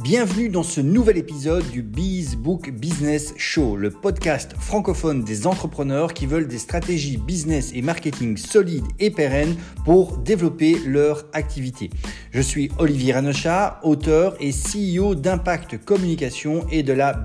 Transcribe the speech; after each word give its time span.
Bienvenue 0.00 0.48
dans 0.48 0.62
ce 0.62 0.80
nouvel 0.80 1.18
épisode 1.18 1.68
du 1.70 1.82
Book 1.82 2.70
Business 2.70 3.34
Show, 3.36 3.74
le 3.74 3.90
podcast 3.90 4.52
francophone 4.56 5.24
des 5.24 5.48
entrepreneurs 5.48 6.14
qui 6.14 6.26
veulent 6.26 6.46
des 6.46 6.58
stratégies 6.58 7.16
business 7.16 7.72
et 7.74 7.82
marketing 7.82 8.36
solides 8.36 8.86
et 9.00 9.10
pérennes 9.10 9.56
pour 9.84 10.18
développer 10.18 10.78
leur 10.86 11.24
activité. 11.32 11.90
Je 12.30 12.40
suis 12.40 12.70
Olivier 12.78 13.14
Ranochat, 13.14 13.80
auteur 13.82 14.36
et 14.38 14.52
CEO 14.52 15.16
d'Impact 15.16 15.84
Communication 15.84 16.64
et 16.70 16.84
de 16.84 16.92
la 16.92 17.20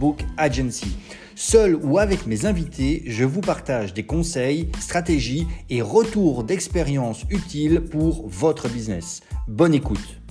Book 0.00 0.24
Agency. 0.38 0.96
Seul 1.34 1.76
ou 1.76 1.98
avec 1.98 2.26
mes 2.26 2.46
invités, 2.46 3.02
je 3.06 3.24
vous 3.24 3.42
partage 3.42 3.92
des 3.92 4.06
conseils, 4.06 4.70
stratégies 4.80 5.46
et 5.68 5.82
retours 5.82 6.44
d'expérience 6.44 7.26
utiles 7.28 7.82
pour 7.82 8.26
votre 8.26 8.70
business. 8.70 9.20
Bonne 9.46 9.74
écoute. 9.74 10.22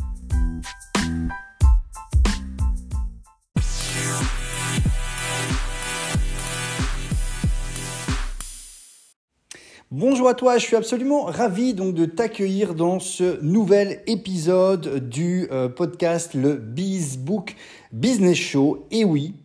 Bonjour 9.96 10.28
à 10.28 10.34
toi, 10.34 10.58
je 10.58 10.66
suis 10.66 10.76
absolument 10.76 11.26
ravi 11.26 11.76
donc 11.76 11.94
de 11.94 12.06
t'accueillir 12.06 12.74
dans 12.74 13.00
ce 13.00 13.40
nouvel 13.44 14.02
épisode 14.08 15.08
du 15.08 15.48
euh, 15.52 15.70
podcast 15.70 16.34
le 16.34 16.56
Book 16.56 17.56
Business 17.92 18.36
Show. 18.36 18.88
Et 18.90 19.06
oui, 19.06 19.36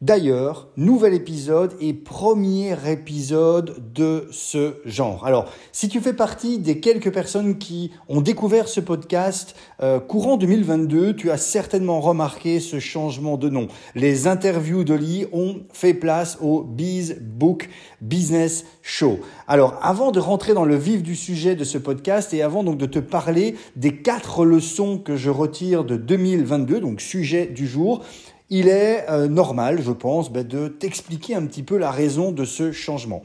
D'ailleurs, 0.00 0.68
nouvel 0.76 1.12
épisode 1.12 1.74
et 1.80 1.92
premier 1.92 2.76
épisode 2.88 3.92
de 3.92 4.28
ce 4.30 4.76
genre. 4.84 5.26
Alors, 5.26 5.46
si 5.72 5.88
tu 5.88 5.98
fais 5.98 6.12
partie 6.12 6.60
des 6.60 6.78
quelques 6.78 7.12
personnes 7.12 7.58
qui 7.58 7.90
ont 8.08 8.20
découvert 8.20 8.68
ce 8.68 8.78
podcast 8.78 9.56
euh, 9.82 9.98
courant 9.98 10.36
2022, 10.36 11.16
tu 11.16 11.32
as 11.32 11.36
certainement 11.36 12.00
remarqué 12.00 12.60
ce 12.60 12.78
changement 12.78 13.36
de 13.36 13.48
nom. 13.48 13.66
Les 13.96 14.28
interviews 14.28 14.84
Lee 14.84 15.26
ont 15.32 15.62
fait 15.72 15.94
place 15.94 16.38
au 16.40 16.62
Biz 16.62 17.18
Book 17.20 17.68
Business 18.00 18.66
Show. 18.82 19.18
Alors, 19.48 19.80
avant 19.82 20.12
de 20.12 20.20
rentrer 20.20 20.54
dans 20.54 20.64
le 20.64 20.76
vif 20.76 21.02
du 21.02 21.16
sujet 21.16 21.56
de 21.56 21.64
ce 21.64 21.76
podcast 21.76 22.32
et 22.32 22.42
avant 22.42 22.62
donc 22.62 22.78
de 22.78 22.86
te 22.86 23.00
parler 23.00 23.56
des 23.74 23.96
quatre 23.96 24.44
leçons 24.44 24.98
que 24.98 25.16
je 25.16 25.30
retire 25.30 25.82
de 25.82 25.96
2022, 25.96 26.78
donc 26.78 27.00
sujet 27.00 27.46
du 27.46 27.66
jour, 27.66 28.04
il 28.50 28.68
est 28.68 29.08
euh, 29.08 29.28
normal, 29.28 29.80
je 29.82 29.92
pense, 29.92 30.30
ben, 30.30 30.46
de 30.46 30.68
t'expliquer 30.68 31.34
un 31.34 31.46
petit 31.46 31.62
peu 31.62 31.76
la 31.76 31.90
raison 31.90 32.32
de 32.32 32.44
ce 32.44 32.72
changement. 32.72 33.22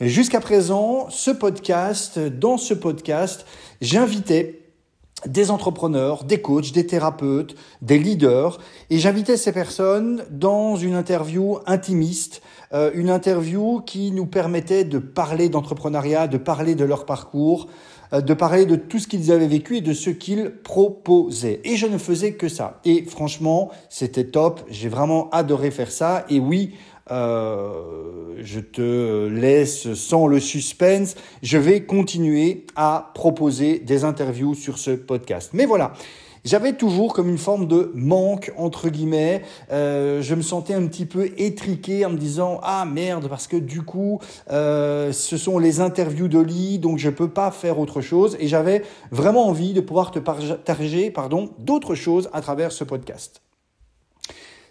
Jusqu'à 0.00 0.40
présent, 0.40 1.08
ce 1.10 1.30
podcast, 1.30 2.18
dans 2.18 2.56
ce 2.56 2.74
podcast, 2.74 3.46
j'invitais 3.80 4.62
des 5.26 5.50
entrepreneurs, 5.50 6.24
des 6.24 6.40
coachs, 6.40 6.72
des 6.72 6.86
thérapeutes, 6.86 7.54
des 7.80 7.98
leaders, 7.98 8.58
et 8.90 8.98
j'invitais 8.98 9.36
ces 9.36 9.52
personnes 9.52 10.24
dans 10.30 10.76
une 10.76 10.94
interview 10.94 11.58
intimiste, 11.66 12.42
euh, 12.72 12.90
une 12.94 13.10
interview 13.10 13.80
qui 13.80 14.10
nous 14.10 14.26
permettait 14.26 14.84
de 14.84 14.98
parler 14.98 15.48
d'entrepreneuriat, 15.48 16.26
de 16.26 16.38
parler 16.38 16.74
de 16.74 16.84
leur 16.84 17.06
parcours, 17.06 17.68
de 18.20 18.34
parler 18.34 18.66
de 18.66 18.76
tout 18.76 18.98
ce 18.98 19.08
qu'ils 19.08 19.32
avaient 19.32 19.46
vécu 19.46 19.78
et 19.78 19.80
de 19.80 19.92
ce 19.92 20.10
qu'ils 20.10 20.50
proposaient. 20.50 21.60
Et 21.64 21.76
je 21.76 21.86
ne 21.86 21.98
faisais 21.98 22.32
que 22.34 22.48
ça. 22.48 22.80
Et 22.84 23.04
franchement, 23.04 23.70
c'était 23.88 24.24
top. 24.24 24.60
J'ai 24.68 24.88
vraiment 24.88 25.30
adoré 25.30 25.70
faire 25.70 25.90
ça. 25.90 26.26
Et 26.28 26.38
oui, 26.38 26.74
euh, 27.10 28.34
je 28.42 28.60
te 28.60 29.28
laisse 29.28 29.94
sans 29.94 30.26
le 30.26 30.40
suspense. 30.40 31.14
Je 31.42 31.58
vais 31.58 31.84
continuer 31.84 32.66
à 32.76 33.12
proposer 33.14 33.78
des 33.78 34.04
interviews 34.04 34.54
sur 34.54 34.78
ce 34.78 34.92
podcast. 34.92 35.50
Mais 35.52 35.66
voilà, 35.66 35.92
j'avais 36.44 36.72
toujours 36.72 37.12
comme 37.12 37.28
une 37.28 37.38
forme 37.38 37.66
de 37.66 37.92
manque, 37.94 38.52
entre 38.56 38.88
guillemets. 38.88 39.42
Euh, 39.70 40.22
je 40.22 40.34
me 40.34 40.42
sentais 40.42 40.74
un 40.74 40.86
petit 40.86 41.06
peu 41.06 41.30
étriqué 41.36 42.04
en 42.04 42.10
me 42.10 42.16
disant 42.16 42.60
Ah 42.62 42.84
merde, 42.84 43.28
parce 43.28 43.46
que 43.46 43.56
du 43.56 43.82
coup, 43.82 44.18
euh, 44.50 45.12
ce 45.12 45.36
sont 45.36 45.58
les 45.58 45.80
interviews 45.80 46.28
de 46.28 46.40
Lee, 46.40 46.78
donc 46.78 46.98
je 46.98 47.10
peux 47.10 47.28
pas 47.28 47.50
faire 47.50 47.78
autre 47.78 48.00
chose. 48.00 48.36
Et 48.40 48.48
j'avais 48.48 48.82
vraiment 49.10 49.46
envie 49.46 49.72
de 49.72 49.80
pouvoir 49.80 50.10
te 50.10 50.18
partager 50.18 51.12
d'autres 51.58 51.94
choses 51.94 52.28
à 52.32 52.40
travers 52.40 52.72
ce 52.72 52.84
podcast. 52.84 53.42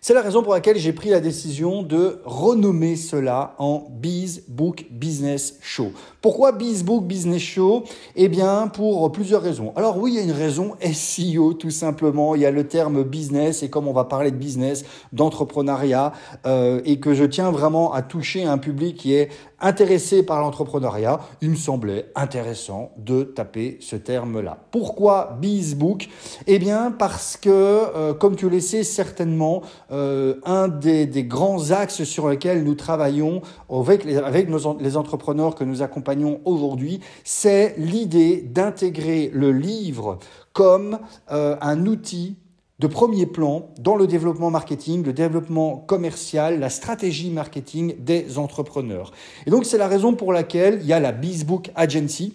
C'est 0.04 0.16
la 0.16 0.24
raison 0.24 0.42
pour 0.42 0.54
laquelle 0.54 0.80
j'ai 0.80 0.94
pris 0.94 1.10
la 1.10 1.20
décision 1.20 1.84
de 1.84 2.22
renommer 2.26 2.96
cela 2.96 3.54
en 3.60 3.86
Biz 3.92 4.46
Book 4.48 4.88
Business 4.90 5.60
Show. 5.62 5.92
Pourquoi 6.22 6.54
Biz 6.54 6.84
Book 6.84 7.06
Business 7.06 7.44
Show? 7.44 7.84
Eh 8.16 8.28
bien, 8.28 8.68
pour 8.68 9.12
plusieurs 9.12 9.44
raisons. 9.44 9.74
Alors 9.76 10.00
oui, 10.00 10.14
il 10.14 10.16
y 10.16 10.20
a 10.20 10.24
une 10.24 10.32
raison 10.32 10.76
SEO 10.82 11.54
tout 11.54 11.70
simplement. 11.70 12.34
Il 12.34 12.42
y 12.42 12.48
a 12.48 12.52
le 12.52 12.68
terme 12.68 13.04
business 13.04 13.62
et 13.62 13.70
comme 13.70 13.88
on 13.88 13.94
va 13.94 14.06
parler 14.06 14.32
de 14.32 14.38
business, 14.38 14.86
d'entrepreneuriat 15.14 16.14
euh, 16.48 16.82
et 16.84 17.00
que 17.00 17.14
je 17.14 17.24
tiens 17.24 17.52
vraiment 17.52 17.94
à 17.94 18.02
toucher 18.02 18.44
un 18.44 18.58
public 18.58 18.98
qui 18.98 19.14
est 19.14 19.30
intéressé 19.62 20.24
par 20.24 20.42
l'entrepreneuriat, 20.42 21.20
il 21.42 21.52
me 21.52 21.56
semblait 21.56 22.12
intéressant 22.16 22.92
de 22.98 23.24
taper 23.24 23.78
ce 23.80 23.96
terme-là. 23.96 24.58
Pourquoi 24.72 25.38
Bizbook? 25.40 26.10
Eh 26.48 26.60
bien 26.60 26.92
parce 26.92 27.38
que, 27.38 27.50
euh, 27.50 28.14
comme 28.14 28.36
tu 28.36 28.50
le 28.50 28.60
sais 28.60 28.84
certainement, 28.84 29.62
euh, 29.92 30.36
un 30.46 30.68
des, 30.68 31.08
grands 31.24 31.72
axes 31.72 32.04
sur 32.04 32.30
lesquels 32.30 32.64
nous 32.64 32.76
travaillons 32.76 33.42
avec 33.70 34.04
les, 34.04 34.98
entrepreneurs 34.98 35.56
que 35.56 35.64
nous 35.64 35.82
accompagnons 35.82 36.42
aujourd'hui, 36.46 37.00
c'est 37.24 37.76
l'idée 37.78 38.42
d'intégrer 38.42 39.32
le 39.34 39.52
livre 39.52 40.18
comme 40.54 41.00
euh, 41.32 41.56
un 41.62 41.86
outil 41.86 42.36
de 42.82 42.88
premier 42.88 43.28
plan 43.28 43.70
dans 43.80 43.96
le 43.96 44.08
développement 44.08 44.50
marketing, 44.50 45.06
le 45.06 45.14
développement 45.14 45.78
commercial, 45.78 46.60
la 46.60 46.72
stratégie 46.72 47.30
marketing 47.30 47.94
des 48.00 48.40
entrepreneurs. 48.40 49.12
Et 49.46 49.52
donc 49.52 49.66
c'est 49.66 49.78
la 49.78 49.88
raison 49.88 50.16
pour 50.16 50.34
laquelle 50.34 50.80
il 50.82 50.88
y 50.88 50.94
a 50.94 51.00
la 51.00 51.12
Bizbook 51.12 51.70
Agency, 51.76 52.34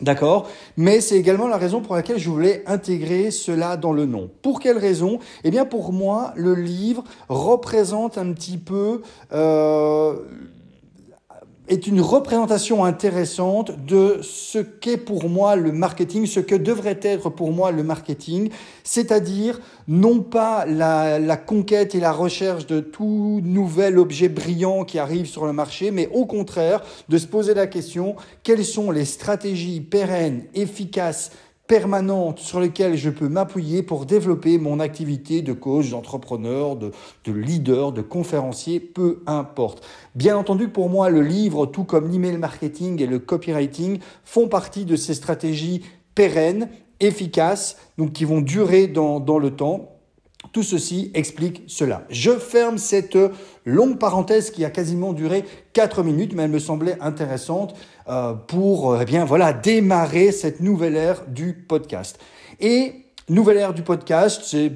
D'accord? 0.00 0.48
Mais 0.76 1.00
c'est 1.00 1.16
également 1.16 1.46
la 1.46 1.58
raison 1.58 1.80
pour 1.80 1.94
laquelle 1.94 2.18
je 2.18 2.28
voulais 2.28 2.64
intégrer 2.66 3.30
cela 3.30 3.76
dans 3.76 3.92
le 3.92 4.04
nom. 4.04 4.30
Pour 4.40 4.58
quelle 4.58 4.78
raison? 4.78 5.20
Eh 5.44 5.50
bien 5.50 5.64
pour 5.64 5.92
moi, 5.92 6.32
le 6.34 6.54
livre 6.54 7.04
représente 7.28 8.18
un 8.18 8.32
petit 8.32 8.58
peu 8.58 9.02
euh, 9.32 10.16
est 11.68 11.86
une 11.86 12.00
représentation 12.00 12.84
intéressante 12.84 13.84
de 13.86 14.18
ce 14.22 14.58
qu'est 14.58 14.96
pour 14.96 15.28
moi 15.28 15.54
le 15.54 15.70
marketing, 15.70 16.26
ce 16.26 16.40
que 16.40 16.56
devrait 16.56 16.98
être 17.02 17.30
pour 17.30 17.52
moi 17.52 17.70
le 17.70 17.84
marketing, 17.84 18.50
c'est-à-dire 18.82 19.60
non 19.86 20.20
pas 20.20 20.66
la, 20.66 21.36
conquête 21.36 21.94
et 21.94 22.00
la 22.00 22.12
recherche 22.12 22.66
de 22.66 22.80
tout 22.80 23.40
nouvel 23.44 23.98
objet 23.98 24.28
brillant 24.28 24.84
qui 24.84 24.98
arrive 24.98 25.26
sur 25.26 25.46
le 25.46 25.52
marché, 25.52 25.92
mais 25.92 26.08
au 26.12 26.26
contraire 26.26 26.82
de 27.08 27.16
se 27.16 27.26
poser 27.26 27.54
la 27.54 27.68
question, 27.68 28.16
quelles 28.42 28.64
sont 28.64 28.90
les 28.90 29.04
stratégies 29.04 29.80
pérennes, 29.80 30.44
efficaces, 30.54 31.30
permanente 31.72 32.38
sur 32.38 32.60
lesquelles 32.60 32.96
je 32.96 33.08
peux 33.08 33.30
m'appuyer 33.30 33.82
pour 33.82 34.04
développer 34.04 34.58
mon 34.58 34.78
activité 34.78 35.40
de 35.40 35.54
coach, 35.54 35.88
d'entrepreneur, 35.88 36.76
de, 36.76 36.90
de 37.24 37.32
leader, 37.32 37.92
de 37.92 38.02
conférencier, 38.02 38.78
peu 38.78 39.22
importe. 39.26 39.82
Bien 40.14 40.36
entendu, 40.36 40.68
pour 40.68 40.90
moi, 40.90 41.08
le 41.08 41.22
livre, 41.22 41.64
tout 41.64 41.84
comme 41.84 42.10
l'email 42.10 42.36
marketing 42.36 43.00
et 43.00 43.06
le 43.06 43.18
copywriting, 43.18 44.00
font 44.22 44.48
partie 44.48 44.84
de 44.84 44.96
ces 44.96 45.14
stratégies 45.14 45.80
pérennes, 46.14 46.68
efficaces, 47.00 47.78
donc 47.96 48.12
qui 48.12 48.26
vont 48.26 48.42
durer 48.42 48.86
dans, 48.86 49.18
dans 49.18 49.38
le 49.38 49.52
temps 49.52 49.91
tout 50.52 50.62
ceci 50.62 51.10
explique 51.14 51.64
cela. 51.66 52.04
Je 52.10 52.32
ferme 52.32 52.78
cette 52.78 53.18
longue 53.64 53.98
parenthèse 53.98 54.50
qui 54.50 54.64
a 54.64 54.70
quasiment 54.70 55.12
duré 55.12 55.44
4 55.72 56.02
minutes, 56.02 56.34
mais 56.34 56.44
elle 56.44 56.50
me 56.50 56.58
semblait 56.58 56.98
intéressante 57.00 57.74
euh, 58.08 58.34
pour 58.34 59.00
eh 59.00 59.04
bien 59.04 59.24
voilà 59.24 59.52
démarrer 59.52 60.30
cette 60.32 60.60
nouvelle 60.60 60.96
ère 60.96 61.24
du 61.26 61.54
podcast. 61.54 62.18
Et 62.60 63.06
nouvelle 63.28 63.56
ère 63.56 63.74
du 63.74 63.82
podcast, 63.82 64.42
c'est 64.44 64.72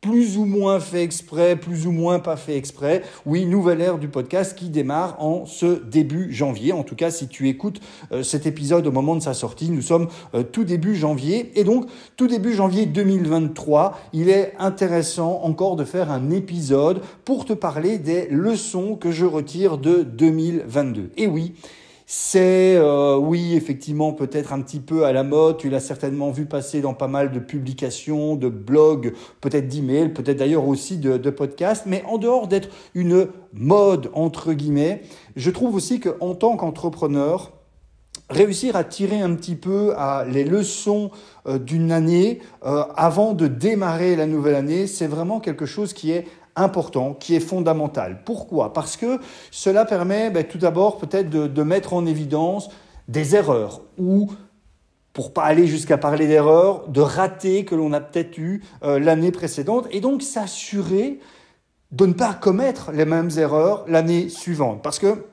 plus 0.00 0.38
ou 0.38 0.44
moins 0.44 0.78
fait 0.78 1.02
exprès, 1.02 1.56
plus 1.56 1.86
ou 1.86 1.90
moins 1.90 2.20
pas 2.20 2.36
fait 2.36 2.56
exprès. 2.56 3.02
Oui, 3.26 3.46
nouvelle 3.46 3.80
ère 3.80 3.98
du 3.98 4.08
podcast 4.08 4.56
qui 4.56 4.68
démarre 4.68 5.16
en 5.22 5.44
ce 5.44 5.82
début 5.84 6.32
janvier. 6.32 6.72
En 6.72 6.84
tout 6.84 6.94
cas, 6.94 7.10
si 7.10 7.26
tu 7.26 7.48
écoutes 7.48 7.80
euh, 8.12 8.22
cet 8.22 8.46
épisode 8.46 8.86
au 8.86 8.92
moment 8.92 9.16
de 9.16 9.22
sa 9.22 9.34
sortie, 9.34 9.70
nous 9.70 9.82
sommes 9.82 10.08
euh, 10.34 10.44
tout 10.44 10.62
début 10.62 10.94
janvier. 10.94 11.50
Et 11.58 11.64
donc, 11.64 11.86
tout 12.16 12.28
début 12.28 12.54
janvier 12.54 12.86
2023, 12.86 13.98
il 14.12 14.28
est 14.28 14.54
intéressant 14.58 15.40
encore 15.42 15.74
de 15.74 15.84
faire 15.84 16.12
un 16.12 16.30
épisode 16.30 17.02
pour 17.24 17.44
te 17.44 17.52
parler 17.52 17.98
des 17.98 18.28
leçons 18.28 18.94
que 18.94 19.10
je 19.10 19.24
retire 19.24 19.78
de 19.78 20.02
2022. 20.04 21.10
Et 21.16 21.26
oui, 21.26 21.54
c'est, 22.10 22.74
euh, 22.78 23.18
oui, 23.18 23.54
effectivement, 23.54 24.14
peut-être 24.14 24.54
un 24.54 24.62
petit 24.62 24.80
peu 24.80 25.04
à 25.04 25.12
la 25.12 25.24
mode. 25.24 25.58
Tu 25.58 25.68
l'as 25.68 25.78
certainement 25.78 26.30
vu 26.30 26.46
passer 26.46 26.80
dans 26.80 26.94
pas 26.94 27.06
mal 27.06 27.30
de 27.30 27.38
publications, 27.38 28.34
de 28.34 28.48
blogs, 28.48 29.12
peut-être 29.42 29.68
d'emails, 29.68 30.14
peut-être 30.14 30.38
d'ailleurs 30.38 30.66
aussi 30.66 30.96
de, 30.96 31.18
podcasts. 31.28 31.84
Mais 31.84 32.02
en 32.08 32.16
dehors 32.16 32.48
d'être 32.48 32.70
une 32.94 33.28
mode, 33.52 34.08
entre 34.14 34.54
guillemets, 34.54 35.02
je 35.36 35.50
trouve 35.50 35.74
aussi 35.74 36.00
qu'en 36.00 36.34
tant 36.34 36.56
qu'entrepreneur, 36.56 37.52
réussir 38.30 38.74
à 38.74 38.84
tirer 38.84 39.20
un 39.20 39.34
petit 39.34 39.54
peu 39.54 39.92
à 39.98 40.24
les 40.24 40.44
leçons 40.44 41.10
euh, 41.46 41.58
d'une 41.58 41.92
année 41.92 42.40
euh, 42.64 42.84
avant 42.96 43.34
de 43.34 43.48
démarrer 43.48 44.16
la 44.16 44.24
nouvelle 44.24 44.54
année, 44.54 44.86
c'est 44.86 45.08
vraiment 45.08 45.40
quelque 45.40 45.66
chose 45.66 45.92
qui 45.92 46.12
est 46.12 46.26
important, 46.58 47.14
qui 47.14 47.34
est 47.34 47.40
fondamental. 47.40 48.22
Pourquoi? 48.24 48.72
Parce 48.72 48.96
que 48.96 49.18
cela 49.50 49.84
permet 49.84 50.30
ben, 50.30 50.44
tout 50.44 50.58
d'abord 50.58 50.98
peut-être 50.98 51.30
de, 51.30 51.62
mettre 51.62 51.92
en 51.92 52.06
évidence 52.06 52.70
des 53.08 53.34
erreurs 53.34 53.82
ou 53.98 54.30
pour 55.12 55.32
pas 55.32 55.44
aller 55.44 55.66
jusqu'à 55.66 55.98
parler 55.98 56.26
d'erreurs, 56.26 56.88
de 56.88 57.00
ratés 57.00 57.64
que 57.64 57.74
l'on 57.74 57.92
a 57.92 58.00
peut-être 58.00 58.38
eu 58.38 58.62
euh, 58.84 58.98
l'année 58.98 59.32
précédente 59.32 59.86
et 59.90 60.00
donc 60.00 60.22
s'assurer 60.22 61.18
de 61.90 62.06
ne 62.06 62.12
pas 62.12 62.34
commettre 62.34 62.92
les 62.92 63.04
mêmes 63.04 63.30
erreurs 63.36 63.84
l'année 63.88 64.28
suivante. 64.28 64.82
Parce 64.82 64.98
que 64.98 65.24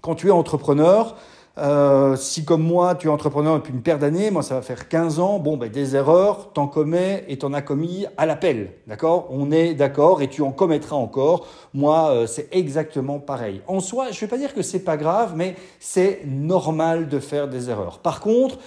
quand 0.00 0.14
tu 0.14 0.28
es 0.28 0.30
entrepreneur, 0.30 1.16
euh, 1.58 2.16
si 2.16 2.44
comme 2.44 2.62
moi, 2.62 2.94
tu 2.94 3.08
es 3.08 3.10
entrepreneur 3.10 3.56
depuis 3.56 3.72
une 3.72 3.82
paire 3.82 3.98
d'années, 3.98 4.30
moi 4.30 4.42
ça 4.42 4.54
va 4.54 4.62
faire 4.62 4.88
15 4.88 5.18
ans, 5.18 5.38
bon, 5.38 5.56
ben, 5.56 5.70
des 5.70 5.96
erreurs, 5.96 6.52
t'en 6.52 6.66
commets 6.66 7.24
et 7.28 7.38
t'en 7.38 7.52
as 7.52 7.62
commis 7.62 8.06
à 8.16 8.26
l'appel. 8.26 8.72
D'accord? 8.86 9.26
On 9.30 9.50
est 9.50 9.74
d'accord 9.74 10.22
et 10.22 10.28
tu 10.28 10.42
en 10.42 10.52
commettras 10.52 10.96
encore. 10.96 11.46
Moi, 11.74 12.10
euh, 12.10 12.26
c'est 12.26 12.48
exactement 12.52 13.18
pareil. 13.18 13.60
En 13.66 13.80
soi, 13.80 14.06
je 14.10 14.16
ne 14.16 14.20
vais 14.20 14.26
pas 14.28 14.38
dire 14.38 14.54
que 14.54 14.62
c'est 14.62 14.84
pas 14.84 14.96
grave, 14.96 15.32
mais 15.36 15.56
c'est 15.80 16.22
normal 16.26 17.08
de 17.08 17.18
faire 17.18 17.48
des 17.48 17.70
erreurs. 17.70 17.98
Par 17.98 18.20
contre, 18.20 18.58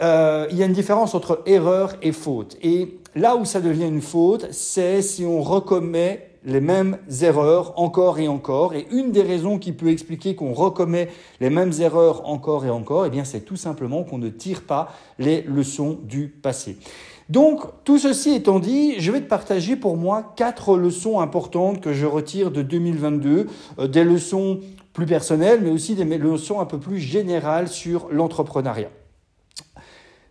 euh, 0.00 0.46
il 0.50 0.56
y 0.56 0.62
a 0.62 0.66
une 0.66 0.72
différence 0.72 1.14
entre 1.14 1.42
erreur 1.46 1.94
et 2.02 2.12
faute. 2.12 2.56
Et 2.62 2.98
là 3.14 3.36
où 3.36 3.44
ça 3.44 3.60
devient 3.60 3.88
une 3.88 4.02
faute, 4.02 4.48
c'est 4.50 5.02
si 5.02 5.24
on 5.24 5.42
recommet 5.42 6.29
les 6.44 6.60
mêmes 6.60 6.98
erreurs 7.22 7.78
encore 7.78 8.18
et 8.18 8.28
encore. 8.28 8.74
Et 8.74 8.86
une 8.92 9.12
des 9.12 9.22
raisons 9.22 9.58
qui 9.58 9.72
peut 9.72 9.88
expliquer 9.88 10.34
qu'on 10.34 10.52
recommet 10.52 11.08
les 11.40 11.50
mêmes 11.50 11.72
erreurs 11.80 12.28
encore 12.28 12.64
et 12.64 12.70
encore, 12.70 13.06
eh 13.06 13.10
bien, 13.10 13.24
c'est 13.24 13.40
tout 13.40 13.56
simplement 13.56 14.04
qu'on 14.04 14.18
ne 14.18 14.28
tire 14.28 14.62
pas 14.62 14.88
les 15.18 15.42
leçons 15.42 15.98
du 16.02 16.28
passé. 16.28 16.78
Donc, 17.28 17.62
tout 17.84 17.98
ceci 17.98 18.34
étant 18.34 18.58
dit, 18.58 18.98
je 18.98 19.12
vais 19.12 19.20
te 19.20 19.28
partager 19.28 19.76
pour 19.76 19.96
moi 19.96 20.32
quatre 20.34 20.76
leçons 20.76 21.20
importantes 21.20 21.80
que 21.80 21.92
je 21.92 22.04
retire 22.04 22.50
de 22.50 22.62
2022, 22.62 23.46
euh, 23.78 23.86
des 23.86 24.02
leçons 24.02 24.58
plus 24.92 25.06
personnelles, 25.06 25.60
mais 25.62 25.70
aussi 25.70 25.94
des 25.94 26.04
leçons 26.04 26.58
un 26.58 26.64
peu 26.64 26.78
plus 26.78 26.98
générales 26.98 27.68
sur 27.68 28.08
l'entrepreneuriat. 28.10 28.90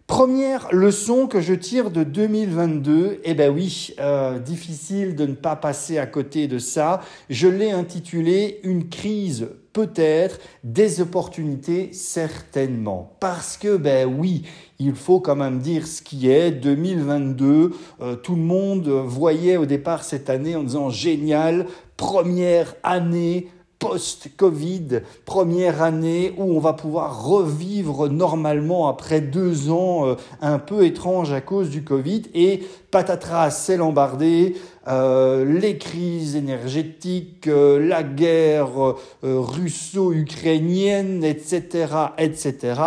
Première 0.10 0.70
leçon 0.72 1.28
que 1.28 1.40
je 1.40 1.54
tire 1.54 1.92
de 1.92 2.04
2022, 2.04 3.20
eh 3.24 3.34
ben 3.36 3.54
oui, 3.54 3.94
euh, 4.00 4.40
difficile 4.40 5.16
de 5.16 5.28
ne 5.28 5.36
pas 5.36 5.56
passer 5.56 6.00
à 6.00 6.08
côté 6.08 6.48
de 6.48 6.58
ça. 6.58 7.02
Je 7.30 7.48
l'ai 7.48 7.70
intitulé 7.70 8.60
Une 8.64 8.90
crise 8.90 9.50
peut-être, 9.72 10.40
des 10.64 11.00
opportunités 11.00 11.94
certainement. 11.94 13.16
Parce 13.20 13.56
que, 13.56 13.78
ben 13.78 14.12
oui, 14.12 14.46
il 14.80 14.96
faut 14.96 15.20
quand 15.20 15.36
même 15.36 15.60
dire 15.60 15.86
ce 15.86 16.02
qui 16.02 16.28
est. 16.28 16.50
2022, 16.50 17.72
euh, 18.02 18.16
tout 18.16 18.36
le 18.36 18.42
monde 18.42 18.90
voyait 18.90 19.58
au 19.58 19.68
départ 19.68 20.04
cette 20.04 20.32
année 20.32 20.56
en 20.56 20.64
disant 20.64 20.90
génial, 20.90 21.68
première 21.98 22.74
année 22.82 23.48
post-Covid, 23.80 25.02
première 25.26 25.82
année 25.82 26.34
où 26.38 26.44
on 26.44 26.60
va 26.60 26.74
pouvoir 26.74 27.26
revivre 27.26 28.10
normalement 28.10 28.90
après 28.90 29.22
deux 29.22 29.72
ans 29.72 30.06
euh, 30.06 30.16
un 30.42 30.60
peu 30.60 30.86
étranges 30.86 31.32
à 31.32 31.40
cause 31.40 31.70
du 31.70 31.84
Covid 31.84 32.24
et 32.34 32.68
patatras, 32.92 33.52
c'est 33.52 33.78
l'embardé, 33.78 34.58
euh, 34.88 35.46
les 35.46 35.78
crises 35.78 36.36
énergétiques, 36.36 37.48
euh, 37.48 37.80
la 37.80 38.04
guerre 38.04 38.96
russo-ukrainienne, 39.24 41.24
etc., 41.24 41.88
etc. 42.18 42.82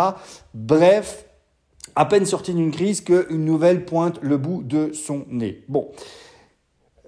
Bref, 0.53 1.25
à 1.95 2.05
peine 2.05 2.25
sorti 2.25 2.53
d'une 2.53 2.71
crise 2.71 3.01
qu'une 3.01 3.45
nouvelle 3.45 3.85
pointe 3.85 4.19
le 4.21 4.37
bout 4.37 4.61
de 4.63 4.91
son 4.93 5.25
nez. 5.29 5.63
Bon. 5.67 5.89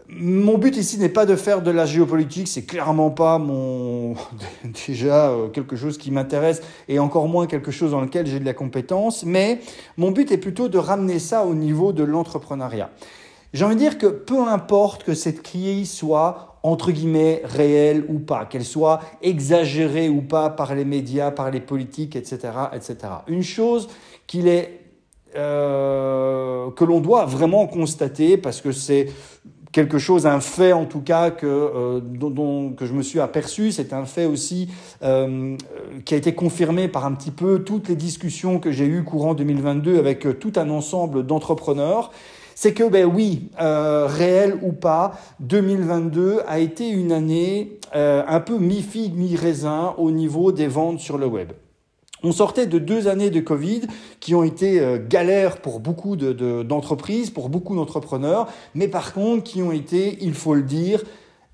Mon 0.07 0.59
but 0.59 0.77
ici 0.77 0.99
n'est 0.99 1.09
pas 1.09 1.25
de 1.25 1.35
faire 1.35 1.63
de 1.63 1.71
la 1.71 1.87
géopolitique, 1.87 2.47
c'est 2.47 2.65
clairement 2.65 3.09
pas 3.09 3.39
mon 3.39 4.13
déjà 4.87 5.29
euh, 5.31 5.47
quelque 5.47 5.75
chose 5.75 5.97
qui 5.97 6.11
m'intéresse 6.11 6.61
et 6.87 6.99
encore 6.99 7.27
moins 7.27 7.47
quelque 7.47 7.71
chose 7.71 7.91
dans 7.91 8.01
lequel 8.01 8.27
j'ai 8.27 8.39
de 8.39 8.45
la 8.45 8.53
compétence, 8.53 9.25
mais 9.25 9.59
mon 9.97 10.11
but 10.11 10.31
est 10.31 10.37
plutôt 10.37 10.67
de 10.67 10.77
ramener 10.77 11.17
ça 11.17 11.43
au 11.45 11.55
niveau 11.55 11.91
de 11.91 12.03
l'entrepreneuriat. 12.03 12.91
J'ai 13.53 13.65
envie 13.65 13.75
de 13.75 13.79
dire 13.79 13.97
que 13.97 14.05
peu 14.05 14.47
importe 14.47 15.03
que 15.03 15.15
cette 15.15 15.41
crise 15.41 15.91
soit 15.91 16.59
entre 16.61 16.91
guillemets 16.91 17.41
réelle 17.43 18.05
ou 18.07 18.19
pas, 18.19 18.45
qu'elle 18.45 18.65
soit 18.65 18.99
exagérée 19.23 20.09
ou 20.09 20.21
pas 20.21 20.51
par 20.51 20.75
les 20.75 20.85
médias, 20.85 21.31
par 21.31 21.49
les 21.49 21.61
politiques, 21.61 22.15
etc., 22.15 22.51
etc. 22.73 22.97
Une 23.27 23.43
chose 23.43 23.87
qu'il 24.27 24.47
est 24.47 24.81
euh, 25.35 26.71
que 26.71 26.85
l'on 26.85 27.01
doit 27.01 27.25
vraiment 27.25 27.67
constater 27.67 28.37
parce 28.37 28.61
que 28.61 28.71
c'est 28.71 29.07
quelque 29.75 29.97
chose, 29.97 30.25
un 30.25 30.39
fait 30.39 30.71
en 30.71 30.85
tout 30.85 31.01
cas 31.01 31.31
que, 31.31 31.45
euh, 31.45 31.99
dont, 31.99 32.71
que 32.71 32.85
je 32.85 32.93
me 32.93 33.03
suis 33.03 33.19
aperçu. 33.19 33.73
C'est 33.73 33.91
un 33.91 34.05
fait 34.05 34.25
aussi 34.25 34.69
euh, 35.03 35.57
qui 36.05 36.13
a 36.13 36.17
été 36.17 36.33
confirmé 36.33 36.87
par 36.87 37.05
un 37.05 37.11
petit 37.11 37.29
peu 37.29 37.59
toutes 37.59 37.89
les 37.89 37.97
discussions 37.97 38.59
que 38.59 38.71
j'ai 38.71 38.85
eues 38.85 39.03
courant 39.03 39.33
2022 39.33 39.99
avec 39.99 40.25
euh, 40.25 40.33
tout 40.33 40.53
un 40.55 40.69
ensemble 40.69 41.25
d'entrepreneurs. 41.25 42.11
C'est 42.57 42.73
que, 42.73 42.87
ben 42.87 43.03
oui, 43.03 43.49
réel 43.59 44.57
ou 44.61 44.71
pas, 44.71 45.19
2022 45.41 46.39
a 46.47 46.59
été 46.59 46.87
une 46.87 47.11
année 47.11 47.79
un 47.93 48.39
peu 48.39 48.57
mi-figue, 48.57 49.17
mi-raisin 49.17 49.93
au 49.97 50.09
niveau 50.09 50.53
des 50.53 50.67
ventes 50.67 51.01
sur 51.01 51.17
le 51.17 51.25
web. 51.25 51.51
On 52.25 52.31
sortait 52.31 52.65
de 52.65 52.79
deux 52.79 53.07
années 53.07 53.29
de 53.29 53.39
Covid 53.39 53.81
qui 54.19 54.33
ont 54.33 54.43
été 54.43 54.79
euh, 54.79 54.97
galères 54.97 55.57
pour 55.57 55.79
beaucoup 55.79 56.15
d'entreprises, 56.15 57.29
pour 57.29 57.49
beaucoup 57.49 57.75
d'entrepreneurs, 57.75 58.47
mais 58.73 58.87
par 58.87 59.13
contre 59.13 59.43
qui 59.43 59.61
ont 59.61 59.71
été, 59.71 60.17
il 60.21 60.33
faut 60.33 60.55
le 60.55 60.63
dire, 60.63 61.03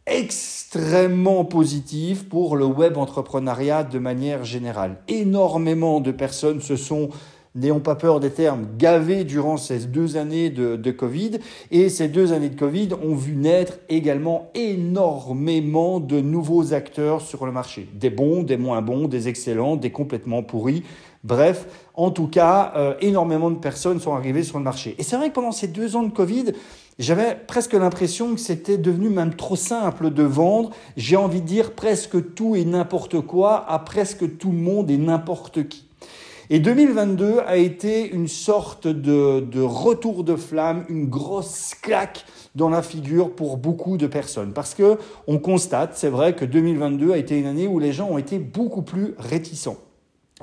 extrêmement 0.08 1.44
positifs 1.44 2.28
pour 2.30 2.56
le 2.56 2.64
web 2.64 2.98
entrepreneuriat 2.98 3.84
de 3.84 4.00
manière 4.00 4.46
générale. 4.46 4.98
Énormément 5.10 6.00
de 6.00 6.12
personnes 6.12 6.62
se 6.62 6.78
sont 6.78 7.10
n'ayons 7.56 7.80
pas 7.80 7.96
peur 7.96 8.20
des 8.20 8.30
termes, 8.30 8.66
gavés 8.78 9.24
durant 9.24 9.58
ces 9.58 9.80
deux 9.80 10.18
années 10.18 10.50
de, 10.50 10.92
Covid. 10.92 11.40
Et 11.70 11.90
ces 11.90 12.08
deux 12.08 12.34
années 12.34 12.50
de 12.50 12.60
Covid 12.60 12.90
ont 13.04 13.16
vu 13.16 13.36
naître 13.36 13.80
également 13.90 14.52
énormément 14.56 16.00
de 16.00 16.22
nouveaux 16.22 16.74
acteurs 16.74 17.22
sur 17.22 17.46
le 17.46 17.52
marché. 17.52 17.88
Des 17.94 18.10
bons, 18.10 18.44
des 18.44 18.58
moins 18.58 18.82
bons, 18.82 19.08
des 19.08 19.28
excellents, 19.28 19.76
des 19.76 19.92
complètement 19.92 20.44
pourris. 20.44 20.84
Bref, 21.24 21.68
en 21.94 22.10
tout 22.10 22.28
cas, 22.28 22.74
euh, 22.76 22.96
énormément 23.00 23.52
de 23.52 23.58
personnes 23.58 24.00
sont 24.00 24.14
arrivées 24.14 24.44
sur 24.44 24.58
le 24.58 24.64
marché. 24.64 24.96
Et 24.98 25.04
c'est 25.04 25.18
vrai 25.18 25.30
que 25.30 25.36
pendant 25.36 25.52
ces 25.52 25.68
deux 25.68 25.96
ans 25.96 26.04
de 26.04 26.12
Covid, 26.12 26.46
j'avais 26.98 27.36
presque 27.36 27.74
l'impression 27.74 28.34
que 28.34 28.40
c'était 28.40 28.78
devenu 28.78 29.10
même 29.10 29.36
trop 29.36 29.56
simple 29.56 30.12
de 30.12 30.24
vendre. 30.24 30.72
J'ai 30.98 31.16
envie 31.16 31.42
de 31.42 31.48
dire 31.48 31.74
presque 31.74 32.34
tout 32.34 32.56
et 32.56 32.66
n'importe 32.66 33.22
quoi 33.22 33.70
à 33.70 33.78
presque 33.80 34.38
tout 34.38 34.52
le 34.52 34.58
monde 34.58 34.90
et 34.90 34.98
n'importe 34.98 35.68
qui. 35.68 35.91
Et 36.50 36.60
2022 36.60 37.40
a 37.46 37.58
été 37.58 38.10
une 38.10 38.28
sorte 38.28 38.88
de, 38.88 39.62
retour 39.62 40.24
de 40.24 40.36
flamme, 40.36 40.86
une 40.90 41.08
grosse 41.08 41.74
claque 41.82 42.26
dans 42.56 42.70
la 42.70 42.82
figure 42.82 43.34
pour 43.36 43.58
beaucoup 43.58 43.98
de 43.98 44.08
personnes. 44.08 44.54
Parce 44.54 44.74
que 44.74 44.98
on 45.28 45.38
constate, 45.40 45.92
c'est 45.96 46.10
vrai 46.10 46.36
que 46.36 46.46
2022 46.46 47.12
a 47.12 47.18
été 47.18 47.38
une 47.40 47.46
année 47.46 47.68
où 47.68 47.80
les 47.80 47.94
gens 47.94 48.10
ont 48.10 48.18
été 48.18 48.40
beaucoup 48.40 48.82
plus 48.82 49.14
réticents 49.18 49.78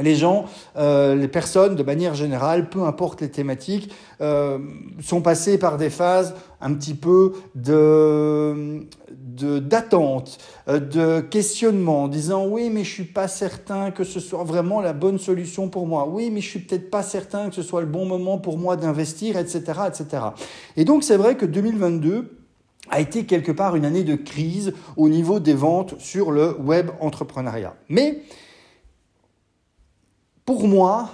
les 0.01 0.15
gens, 0.15 0.47
euh, 0.77 1.15
les 1.15 1.29
personnes, 1.29 1.77
de 1.77 1.83
manière 1.83 2.15
générale, 2.15 2.69
peu 2.69 2.83
importe 2.83 3.21
les 3.21 3.31
thématiques, 3.31 3.93
euh, 4.21 4.59
sont 5.01 5.21
passés 5.21 5.59
par 5.59 5.77
des 5.77 5.91
phases 5.91 6.35
un 6.61 6.75
petit 6.75 6.95
peu 6.95 7.33
de 7.55 8.87
d'attente, 9.39 10.39
euh, 10.69 10.81
de, 10.81 11.21
questionnement, 11.21 12.05
en 12.05 12.09
disant 12.09 12.47
oui, 12.47 12.71
mais 12.71 12.85
je 12.85 12.93
suis 12.93 13.05
pas 13.05 13.29
certain 13.29 13.93
que 13.93 14.03
ce 14.03 14.19
soit 14.19 14.43
vraiment 14.43 14.81
la 14.81 14.93
bonne 14.93 15.19
solution 15.19 15.69
pour 15.69 15.87
moi. 15.87 16.09
Oui, 16.09 16.31
mais 16.31 16.41
je 16.41 16.49
suis 16.49 16.59
peut-être 16.59 16.91
pas 16.91 17.03
certain 17.03 17.49
que 17.49 17.55
ce 17.55 17.63
soit 17.63 17.81
le 17.81 17.87
bon 17.87 18.05
moment 18.05 18.39
pour 18.39 18.59
moi 18.59 18.77
d'investir, 18.77 19.37
etc., 19.37 19.63
etc. 19.87 20.23
Et 20.77 20.85
donc 20.85 21.05
c'est 21.05 21.17
vrai 21.17 21.37
que 21.37 21.47
2022 21.47 22.39
a 22.91 23.01
été 23.01 23.25
quelque 23.27 23.53
part 23.53 23.77
une 23.77 23.85
année 23.85 24.05
de 24.05 24.17
crise 24.17 24.73
au 24.97 25.09
niveau 25.09 25.41
des 25.41 25.55
ventes 25.55 25.95
sur 25.99 26.31
le 26.31 26.57
web 26.59 26.91
entrepreneuriat. 27.01 27.75
Mais 27.89 28.23
pour 30.49 30.67
moi, 30.67 31.11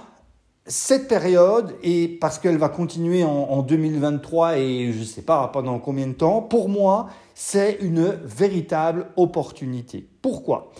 cette 0.65 1.09
période, 1.09 1.75
et 1.83 2.07
parce 2.07 2.39
qu'elle 2.39 2.57
va 2.57 2.69
continuer 2.69 3.25
en, 3.25 3.61
2023 3.63 4.59
et 4.59 4.93
je 4.93 4.99
ne 4.99 5.03
sais 5.03 5.23
pas 5.23 5.49
pendant 5.49 5.77
combien 5.77 6.07
de 6.07 6.13
temps, 6.13 6.41
pour 6.41 6.69
moi, 6.69 7.07
c'est 7.33 7.79
une 7.81 8.17
véritable 8.23 9.07
opportunité. 9.17 10.07
Pourquoi? 10.21 10.71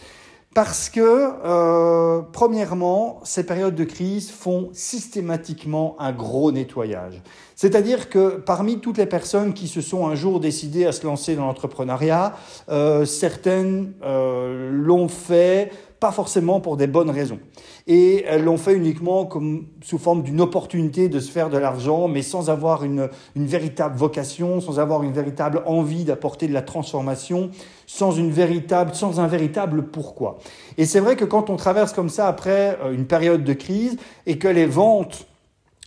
Parce 0.54 0.90
que, 0.90 1.02
euh, 1.02 2.22
premièrement, 2.32 3.20
ces 3.26 3.46
périodes 3.46 3.76
de 3.76 3.84
crise 3.84 4.32
font 4.32 4.70
systématiquement 4.72 5.98
un 6.00 6.14
gros 6.14 6.54
nettoyage. 6.54 7.22
C'est-à-dire 7.58 8.10
que 8.10 8.38
parmi 8.38 8.80
toutes 8.80 9.00
les 9.00 9.06
personnes 9.06 9.54
qui 9.54 9.68
se 9.68 9.82
sont 9.82 10.08
un 10.08 10.16
jour 10.16 10.40
décidées 10.40 10.86
à 10.86 10.94
se 10.94 11.06
lancer 11.06 11.36
dans 11.36 11.46
l'entrepreneuriat, 11.46 12.34
euh, 12.70 13.04
certaines 13.04 13.96
euh, 14.02 14.72
l'ont 14.72 15.10
fait 15.10 15.74
pas 16.06 16.12
forcément 16.12 16.60
pour 16.60 16.78
des 16.78 16.86
bonnes 16.86 17.10
raisons. 17.10 17.40
Et 17.88 18.26
elles 18.28 18.44
l'ont 18.44 18.60
fait 18.60 18.76
uniquement 18.76 19.26
comme 19.26 19.66
sous 19.82 19.98
forme 19.98 20.22
d'une 20.22 20.40
opportunité 20.40 21.10
de 21.10 21.20
se 21.20 21.32
faire 21.32 21.50
de 21.50 21.58
l'argent, 21.58 22.08
mais 22.08 22.22
sans 22.22 22.52
avoir 22.52 22.84
une, 22.84 23.10
une 23.36 23.48
véritable 23.48 23.98
vocation, 23.98 24.62
sans 24.62 24.80
avoir 24.80 25.02
une 25.02 25.14
véritable 25.14 25.64
envie 25.66 26.04
d'apporter 26.04 26.48
de 26.48 26.54
la 26.54 26.62
transformation, 26.62 27.50
sans 27.88 28.12
une 28.12 28.30
véritable, 28.30 28.94
sans 28.94 29.20
un 29.20 29.26
véritable 29.26 29.88
pourquoi. 29.88 30.38
Et 30.78 30.86
c'est 30.86 31.00
vrai 31.00 31.16
que 31.16 31.26
quand 31.26 31.50
on 31.50 31.56
traverse 31.56 31.92
comme 31.92 32.10
ça 32.10 32.28
après 32.28 32.78
euh, 32.84 32.94
une 32.94 33.08
période 33.08 33.44
de 33.44 33.54
crise 33.54 33.98
et 34.28 34.38
que 34.38 34.48
les 34.48 34.68
ventes 34.68 35.26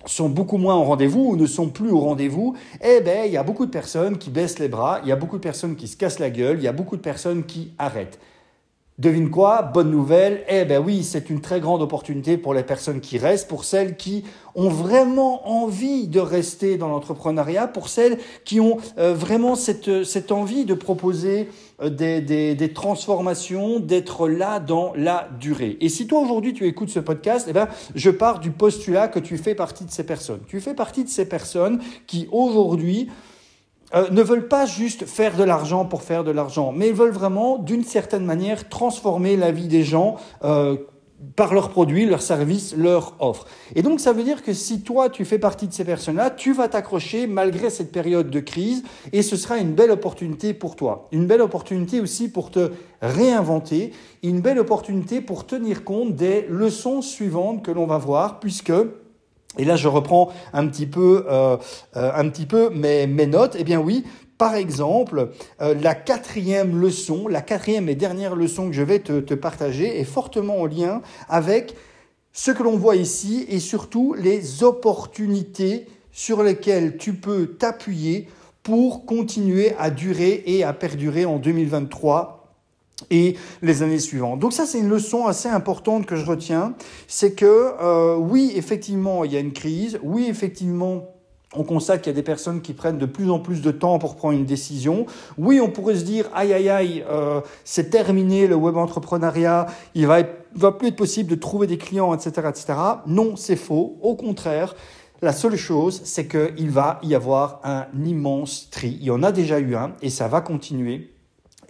sont 0.05 0.29
beaucoup 0.29 0.59
moins 0.59 0.75
au 0.75 0.83
rendez-vous 0.83 1.31
ou 1.31 1.37
ne 1.37 1.47
sont 1.47 1.69
plus 1.69 1.93
au 1.93 2.01
rendez-vous, 2.01 2.57
eh 2.83 3.01
ben, 3.03 3.25
il 3.25 3.31
y 3.31 3.37
a 3.37 3.45
beaucoup 3.45 3.67
de 3.67 3.71
personnes 3.71 4.19
qui 4.19 4.31
baissent 4.31 4.59
les 4.59 4.69
bras, 4.69 4.99
il 5.05 5.09
y 5.09 5.13
a 5.13 5.17
beaucoup 5.17 5.37
de 5.37 5.43
personnes 5.43 5.77
qui 5.77 5.87
se 5.87 5.97
cassent 5.97 6.19
la 6.19 6.31
gueule, 6.31 6.59
il 6.59 6.65
y 6.65 6.69
a 6.69 6.73
beaucoup 6.73 6.97
de 6.97 7.03
personnes 7.03 7.45
qui 7.45 7.71
arrêtent. 7.79 8.19
Devine 8.99 9.31
quoi 9.31 9.63
Bonne 9.63 9.93
nouvelle. 9.93 10.43
Eh 10.49 10.65
ben 10.65 10.83
oui, 10.85 11.05
c'est 11.05 11.31
une 11.31 11.41
très 11.41 11.61
grande 11.61 11.83
opportunité 11.83 12.37
pour 12.37 12.53
les 12.53 12.65
personnes 12.65 13.01
qui 13.01 13.17
restent, 13.17 13.47
pour 13.47 13.65
celles 13.65 13.97
qui 13.97 14.25
ont 14.57 14.71
vraiment 14.71 15.49
envie 15.49 16.09
de 16.09 16.19
rester 16.19 16.77
dans 16.77 16.89
l'entrepreneuriat, 16.89 17.69
pour 17.69 17.89
celles 17.89 18.19
qui 18.45 18.59
ont 18.59 18.79
euh, 18.99 19.15
vraiment 19.15 19.55
cette, 19.55 20.03
cette 20.03 20.33
envie 20.33 20.65
de 20.65 20.75
proposer 20.75 21.49
euh, 21.81 21.91
des, 21.91 22.21
des, 22.21 22.57
des 22.57 22.73
transformations, 22.73 23.79
d'être 23.79 24.29
là 24.29 24.59
dans 24.59 24.93
la 24.97 25.29
durée. 25.39 25.77
Et 25.81 25.89
si 25.89 26.09
toi 26.09 26.19
aujourd'hui 26.19 26.53
tu 26.53 26.67
écoutes 26.67 26.91
ce 26.91 26.99
podcast, 26.99 27.47
eh 27.49 27.53
ben, 27.53 27.69
je 27.95 28.11
pars 28.11 28.41
du 28.41 28.51
postulat 28.51 29.07
que 29.07 29.21
tu 29.21 29.39
fais 29.39 29.55
partie 29.55 29.85
de 29.85 29.93
ces 29.93 30.05
personnes. 30.05 30.41
Tu 30.49 30.61
fais 30.61 30.75
partie 30.75 31.05
de 31.05 31.09
ces 31.09 31.29
personnes 31.29 31.79
qui 32.09 32.27
aujourd'hui 32.33 33.09
euh, 33.95 34.11
ne 34.11 34.23
veulent 34.23 34.49
pas 34.49 34.67
juste 34.67 35.07
faire 35.07 35.37
de 35.37 35.45
l'argent 35.45 35.85
pour 35.85 36.03
faire 36.03 36.25
de 36.25 36.31
l'argent, 36.31 36.73
mais 36.73 36.89
ils 36.89 36.95
veulent 36.95 37.11
vraiment, 37.11 37.59
d'une 37.59 37.85
certaine 37.85 38.25
manière, 38.25 38.69
transformer 38.69 39.37
la 39.37 39.51
vie 39.51 39.69
des 39.69 39.83
gens 39.83 40.17
euh, 40.45 40.77
par 41.35 41.53
leurs 41.53 41.71
produits, 41.71 42.07
leurs 42.07 42.23
services, 42.23 42.75
leurs 42.77 43.15
offres. 43.19 43.47
Et 43.75 43.83
donc, 43.83 43.99
ça 43.99 44.13
veut 44.13 44.23
dire 44.23 44.43
que 44.43 44.53
si 44.53 44.83
toi, 44.83 45.09
tu 45.09 45.25
fais 45.25 45.39
partie 45.39 45.67
de 45.67 45.73
ces 45.73 45.85
personnes-là, 45.85 46.31
tu 46.31 46.53
vas 46.53 46.69
t'accrocher 46.69 47.27
malgré 47.27 47.71
cette 47.71 47.91
période 47.91 48.31
de 48.31 48.41
crise, 48.41 48.85
et 49.13 49.23
ce 49.23 49.37
sera 49.37 49.59
une 49.59 49.73
belle 49.73 49.91
opportunité 49.91 50.55
pour 50.55 50.77
toi. 50.77 51.09
Une 51.11 51.27
belle 51.27 51.41
opportunité 51.41 52.01
aussi 52.01 52.31
pour 52.31 52.51
te 52.51 52.71
réinventer, 53.03 53.93
une 54.23 54.41
belle 54.41 54.59
opportunité 54.59 55.21
pour 55.21 55.47
tenir 55.47 55.83
compte 55.83 56.15
des 56.15 56.47
leçons 56.49 57.03
suivantes 57.03 57.65
que 57.65 57.71
l'on 57.71 57.87
va 57.87 57.99
voir, 57.99 58.39
puisque 58.39 58.73
et 59.57 59.65
là, 59.65 59.77
je 59.77 59.89
reprends 59.89 60.31
un 60.53 60.67
petit 60.67 60.87
peu, 60.87 61.25
euh, 61.29 61.57
euh, 61.97 62.13
un 62.15 62.29
petit 62.29 62.47
peu 62.47 62.71
mes, 62.71 63.07
mes 63.07 63.27
notes. 63.27 63.57
Eh 63.59 63.65
bien 63.65 63.81
oui, 63.81 64.05
par 64.37 64.55
exemple, 64.55 65.31
euh, 65.61 65.75
la 65.81 65.95
quatrième 65.95 66.79
leçon, 66.79 67.27
la 67.29 67.41
quatrième 67.41 67.89
et 67.89 67.95
dernière 67.95 68.37
leçon 68.37 68.69
que 68.69 68.75
je 68.75 68.83
vais 68.83 68.99
te, 68.99 69.21
te 69.21 69.35
partager 69.35 69.99
est 69.99 70.05
fortement 70.05 70.61
en 70.61 70.67
lien 70.67 71.03
avec 71.29 71.75
ce 72.33 72.51
que 72.51 72.63
l'on 72.63 72.77
voit 72.77 72.97
ici 72.97 73.47
et 73.49 73.59
surtout 73.59 74.15
les 74.17 74.63
opportunités 74.63 75.87
sur 76.13 76.43
lesquelles 76.43 76.97
tu 76.99 77.15
peux 77.15 77.47
t'appuyer 77.47 78.29
pour 78.63 79.07
continuer 79.07 79.73
à 79.79 79.91
durer 79.91 80.43
et 80.47 80.63
à 80.63 80.73
perdurer 80.73 81.25
en 81.25 81.39
2023 81.39 82.38
et 83.11 83.37
les 83.63 83.83
années 83.83 83.99
suivantes. 83.99 84.41
Donc 84.41 84.53
ça, 84.53 84.67
c'est 84.67 84.79
une 84.79 84.89
leçon 84.89 85.27
assez 85.27 85.49
importante 85.49 86.07
que 86.07 86.17
je 86.17 86.27
retiens, 86.27 86.75
c'est 87.07 87.33
que 87.33 87.73
euh, 87.81 88.17
oui, 88.17 88.53
effectivement, 88.57 89.25
il 89.25 89.33
y 89.33 89.37
a 89.37 89.41
une 89.41 89.53
crise, 89.53 89.99
oui, 90.03 90.27
effectivement, 90.29 91.15
on 91.55 91.65
constate 91.65 92.03
qu'il 92.03 92.11
y 92.11 92.15
a 92.15 92.17
des 92.17 92.23
personnes 92.23 92.61
qui 92.61 92.75
prennent 92.75 92.99
de 92.99 93.07
plus 93.07 93.31
en 93.31 93.39
plus 93.39 93.63
de 93.63 93.71
temps 93.71 93.99
pour 93.99 94.17
prendre 94.17 94.35
une 94.37 94.45
décision. 94.45 95.07
Oui, 95.39 95.61
on 95.61 95.71
pourrait 95.71 95.97
se 95.97 96.05
dire, 96.05 96.29
aïe, 96.35 96.53
aïe, 96.53 96.69
aïe, 96.69 97.05
euh, 97.09 97.41
c'est 97.65 97.89
terminé 97.89 98.47
le 98.47 98.55
web 98.55 98.77
entrepreneuriat, 98.77 99.67
il 99.95 100.07
va, 100.07 100.19
va 100.55 100.73
plus 100.73 100.89
être 100.89 100.97
possible 100.97 101.31
de 101.31 101.37
trouver 101.37 101.67
des 101.67 101.79
clients, 101.79 102.15
etc., 102.15 102.49
etc. 102.49 102.75
Non, 103.07 103.37
c'est 103.37 103.57
faux. 103.57 103.97
Au 104.03 104.15
contraire, 104.15 104.75
la 105.23 105.33
seule 105.33 105.57
chose, 105.57 106.03
c'est 106.05 106.29
qu'il 106.29 106.71
va 106.71 107.01
y 107.03 107.15
avoir 107.15 107.61
un 107.65 107.87
immense 108.05 108.69
tri. 108.71 108.99
Il 109.01 109.07
y 109.07 109.11
en 109.11 109.23
a 109.23 109.33
déjà 109.33 109.59
eu 109.59 109.75
un 109.75 109.93
et 110.03 110.11
ça 110.11 110.29
va 110.29 110.43
continuer. 110.43 111.18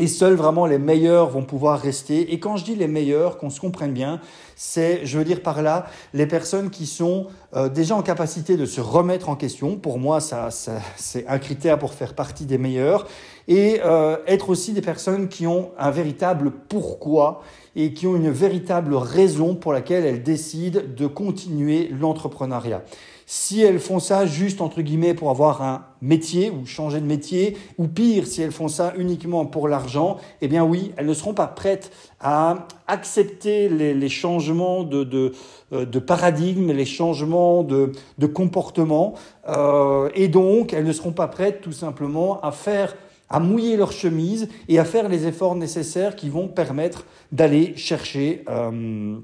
Et 0.01 0.07
seuls 0.07 0.35
vraiment 0.35 0.67
les 0.67 0.79
meilleurs 0.79 1.29
vont 1.29 1.43
pouvoir 1.43 1.81
rester. 1.81 2.33
Et 2.33 2.39
quand 2.39 2.57
je 2.57 2.65
dis 2.65 2.77
les 2.77 2.87
meilleurs, 2.87 3.37
qu'on 3.37 3.51
se 3.51 3.61
comprenne 3.61 3.93
bien, 3.93 4.21
c'est, 4.55 5.05
je 5.05 5.19
veux 5.19 5.25
dire 5.25 5.43
par 5.43 5.61
là, 5.61 5.87
les 6.15 6.27
personnes 6.27 6.71
qui 6.71 6.87
sont 6.87 7.27
euh, 7.57 7.69
déjà 7.69 7.97
en 7.97 8.03
capacité 8.03 8.57
de 8.57 8.65
se 8.65 8.81
remettre 8.81 9.29
en 9.29 9.35
question. 9.35 9.77
Pour 9.77 9.99
moi, 9.99 10.21
ça, 10.21 10.51
ça 10.51 10.75
c'est 10.97 11.27
un 11.27 11.39
critère 11.39 11.79
pour 11.79 11.95
faire 11.95 12.15
partie 12.15 12.45
des 12.45 12.59
meilleurs. 12.59 13.09
Et 13.49 13.81
euh, 13.85 14.19
être 14.27 14.51
aussi 14.51 14.73
des 14.73 14.83
personnes 14.83 15.29
qui 15.29 15.47
ont 15.47 15.71
un 15.79 15.91
véritable 15.91 16.53
pourquoi 16.69 17.43
et 17.75 17.93
qui 17.93 18.07
ont 18.07 18.15
une 18.15 18.31
véritable 18.31 18.95
raison 18.95 19.55
pour 19.55 19.73
laquelle 19.73 20.05
elles 20.05 20.23
décident 20.23 20.81
de 20.97 21.07
continuer 21.07 21.89
l'entrepreneuriat. 21.89 22.83
Si 23.31 23.61
elles 23.61 23.79
font 23.79 23.99
ça 23.99 24.25
juste 24.25 24.63
entre 24.63 24.81
guillemets 24.81 25.13
pour 25.13 25.29
avoir 25.29 25.61
un 25.61 25.85
métier 26.01 26.49
ou 26.49 26.65
changer 26.65 26.99
de 26.99 27.05
métier, 27.05 27.59
ou 27.77 27.87
pire, 27.87 28.27
si 28.27 28.41
elles 28.41 28.53
font 28.53 28.69
ça 28.69 28.95
uniquement 28.97 29.45
pour 29.45 29.69
l'argent, 29.69 30.17
eh 30.41 30.49
bien 30.49 30.65
oui, 30.65 30.93
elles 30.97 31.05
ne 31.05 31.13
seront 31.13 31.35
pas 31.35 31.47
prêtes 31.47 31.93
à 32.21 32.67
accepter 32.87 33.69
les, 33.69 34.09
changements 34.09 34.83
de, 34.83 35.05
de, 35.05 35.33
euh, 35.75 35.85
de, 35.85 35.99
paradigme, 35.99 36.73
les 36.73 36.87
changements 36.87 37.65
de, 37.65 37.93
de 38.17 38.27
comportement, 38.27 39.13
euh, 39.47 40.09
et 40.15 40.29
donc 40.29 40.73
elles 40.73 40.87
ne 40.87 40.93
seront 40.93 41.13
pas 41.13 41.29
prêtes 41.29 41.61
tout 41.61 41.73
simplement 41.73 42.41
à 42.41 42.51
faire 42.51 42.97
à 43.29 43.41
mouiller 43.41 43.77
leur 43.77 43.93
chemise 43.93 44.49
et 44.69 44.79
à 44.79 44.87
faire 44.87 45.07
les 45.11 45.27
efforts 45.27 45.55
nécessaires 45.55 46.17
qui 46.17 46.31
vont 46.31 46.49
permettre 46.49 47.05
d'aller 47.31 47.77
chercher 47.77 48.43
euh, 48.49 49.19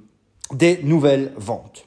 des 0.52 0.82
nouvelles 0.82 1.32
ventes. 1.38 1.86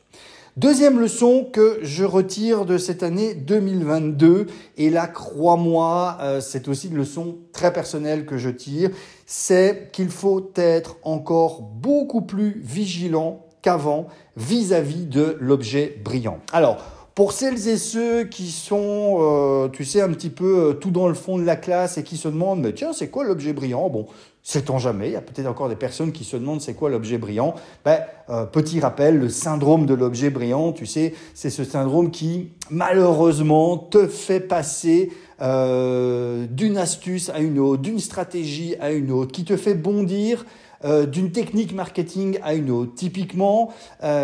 Deuxième 0.57 0.99
leçon 0.99 1.47
que 1.53 1.77
je 1.83 2.03
retire 2.03 2.65
de 2.65 2.79
cette 2.79 3.03
année 3.03 3.35
2022, 3.35 4.47
et 4.77 4.89
là, 4.89 5.05
crois-moi, 5.05 6.17
euh, 6.19 6.41
c'est 6.41 6.67
aussi 6.67 6.87
une 6.87 6.95
leçon 6.95 7.37
très 7.53 7.71
personnelle 7.71 8.25
que 8.25 8.39
je 8.39 8.49
tire, 8.49 8.89
c'est 9.27 9.91
qu'il 9.93 10.09
faut 10.09 10.51
être 10.55 10.97
encore 11.03 11.61
beaucoup 11.61 12.21
plus 12.21 12.59
vigilant 12.59 13.45
qu'avant 13.61 14.07
vis-à-vis 14.35 15.05
de 15.05 15.37
l'objet 15.39 16.01
brillant. 16.03 16.39
Alors, 16.51 16.77
pour 17.13 17.33
celles 17.33 17.67
et 17.67 17.77
ceux 17.77 18.23
qui 18.23 18.49
sont, 18.49 19.17
euh, 19.19 19.69
tu 19.69 19.85
sais, 19.85 20.01
un 20.01 20.09
petit 20.09 20.31
peu 20.31 20.69
euh, 20.69 20.73
tout 20.73 20.89
dans 20.89 21.07
le 21.07 21.13
fond 21.13 21.37
de 21.37 21.43
la 21.43 21.55
classe 21.55 21.99
et 21.99 22.03
qui 22.03 22.17
se 22.17 22.27
demandent, 22.27 22.61
mais 22.61 22.73
tiens, 22.73 22.93
c'est 22.93 23.09
quoi 23.09 23.23
l'objet 23.23 23.53
brillant? 23.53 23.89
Bon, 23.89 24.07
Sait-on 24.47 24.77
jamais 24.77 25.07
Il 25.09 25.11
y 25.11 25.17
a 25.17 25.21
peut-être 25.21 25.47
encore 25.47 25.67
des 25.67 25.75
personnes 25.75 26.13
qui 26.13 26.23
se 26.23 26.37
demandent 26.37 26.61
c'est 26.61 26.73
quoi 26.73 26.89
l'objet 26.89 27.17
brillant. 27.17 27.53
Ben, 27.83 27.99
euh, 28.29 28.45
petit 28.45 28.79
rappel, 28.79 29.19
le 29.19 29.27
syndrome 29.27 29.85
de 29.85 29.93
l'objet 29.93 30.29
brillant, 30.29 30.71
tu 30.71 30.85
sais, 30.85 31.13
c'est 31.33 31.49
ce 31.49 31.65
syndrome 31.65 32.11
qui 32.11 32.51
malheureusement 32.69 33.77
te 33.77 34.07
fait 34.07 34.39
passer 34.39 35.11
euh, 35.41 36.47
d'une 36.49 36.77
astuce 36.77 37.27
à 37.27 37.39
une 37.39 37.59
autre, 37.59 37.81
d'une 37.81 37.99
stratégie 37.99 38.77
à 38.79 38.93
une 38.93 39.11
autre, 39.11 39.33
qui 39.33 39.43
te 39.43 39.57
fait 39.57 39.75
bondir 39.75 40.45
euh, 40.85 41.05
d'une 41.05 41.33
technique 41.33 41.73
marketing 41.73 42.39
à 42.41 42.53
une 42.53 42.71
autre. 42.71 42.95
Typiquement, 42.95 43.73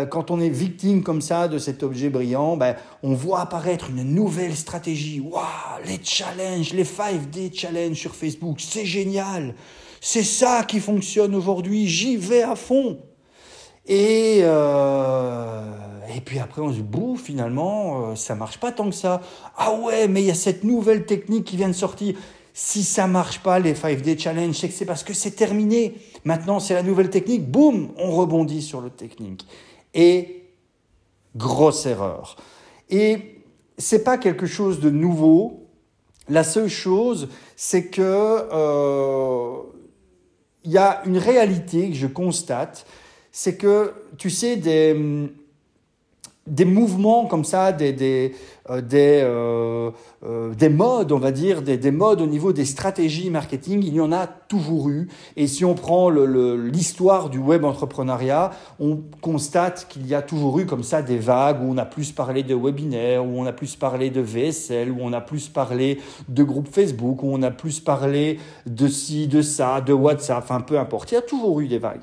quand 0.08 0.30
on 0.30 0.40
est 0.40 0.48
victime 0.48 1.02
comme 1.02 1.20
ça 1.20 1.48
de 1.48 1.58
cet 1.58 1.82
objet 1.82 2.08
brillant, 2.08 2.56
ben, 2.56 2.76
on 3.02 3.12
voit 3.12 3.40
apparaître 3.40 3.90
une 3.90 4.04
nouvelle 4.14 4.56
stratégie. 4.56 5.20
Waouh, 5.20 5.44
les 5.86 6.00
challenges, 6.02 6.72
les 6.72 6.84
5D 6.84 7.54
challenges 7.54 7.98
sur 7.98 8.14
Facebook, 8.14 8.60
c'est 8.60 8.86
génial. 8.86 9.54
C'est 10.06 10.22
ça 10.22 10.64
qui 10.64 10.80
fonctionne 10.80 11.34
aujourd'hui, 11.34 11.88
j'y 11.88 12.18
vais 12.18 12.42
à 12.42 12.56
fond. 12.56 12.98
Et, 13.86 14.40
euh, 14.42 15.62
puis 16.26 16.38
après, 16.38 16.60
on 16.60 16.68
se 16.68 16.74
dit, 16.74 16.82
bouh, 16.82 17.16
finalement, 17.16 18.10
euh, 18.10 18.14
ça 18.14 18.34
marche 18.34 18.58
pas 18.58 18.70
tant 18.70 18.90
que 18.90 18.94
ça. 18.94 19.22
Ah 19.56 19.72
ouais, 19.72 20.06
mais 20.06 20.20
il 20.20 20.26
y 20.26 20.30
a 20.30 20.34
cette 20.34 20.62
nouvelle 20.62 21.06
technique 21.06 21.44
qui 21.44 21.56
vient 21.56 21.70
de 21.70 21.72
sortir. 21.72 22.16
Si 22.52 22.84
ça 22.84 23.06
marche 23.06 23.38
pas, 23.42 23.58
les 23.58 23.72
5D 23.72 24.18
Challenge, 24.18 24.54
c'est 24.54 24.68
que 24.68 24.74
c'est 24.74 24.84
parce 24.84 25.04
que 25.04 25.14
c'est 25.14 25.30
terminé. 25.30 25.94
Maintenant, 26.24 26.60
c'est 26.60 26.74
la 26.74 26.82
nouvelle 26.82 27.08
technique. 27.08 27.50
Boum, 27.50 27.88
on 27.96 28.10
rebondit 28.10 28.60
sur 28.60 28.82
le 28.82 28.90
technique. 28.90 29.46
Et 29.94 30.50
grosse 31.34 31.86
erreur. 31.86 32.36
Et 32.90 33.40
c'est 33.78 34.04
pas 34.04 34.18
quelque 34.18 34.44
chose 34.44 34.80
de 34.80 34.90
nouveau. 34.90 35.66
La 36.28 36.44
seule 36.44 36.68
chose, 36.68 37.30
c'est 37.56 37.86
que 37.86 38.02
euh, 38.02 39.62
il 40.64 40.72
y 40.72 40.78
a 40.78 41.02
une 41.06 41.18
réalité 41.18 41.90
que 41.90 41.96
je 41.96 42.06
constate, 42.06 42.86
c'est 43.32 43.56
que, 43.56 43.92
tu 44.16 44.30
sais, 44.30 44.56
des, 44.56 45.30
des 46.46 46.66
mouvements 46.66 47.26
comme 47.26 47.44
ça, 47.44 47.72
des, 47.72 47.92
des, 47.92 48.34
euh, 48.68 48.82
des, 48.82 49.20
euh, 49.22 49.90
euh, 50.24 50.54
des 50.54 50.68
modes, 50.68 51.10
on 51.12 51.18
va 51.18 51.32
dire, 51.32 51.62
des, 51.62 51.78
des, 51.78 51.90
modes 51.90 52.20
au 52.20 52.26
niveau 52.26 52.52
des 52.52 52.66
stratégies 52.66 53.30
marketing, 53.30 53.82
il 53.82 53.94
y 53.94 54.00
en 54.00 54.12
a 54.12 54.26
toujours 54.26 54.90
eu. 54.90 55.08
Et 55.36 55.46
si 55.46 55.64
on 55.64 55.74
prend 55.74 56.10
l'histoire 56.10 57.30
du 57.30 57.38
web 57.38 57.64
entrepreneuriat, 57.64 58.50
on 58.78 59.00
constate 59.22 59.86
qu'il 59.88 60.06
y 60.06 60.14
a 60.14 60.20
toujours 60.20 60.58
eu 60.58 60.66
comme 60.66 60.82
ça 60.82 61.00
des 61.00 61.18
vagues 61.18 61.62
où 61.62 61.72
on 61.72 61.78
a 61.78 61.86
plus 61.86 62.12
parlé 62.12 62.42
de 62.42 62.54
webinaires, 62.54 63.24
où 63.24 63.40
on 63.40 63.46
a 63.46 63.52
plus 63.52 63.76
parlé 63.76 64.10
de 64.10 64.20
VSL, 64.20 64.90
où 64.90 64.98
on 65.00 65.14
a 65.14 65.22
plus 65.22 65.48
parlé 65.48 65.98
de 66.28 66.42
groupes 66.42 66.68
Facebook, 66.70 67.22
où 67.22 67.28
on 67.32 67.42
a 67.42 67.50
plus 67.50 67.80
parlé 67.80 68.38
de 68.66 68.86
ci, 68.86 69.28
de 69.28 69.40
ça, 69.40 69.80
de 69.80 69.94
WhatsApp, 69.94 70.44
enfin 70.44 70.60
peu 70.60 70.78
importe. 70.78 71.10
Il 71.12 71.14
y 71.14 71.18
a 71.18 71.22
toujours 71.22 71.60
eu 71.60 71.68
des 71.68 71.78
vagues. 71.78 72.02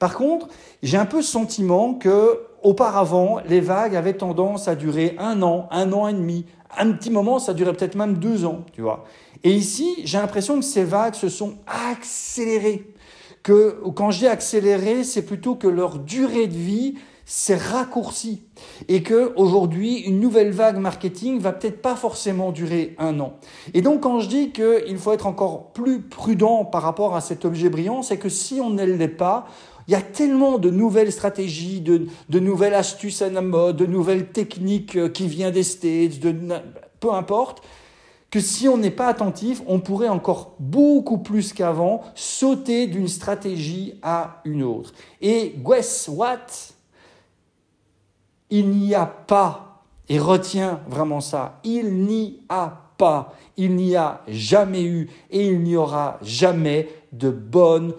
Par 0.00 0.14
contre, 0.14 0.48
j'ai 0.82 0.96
un 0.96 1.06
peu 1.06 1.22
ce 1.22 1.30
sentiment 1.30 1.94
que 1.94 2.40
auparavant, 2.62 3.40
les 3.46 3.60
vagues 3.60 3.96
avaient 3.96 4.16
tendance 4.16 4.68
à 4.68 4.74
durer 4.74 5.14
un 5.18 5.42
an, 5.42 5.68
un 5.70 5.92
an 5.92 6.08
et 6.08 6.12
demi. 6.12 6.46
Un 6.78 6.92
petit 6.92 7.10
moment, 7.10 7.38
ça 7.38 7.54
durait 7.54 7.72
peut-être 7.72 7.96
même 7.96 8.18
deux 8.18 8.44
ans, 8.44 8.64
tu 8.72 8.82
vois. 8.82 9.04
Et 9.42 9.52
ici, 9.52 9.96
j'ai 10.04 10.18
l'impression 10.18 10.56
que 10.56 10.64
ces 10.64 10.84
vagues 10.84 11.14
se 11.14 11.28
sont 11.28 11.54
accélérées. 11.66 12.94
Que 13.42 13.80
quand 13.94 14.10
je 14.10 14.20
dis 14.20 14.26
accélérées, 14.26 15.02
c'est 15.02 15.22
plutôt 15.22 15.54
que 15.54 15.66
leur 15.66 15.98
durée 15.98 16.46
de 16.46 16.56
vie 16.56 16.94
s'est 17.24 17.56
raccourcie 17.56 18.42
et 18.88 19.04
que 19.04 19.32
aujourd'hui 19.36 19.98
une 20.00 20.18
nouvelle 20.18 20.50
vague 20.50 20.78
marketing 20.78 21.38
va 21.38 21.52
peut-être 21.52 21.80
pas 21.80 21.94
forcément 21.94 22.50
durer 22.50 22.96
un 22.98 23.20
an. 23.20 23.34
Et 23.72 23.82
donc 23.82 24.00
quand 24.00 24.18
je 24.18 24.28
dis 24.28 24.50
qu'il 24.50 24.98
faut 24.98 25.12
être 25.12 25.28
encore 25.28 25.70
plus 25.72 26.02
prudent 26.02 26.64
par 26.64 26.82
rapport 26.82 27.14
à 27.14 27.20
cet 27.20 27.44
objet 27.44 27.68
brillant, 27.68 28.02
c'est 28.02 28.18
que 28.18 28.28
si 28.28 28.60
on 28.60 28.70
ne 28.70 28.82
l'est 28.82 29.06
pas, 29.06 29.46
il 29.90 29.94
y 29.94 29.96
a 29.96 30.02
tellement 30.02 30.58
de 30.58 30.70
nouvelles 30.70 31.10
stratégies, 31.10 31.80
de, 31.80 32.38
nouvelles 32.38 32.74
astuces 32.74 33.22
à 33.22 33.28
la 33.28 33.40
mode, 33.40 33.78
de 33.78 33.86
nouvelles 33.86 34.28
techniques 34.28 34.94
euh, 34.94 35.08
qui 35.08 35.26
viennent 35.26 35.52
des 35.52 35.64
States, 35.64 36.20
peu 37.00 37.12
importe, 37.12 37.60
que 38.30 38.38
si 38.38 38.68
on 38.68 38.76
n'est 38.76 38.92
pas 38.92 39.08
attentif, 39.08 39.62
on 39.66 39.80
pourrait 39.80 40.08
encore 40.08 40.54
beaucoup 40.60 41.18
plus 41.18 41.52
qu'avant 41.52 42.02
sauter 42.14 42.86
d'une 42.86 43.08
stratégie 43.08 43.94
à 44.00 44.40
une 44.44 44.62
autre. 44.62 44.92
Et 45.20 45.56
guess 45.58 46.06
what? 46.06 46.46
Il 48.48 48.68
n'y 48.68 48.94
a 48.94 49.06
pas, 49.06 49.82
et 50.08 50.20
retiens 50.20 50.82
vraiment 50.88 51.20
ça, 51.20 51.58
il 51.64 52.04
n'y 52.04 52.44
a 52.48 52.92
pas, 52.96 53.34
il 53.56 53.74
n'y 53.74 53.96
a 53.96 54.22
jamais 54.28 54.84
eu 54.84 55.10
et 55.32 55.48
il 55.48 55.60
n'y 55.62 55.74
aura 55.74 56.20
jamais 56.22 56.88
de 57.12 57.30
bonne 57.30 57.92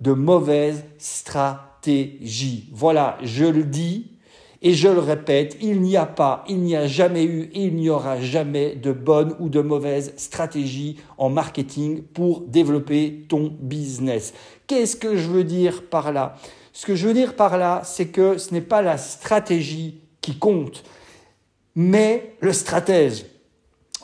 de 0.00 0.12
mauvaise 0.12 0.84
stratégie. 0.98 2.68
Voilà, 2.72 3.18
je 3.22 3.44
le 3.44 3.64
dis, 3.64 4.10
et 4.62 4.74
je 4.74 4.88
le 4.88 4.98
répète, 4.98 5.56
il 5.62 5.80
n'y 5.80 5.96
a 5.96 6.04
pas, 6.04 6.44
il 6.46 6.58
n'y 6.58 6.76
a 6.76 6.86
jamais 6.86 7.24
eu 7.24 7.50
il 7.54 7.74
n'y 7.76 7.88
aura 7.88 8.20
jamais 8.20 8.74
de 8.74 8.92
bonne 8.92 9.34
ou 9.38 9.48
de 9.48 9.60
mauvaise 9.60 10.12
stratégie 10.16 10.98
en 11.16 11.30
marketing 11.30 12.02
pour 12.02 12.42
développer 12.42 13.24
ton 13.28 13.56
business. 13.58 14.34
Qu'est-ce 14.66 14.96
que 14.96 15.16
je 15.16 15.28
veux 15.28 15.44
dire 15.44 15.84
par 15.88 16.12
là? 16.12 16.36
Ce 16.74 16.84
que 16.84 16.94
je 16.94 17.08
veux 17.08 17.14
dire 17.14 17.36
par 17.36 17.56
là, 17.56 17.80
c'est 17.84 18.08
que 18.08 18.36
ce 18.36 18.52
n'est 18.52 18.60
pas 18.60 18.82
la 18.82 18.98
stratégie 18.98 20.00
qui 20.20 20.36
compte, 20.36 20.84
mais 21.74 22.36
le 22.40 22.52
stratège. 22.52 23.24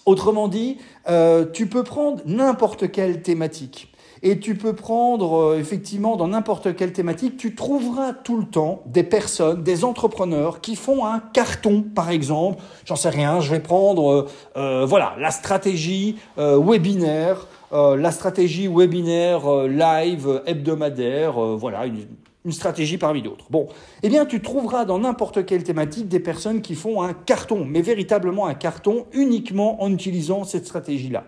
Autrement 0.06 0.48
dit, 0.48 0.78
euh, 1.08 1.44
tu 1.52 1.66
peux 1.66 1.82
prendre 1.82 2.22
n'importe 2.24 2.90
quelle 2.90 3.20
thématique 3.20 3.92
et 4.26 4.40
tu 4.40 4.56
peux 4.56 4.72
prendre 4.72 5.36
euh, 5.36 5.58
effectivement 5.60 6.16
dans 6.16 6.26
n'importe 6.26 6.74
quelle 6.74 6.92
thématique, 6.92 7.36
tu 7.36 7.54
trouveras 7.54 8.12
tout 8.12 8.36
le 8.36 8.44
temps 8.44 8.82
des 8.86 9.04
personnes, 9.04 9.62
des 9.62 9.84
entrepreneurs 9.84 10.60
qui 10.60 10.74
font 10.74 11.06
un 11.06 11.20
carton, 11.20 11.82
par 11.94 12.10
exemple. 12.10 12.60
J'en 12.84 12.96
sais 12.96 13.08
rien, 13.08 13.38
je 13.38 13.52
vais 13.52 13.60
prendre 13.60 14.10
euh, 14.10 14.26
euh, 14.56 14.84
voilà 14.84 15.14
la 15.20 15.30
stratégie 15.30 16.16
webinaire, 16.36 17.46
la 17.72 18.10
stratégie 18.10 18.68
webinaire 18.68 19.66
live 19.68 20.42
hebdomadaire, 20.46 21.38
voilà 21.56 21.86
une, 21.86 22.06
une 22.44 22.52
stratégie 22.52 22.98
parmi 22.98 23.22
d'autres. 23.22 23.46
Bon, 23.50 23.68
eh 24.02 24.08
bien, 24.08 24.26
tu 24.26 24.40
trouveras 24.40 24.84
dans 24.84 24.98
n'importe 24.98 25.46
quelle 25.46 25.62
thématique 25.62 26.08
des 26.08 26.20
personnes 26.20 26.62
qui 26.62 26.74
font 26.74 27.02
un 27.02 27.12
carton, 27.12 27.64
mais 27.64 27.82
véritablement 27.82 28.46
un 28.46 28.54
carton 28.54 29.06
uniquement 29.12 29.82
en 29.82 29.92
utilisant 29.92 30.44
cette 30.44 30.66
stratégie-là. 30.66 31.24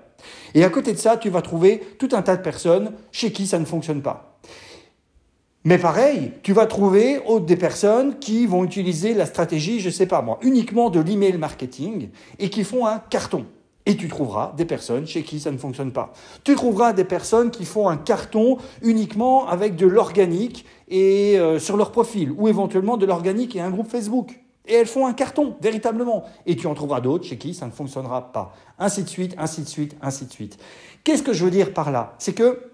Et 0.54 0.64
à 0.64 0.70
côté 0.70 0.92
de 0.92 0.98
ça, 0.98 1.16
tu 1.16 1.30
vas 1.30 1.42
trouver 1.42 1.80
tout 1.98 2.08
un 2.12 2.22
tas 2.22 2.36
de 2.36 2.42
personnes 2.42 2.92
chez 3.12 3.32
qui 3.32 3.46
ça 3.46 3.58
ne 3.58 3.64
fonctionne 3.64 4.02
pas. 4.02 4.38
Mais 5.64 5.78
pareil, 5.78 6.32
tu 6.42 6.52
vas 6.52 6.66
trouver 6.66 7.20
des 7.40 7.56
personnes 7.56 8.18
qui 8.18 8.46
vont 8.46 8.64
utiliser 8.64 9.12
la 9.12 9.26
stratégie, 9.26 9.80
je 9.80 9.90
sais 9.90 10.06
pas 10.06 10.22
moi, 10.22 10.38
uniquement 10.42 10.88
de 10.88 11.00
l'email 11.00 11.36
marketing 11.36 12.08
et 12.38 12.48
qui 12.48 12.64
font 12.64 12.86
un 12.86 13.00
carton. 13.10 13.44
Et 13.84 13.96
tu 13.96 14.08
trouveras 14.08 14.52
des 14.56 14.66
personnes 14.66 15.06
chez 15.06 15.22
qui 15.22 15.40
ça 15.40 15.50
ne 15.50 15.58
fonctionne 15.58 15.92
pas. 15.92 16.12
Tu 16.44 16.54
trouveras 16.54 16.92
des 16.92 17.04
personnes 17.04 17.50
qui 17.50 17.64
font 17.64 17.88
un 17.88 17.96
carton 17.96 18.58
uniquement 18.82 19.48
avec 19.48 19.76
de 19.76 19.86
l'organique 19.86 20.64
et 20.88 21.38
euh, 21.38 21.58
sur 21.58 21.76
leur 21.76 21.90
profil, 21.90 22.32
ou 22.32 22.48
éventuellement 22.48 22.96
de 22.96 23.06
l'organique 23.06 23.56
et 23.56 23.60
un 23.60 23.70
groupe 23.70 23.88
Facebook. 23.88 24.38
Et 24.68 24.74
elles 24.74 24.86
font 24.86 25.06
un 25.06 25.14
carton, 25.14 25.56
véritablement. 25.60 26.24
Et 26.46 26.56
tu 26.56 26.66
en 26.66 26.74
trouveras 26.74 27.00
d'autres 27.00 27.24
chez 27.24 27.38
qui 27.38 27.54
ça 27.54 27.66
ne 27.66 27.70
fonctionnera 27.70 28.32
pas. 28.32 28.54
Ainsi 28.78 29.02
de 29.02 29.08
suite, 29.08 29.34
ainsi 29.38 29.62
de 29.62 29.68
suite, 29.68 29.96
ainsi 30.02 30.26
de 30.26 30.32
suite. 30.32 30.58
Qu'est-ce 31.04 31.22
que 31.22 31.32
je 31.32 31.44
veux 31.44 31.50
dire 31.50 31.72
par 31.72 31.90
là? 31.90 32.14
C'est 32.18 32.34
que 32.34 32.70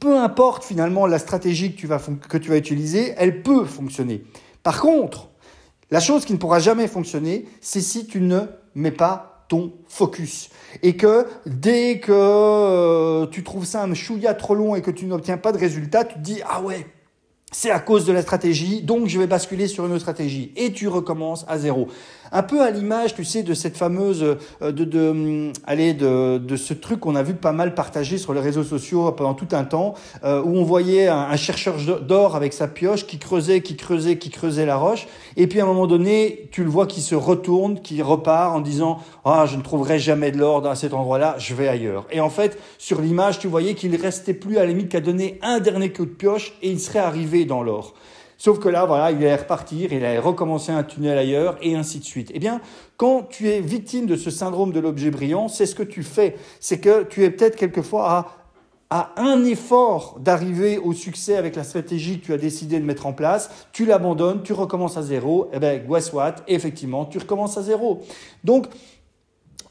peu 0.00 0.18
importe 0.18 0.64
finalement 0.64 1.06
la 1.06 1.18
stratégie 1.18 1.74
que 1.74 1.78
tu 1.78 1.86
vas, 1.86 1.98
que 2.28 2.38
tu 2.38 2.50
vas 2.50 2.56
utiliser, 2.56 3.14
elle 3.16 3.42
peut 3.42 3.64
fonctionner. 3.64 4.24
Par 4.62 4.80
contre, 4.80 5.28
la 5.90 6.00
chose 6.00 6.24
qui 6.24 6.32
ne 6.32 6.38
pourra 6.38 6.58
jamais 6.58 6.88
fonctionner, 6.88 7.46
c'est 7.60 7.80
si 7.80 8.06
tu 8.06 8.20
ne 8.20 8.40
mets 8.74 8.92
pas 8.92 9.44
ton 9.48 9.72
focus. 9.86 10.48
Et 10.82 10.96
que 10.96 11.26
dès 11.44 12.00
que 12.00 12.12
euh, 12.12 13.26
tu 13.26 13.44
trouves 13.44 13.66
ça 13.66 13.82
un 13.82 13.92
chouïa 13.92 14.34
trop 14.34 14.54
long 14.54 14.74
et 14.74 14.82
que 14.82 14.90
tu 14.90 15.04
n'obtiens 15.06 15.36
pas 15.36 15.52
de 15.52 15.58
résultat, 15.58 16.04
tu 16.04 16.14
te 16.14 16.20
dis 16.20 16.40
ah 16.48 16.62
ouais, 16.62 16.86
c'est 17.52 17.70
à 17.70 17.78
cause 17.78 18.06
de 18.06 18.12
la 18.12 18.22
stratégie, 18.22 18.82
donc 18.82 19.06
je 19.06 19.18
vais 19.18 19.26
basculer 19.26 19.68
sur 19.68 19.86
une 19.86 19.92
autre 19.92 20.00
stratégie. 20.00 20.52
Et 20.56 20.72
tu 20.72 20.88
recommences 20.88 21.44
à 21.48 21.58
zéro. 21.58 21.88
Un 22.34 22.42
peu 22.42 22.62
à 22.62 22.70
l'image, 22.70 23.14
tu 23.14 23.24
sais, 23.24 23.42
de 23.42 23.52
cette 23.52 23.76
fameuse, 23.76 24.24
euh, 24.62 24.72
de, 24.72 24.84
de, 24.84 25.10
hum, 25.10 25.52
allez, 25.66 25.92
de, 25.92 26.38
de 26.38 26.56
ce 26.56 26.72
truc 26.72 27.00
qu'on 27.00 27.14
a 27.14 27.22
vu 27.22 27.34
pas 27.34 27.52
mal 27.52 27.74
partagé 27.74 28.16
sur 28.16 28.32
les 28.32 28.40
réseaux 28.40 28.64
sociaux 28.64 29.12
pendant 29.12 29.34
tout 29.34 29.48
un 29.52 29.64
temps, 29.64 29.94
euh, 30.24 30.42
où 30.42 30.56
on 30.56 30.64
voyait 30.64 31.08
un, 31.08 31.36
chercheur 31.36 31.76
d'or 32.00 32.34
avec 32.34 32.54
sa 32.54 32.68
pioche 32.68 33.06
qui 33.06 33.18
creusait, 33.18 33.60
qui 33.60 33.76
creusait, 33.76 34.16
qui 34.16 34.30
creusait 34.30 34.64
la 34.64 34.76
roche, 34.76 35.06
et 35.36 35.46
puis 35.46 35.60
à 35.60 35.64
un 35.64 35.66
moment 35.66 35.86
donné, 35.86 36.48
tu 36.52 36.64
le 36.64 36.70
vois 36.70 36.86
qui 36.86 37.02
se 37.02 37.14
retourne, 37.14 37.80
qui 37.80 38.00
repart 38.00 38.54
en 38.54 38.60
disant, 38.60 39.00
ah, 39.26 39.44
je 39.46 39.56
ne 39.56 39.62
trouverai 39.62 39.98
jamais 39.98 40.30
de 40.30 40.38
l'or 40.38 40.62
dans 40.62 40.74
cet 40.74 40.94
endroit-là, 40.94 41.34
je 41.38 41.54
vais 41.54 41.68
ailleurs. 41.68 42.06
Et 42.10 42.20
en 42.20 42.30
fait, 42.30 42.58
sur 42.78 43.02
l'image, 43.02 43.40
tu 43.40 43.48
voyais 43.48 43.74
qu'il 43.74 43.94
restait 43.96 44.34
plus 44.34 44.56
à 44.56 44.60
la 44.60 44.66
limite 44.66 44.88
qu'à 44.88 45.00
donner 45.00 45.38
un 45.42 45.60
dernier 45.60 45.92
coup 45.92 46.06
de 46.06 46.10
pioche 46.10 46.54
et 46.62 46.70
il 46.70 46.80
serait 46.80 46.98
arrivé 46.98 47.44
dans 47.44 47.62
l'or. 47.62 47.94
Sauf 48.44 48.58
que 48.58 48.68
là, 48.68 48.86
voilà, 48.86 49.12
il 49.12 49.18
allait 49.18 49.36
repartir, 49.36 49.92
il 49.92 50.04
allait 50.04 50.18
recommencer 50.18 50.72
un 50.72 50.82
tunnel 50.82 51.16
ailleurs, 51.16 51.56
et 51.62 51.76
ainsi 51.76 52.00
de 52.00 52.04
suite. 52.04 52.32
Eh 52.34 52.40
bien, 52.40 52.60
quand 52.96 53.22
tu 53.28 53.48
es 53.48 53.60
victime 53.60 54.04
de 54.04 54.16
ce 54.16 54.30
syndrome 54.30 54.72
de 54.72 54.80
l'objet 54.80 55.12
brillant, 55.12 55.46
c'est 55.46 55.64
ce 55.64 55.76
que 55.76 55.84
tu 55.84 56.02
fais. 56.02 56.34
C'est 56.58 56.80
que 56.80 57.04
tu 57.04 57.22
es 57.22 57.30
peut-être 57.30 57.54
quelquefois 57.54 58.32
à 58.90 59.12
un 59.16 59.44
effort 59.44 60.16
d'arriver 60.18 60.76
au 60.76 60.92
succès 60.92 61.36
avec 61.36 61.54
la 61.54 61.62
stratégie 61.62 62.18
que 62.18 62.24
tu 62.26 62.32
as 62.32 62.36
décidé 62.36 62.80
de 62.80 62.84
mettre 62.84 63.06
en 63.06 63.12
place, 63.12 63.48
tu 63.70 63.86
l'abandonnes, 63.86 64.42
tu 64.42 64.54
recommences 64.54 64.96
à 64.96 65.02
zéro, 65.02 65.44
et 65.52 65.58
eh 65.58 65.58
bien, 65.60 65.78
guess 65.78 66.12
what? 66.12 66.34
Effectivement, 66.48 67.04
tu 67.04 67.18
recommences 67.18 67.56
à 67.58 67.62
zéro. 67.62 68.00
Donc, 68.42 68.66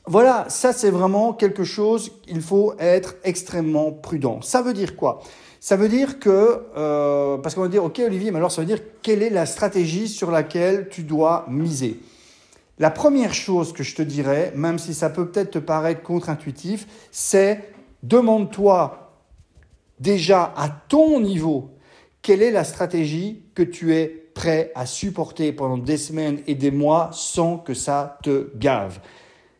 voilà, 0.07 0.45
ça 0.47 0.71
c'est 0.71 0.91
vraiment 0.91 1.33
quelque 1.33 1.65
chose, 1.65 2.13
il 2.25 2.41
faut 2.41 2.73
être 2.79 3.15
extrêmement 3.25 3.91
prudent. 3.91 4.41
Ça 4.41 4.61
veut 4.61 4.73
dire 4.73 4.95
quoi? 4.95 5.21
Ça 5.63 5.75
veut 5.75 5.89
dire 5.89 6.17
que, 6.19 6.63
euh, 6.75 7.37
parce 7.37 7.53
qu'on 7.53 7.61
va 7.61 7.67
dire, 7.67 7.85
ok 7.85 8.01
Olivier, 8.03 8.31
mais 8.31 8.37
alors 8.37 8.51
ça 8.51 8.61
veut 8.61 8.67
dire 8.67 8.79
quelle 9.03 9.21
est 9.21 9.29
la 9.29 9.45
stratégie 9.45 10.07
sur 10.07 10.31
laquelle 10.31 10.89
tu 10.89 11.03
dois 11.03 11.45
miser? 11.47 11.99
La 12.79 12.89
première 12.89 13.35
chose 13.35 13.71
que 13.71 13.83
je 13.83 13.93
te 13.93 14.01
dirais, 14.01 14.53
même 14.55 14.79
si 14.79 14.95
ça 14.95 15.11
peut 15.11 15.29
peut-être 15.29 15.51
te 15.51 15.59
paraître 15.59 16.01
contre-intuitif, 16.01 16.87
c'est 17.11 17.63
demande-toi 18.01 19.13
déjà 19.99 20.51
à 20.57 20.67
ton 20.67 21.19
niveau 21.21 21.69
quelle 22.23 22.41
est 22.41 22.51
la 22.51 22.63
stratégie 22.63 23.43
que 23.53 23.61
tu 23.61 23.93
es 23.93 24.07
prêt 24.33 24.71
à 24.73 24.87
supporter 24.87 25.51
pendant 25.51 25.77
des 25.77 25.97
semaines 25.97 26.39
et 26.47 26.55
des 26.55 26.71
mois 26.71 27.11
sans 27.13 27.59
que 27.59 27.75
ça 27.75 28.17
te 28.23 28.51
gave. 28.57 28.99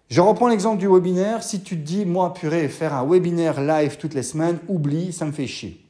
Je 0.10 0.20
reprends 0.20 0.48
l'exemple 0.48 0.80
du 0.80 0.88
webinaire. 0.88 1.44
Si 1.44 1.62
tu 1.62 1.78
te 1.78 1.84
dis, 1.84 2.06
moi, 2.06 2.34
purée, 2.34 2.70
faire 2.70 2.96
un 2.96 3.06
webinaire 3.08 3.62
live 3.62 3.98
toutes 3.98 4.16
les 4.16 4.24
semaines, 4.24 4.58
oublie, 4.68 5.14
ça 5.14 5.26
me 5.26 5.32
fait 5.32 5.48
chier. 5.48 5.81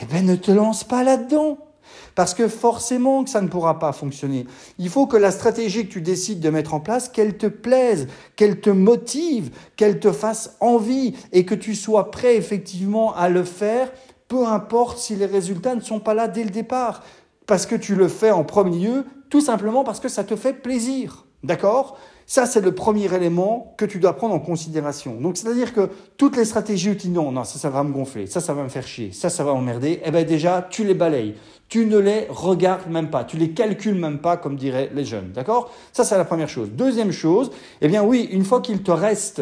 Eh 0.00 0.04
bien 0.04 0.22
ne 0.22 0.36
te 0.36 0.50
lance 0.50 0.84
pas 0.84 1.02
là-dedans. 1.02 1.58
Parce 2.14 2.34
que 2.34 2.48
forcément 2.48 3.22
que 3.24 3.30
ça 3.30 3.40
ne 3.40 3.48
pourra 3.48 3.78
pas 3.78 3.92
fonctionner. 3.92 4.46
Il 4.78 4.88
faut 4.88 5.06
que 5.06 5.16
la 5.16 5.30
stratégie 5.30 5.86
que 5.86 5.92
tu 5.92 6.02
décides 6.02 6.40
de 6.40 6.50
mettre 6.50 6.74
en 6.74 6.80
place, 6.80 7.08
qu'elle 7.08 7.38
te 7.38 7.46
plaise, 7.46 8.08
qu'elle 8.34 8.60
te 8.60 8.70
motive, 8.70 9.50
qu'elle 9.76 10.00
te 10.00 10.10
fasse 10.10 10.56
envie 10.60 11.14
et 11.32 11.44
que 11.44 11.54
tu 11.54 11.74
sois 11.74 12.10
prêt 12.10 12.36
effectivement 12.36 13.14
à 13.14 13.28
le 13.28 13.44
faire, 13.44 13.92
peu 14.26 14.46
importe 14.46 14.98
si 14.98 15.14
les 15.14 15.26
résultats 15.26 15.74
ne 15.74 15.80
sont 15.80 16.00
pas 16.00 16.14
là 16.14 16.28
dès 16.28 16.44
le 16.44 16.50
départ. 16.50 17.02
Parce 17.46 17.66
que 17.66 17.76
tu 17.76 17.94
le 17.94 18.08
fais 18.08 18.30
en 18.30 18.44
premier 18.44 18.78
lieu, 18.78 19.06
tout 19.30 19.40
simplement 19.40 19.84
parce 19.84 20.00
que 20.00 20.08
ça 20.08 20.24
te 20.24 20.36
fait 20.36 20.54
plaisir. 20.54 21.24
D'accord? 21.44 21.98
Ça, 22.30 22.44
c'est 22.44 22.60
le 22.60 22.72
premier 22.72 23.12
élément 23.14 23.74
que 23.78 23.86
tu 23.86 23.98
dois 23.98 24.12
prendre 24.12 24.34
en 24.34 24.38
considération. 24.38 25.18
Donc, 25.18 25.38
c'est-à-dire 25.38 25.72
que 25.72 25.88
toutes 26.18 26.36
les 26.36 26.44
stratégies 26.44 26.90
où 26.90 26.94
tu 26.94 27.06
dis 27.06 27.08
non, 27.08 27.32
non, 27.32 27.42
ça, 27.42 27.58
ça 27.58 27.70
va 27.70 27.82
me 27.82 27.90
gonfler, 27.90 28.26
ça, 28.26 28.40
ça 28.40 28.52
va 28.52 28.62
me 28.62 28.68
faire 28.68 28.86
chier, 28.86 29.12
ça, 29.12 29.30
ça 29.30 29.44
va 29.44 29.54
m'emmerder, 29.54 30.02
eh 30.04 30.10
bien 30.10 30.24
déjà, 30.24 30.68
tu 30.70 30.84
les 30.84 30.92
balayes. 30.92 31.36
Tu 31.70 31.86
ne 31.86 31.96
les 31.96 32.26
regardes 32.28 32.90
même 32.90 33.08
pas, 33.08 33.24
tu 33.24 33.38
les 33.38 33.52
calcules 33.52 33.94
même 33.94 34.18
pas, 34.18 34.36
comme 34.36 34.56
diraient 34.56 34.90
les 34.94 35.06
jeunes. 35.06 35.32
D'accord? 35.32 35.72
Ça, 35.94 36.04
c'est 36.04 36.18
la 36.18 36.26
première 36.26 36.50
chose. 36.50 36.68
Deuxième 36.70 37.12
chose, 37.12 37.50
eh 37.80 37.88
bien 37.88 38.02
oui, 38.02 38.28
une 38.30 38.44
fois 38.44 38.60
qu'il 38.60 38.82
te 38.82 38.90
reste 38.90 39.40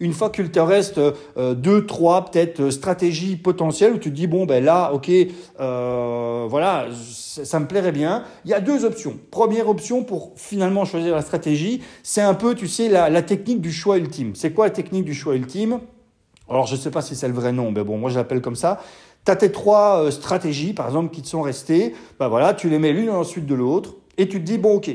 Une 0.00 0.12
fois 0.12 0.30
qu'il 0.30 0.50
te 0.50 0.58
reste 0.58 0.98
euh, 0.98 1.54
deux, 1.54 1.86
trois 1.86 2.26
peut-être 2.26 2.70
stratégies 2.70 3.36
potentielles 3.36 3.94
où 3.94 3.98
tu 3.98 4.10
te 4.10 4.14
dis 4.14 4.26
bon 4.26 4.44
ben 4.44 4.62
là, 4.64 4.92
ok, 4.92 5.10
euh, 5.60 6.46
voilà, 6.48 6.86
ça 6.92 7.60
me 7.60 7.66
plairait 7.66 7.92
bien. 7.92 8.24
Il 8.44 8.50
y 8.50 8.54
a 8.54 8.60
deux 8.60 8.84
options. 8.84 9.18
Première 9.30 9.68
option 9.68 10.04
pour 10.04 10.32
finalement 10.36 10.84
choisir 10.84 11.14
la 11.14 11.22
stratégie, 11.22 11.82
c'est 12.02 12.20
un 12.20 12.34
peu, 12.34 12.54
tu 12.54 12.68
sais, 12.68 12.88
la, 12.88 13.22
technique 13.22 13.60
du 13.60 13.72
choix 13.72 13.96
ultime. 13.96 14.34
C'est 14.34 14.52
quoi 14.52 14.66
la 14.66 14.70
technique 14.70 15.04
du 15.04 15.14
choix 15.14 15.34
ultime? 15.34 15.80
Alors 16.48 16.66
je 16.66 16.76
ne 16.76 16.80
sais 16.80 16.90
pas 16.90 17.02
si 17.02 17.16
c'est 17.16 17.26
le 17.26 17.34
vrai 17.34 17.52
nom, 17.52 17.72
mais 17.72 17.82
bon, 17.82 17.98
moi 17.98 18.10
je 18.10 18.16
l'appelle 18.16 18.40
comme 18.40 18.56
ça. 18.56 18.80
Tu 19.24 19.32
as 19.32 19.36
tes 19.36 19.50
trois 19.50 20.04
euh, 20.04 20.10
stratégies, 20.10 20.74
par 20.74 20.86
exemple, 20.86 21.12
qui 21.12 21.22
te 21.22 21.26
sont 21.26 21.42
restées. 21.42 21.94
Ben 22.20 22.28
voilà, 22.28 22.54
tu 22.54 22.68
les 22.68 22.78
mets 22.78 22.92
l'une 22.92 23.10
ensuite 23.10 23.46
de 23.46 23.54
l'autre 23.54 23.96
et 24.18 24.28
tu 24.28 24.40
te 24.40 24.44
dis 24.44 24.58
bon 24.58 24.76
ok, 24.76 24.90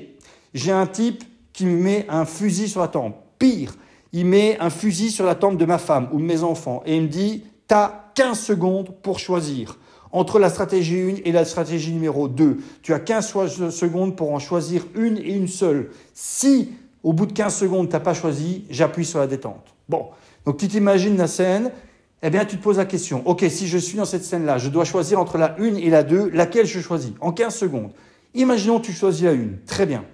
j'ai 0.54 0.72
un 0.72 0.88
type 0.88 1.24
qui 1.54 1.66
me 1.66 1.76
met 1.76 2.06
un 2.10 2.26
fusil 2.26 2.70
sur 2.70 2.82
la 2.82 2.88
tempe. 2.88 3.16
Pire, 3.40 3.74
il 4.14 4.26
met 4.26 4.58
un 4.60 4.70
fusil 4.70 5.12
sur 5.12 5.26
la 5.26 5.36
tempe 5.36 5.58
de 5.58 5.66
ma 5.66 5.78
femme 5.78 6.10
ou 6.12 6.20
de 6.20 6.26
mes 6.26 6.44
enfants 6.44 6.84
et 6.86 6.96
il 6.96 7.04
me 7.04 7.08
dit, 7.08 7.44
tu 7.68 7.74
as 7.74 8.12
15 8.16 8.40
secondes 8.40 8.90
pour 9.02 9.20
choisir. 9.20 9.78
Entre 10.12 10.40
la 10.40 10.50
stratégie 10.50 11.00
1 11.00 11.16
et 11.24 11.32
la 11.32 11.46
stratégie 11.46 11.94
numéro 11.94 12.28
2, 12.28 12.58
tu 12.82 12.94
as 12.94 13.00
15 13.00 13.70
secondes 13.70 14.18
pour 14.18 14.34
en 14.34 14.40
choisir 14.40 14.86
une 14.96 15.18
et 15.18 15.34
une 15.34 15.48
seule. 15.48 15.92
Si 16.14 16.70
au 17.04 17.14
bout 17.14 17.26
de 17.26 17.34
15 17.34 17.56
secondes, 17.56 17.88
tu 17.88 17.94
n'as 17.94 18.00
pas 18.00 18.14
choisi, 18.14 18.66
j'appuie 18.70 19.06
sur 19.06 19.20
la 19.20 19.28
détente. 19.28 19.74
Bon, 19.90 20.08
donc 20.46 20.58
tu 20.58 20.68
t'imagines 20.68 21.18
la 21.18 21.28
scène, 21.28 21.72
eh 22.22 22.30
bien 22.30 22.46
tu 22.46 22.58
te 22.58 22.64
poses 22.64 22.78
la 22.78 22.86
question, 22.86 23.24
ok, 23.26 23.46
si 23.50 23.68
je 23.68 23.78
suis 23.78 23.98
dans 23.98 24.06
cette 24.06 24.24
scène-là, 24.24 24.58
je 24.58 24.70
dois 24.70 24.86
choisir 24.86 25.20
entre 25.20 25.38
la 25.38 25.56
1 25.60 25.76
et 25.76 25.90
la 25.90 26.04
2, 26.04 26.30
laquelle 26.30 26.66
je 26.66 26.80
choisis 26.80 27.12
En 27.22 27.32
15 27.32 27.56
secondes? 27.56 27.92
Imaginons 28.34 28.80
que 28.80 28.86
tu 28.86 28.94
choisis 28.94 29.24
la 29.24 29.32
1, 29.32 29.38
très 29.66 29.86
bien. 29.86 30.06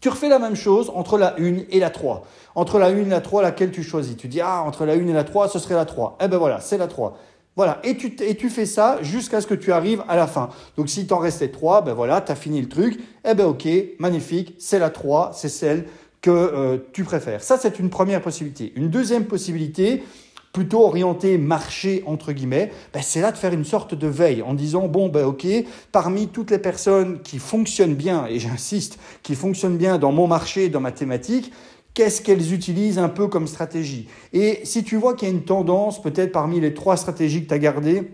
Tu 0.00 0.08
refais 0.08 0.28
la 0.28 0.38
même 0.38 0.56
chose 0.56 0.90
entre 0.94 1.18
la 1.18 1.34
1 1.38 1.64
et 1.70 1.80
la 1.80 1.90
3. 1.90 2.26
Entre 2.54 2.78
la 2.78 2.86
1 2.86 2.96
et 2.96 3.04
la 3.04 3.20
3, 3.20 3.42
laquelle 3.42 3.70
tu 3.70 3.82
choisis? 3.82 4.16
Tu 4.16 4.28
dis, 4.28 4.40
ah, 4.40 4.62
entre 4.62 4.84
la 4.84 4.94
1 4.94 5.06
et 5.06 5.12
la 5.12 5.24
3, 5.24 5.48
ce 5.48 5.58
serait 5.58 5.74
la 5.74 5.84
3. 5.84 6.18
Eh 6.20 6.28
ben 6.28 6.38
voilà, 6.38 6.60
c'est 6.60 6.78
la 6.78 6.86
3. 6.86 7.16
Voilà, 7.56 7.80
et 7.82 7.96
tu, 7.96 8.14
et 8.20 8.36
tu 8.36 8.50
fais 8.50 8.66
ça 8.66 8.98
jusqu'à 9.02 9.40
ce 9.40 9.48
que 9.48 9.54
tu 9.54 9.72
arrives 9.72 10.04
à 10.08 10.14
la 10.14 10.28
fin. 10.28 10.48
Donc 10.76 10.88
si 10.88 11.08
t'en 11.08 11.18
restait 11.18 11.48
3, 11.48 11.82
ben 11.82 11.92
voilà, 11.92 12.20
tu 12.20 12.30
as 12.30 12.36
fini 12.36 12.60
le 12.60 12.68
truc. 12.68 13.00
Eh 13.28 13.34
ben 13.34 13.46
ok, 13.46 13.66
magnifique, 13.98 14.54
c'est 14.60 14.78
la 14.78 14.90
3, 14.90 15.32
c'est 15.34 15.48
celle 15.48 15.86
que 16.20 16.30
euh, 16.30 16.78
tu 16.92 17.04
préfères. 17.04 17.42
Ça, 17.42 17.58
c'est 17.58 17.78
une 17.78 17.90
première 17.90 18.22
possibilité. 18.22 18.72
Une 18.76 18.90
deuxième 18.90 19.24
possibilité, 19.24 20.04
plutôt 20.52 20.84
orienté 20.84 21.36
marché 21.36 22.02
entre 22.06 22.32
guillemets, 22.32 22.72
ben 22.92 23.02
c'est 23.02 23.20
là 23.20 23.32
de 23.32 23.36
faire 23.36 23.52
une 23.52 23.64
sorte 23.64 23.94
de 23.94 24.06
veille 24.06 24.42
en 24.42 24.54
disant 24.54 24.88
bon 24.88 25.08
ben 25.08 25.24
ok, 25.24 25.46
parmi 25.92 26.28
toutes 26.28 26.50
les 26.50 26.58
personnes 26.58 27.20
qui 27.22 27.38
fonctionnent 27.38 27.94
bien 27.94 28.26
et 28.26 28.38
j'insiste, 28.38 28.98
qui 29.22 29.34
fonctionnent 29.34 29.76
bien 29.76 29.98
dans 29.98 30.12
mon 30.12 30.26
marché, 30.26 30.68
dans 30.68 30.80
ma 30.80 30.92
thématique, 30.92 31.52
qu'est-ce 31.98 32.22
qu'elles 32.22 32.54
utilisent 32.54 33.00
un 33.00 33.08
peu 33.08 33.26
comme 33.26 33.48
stratégie 33.48 34.06
Et 34.32 34.60
si 34.62 34.84
tu 34.84 34.94
vois 34.94 35.14
qu'il 35.14 35.26
y 35.26 35.32
a 35.32 35.34
une 35.34 35.42
tendance, 35.42 36.00
peut-être 36.00 36.30
parmi 36.30 36.60
les 36.60 36.72
trois 36.72 36.96
stratégies 36.96 37.42
que 37.42 37.48
tu 37.48 37.54
as 37.54 37.58
gardées, 37.58 38.12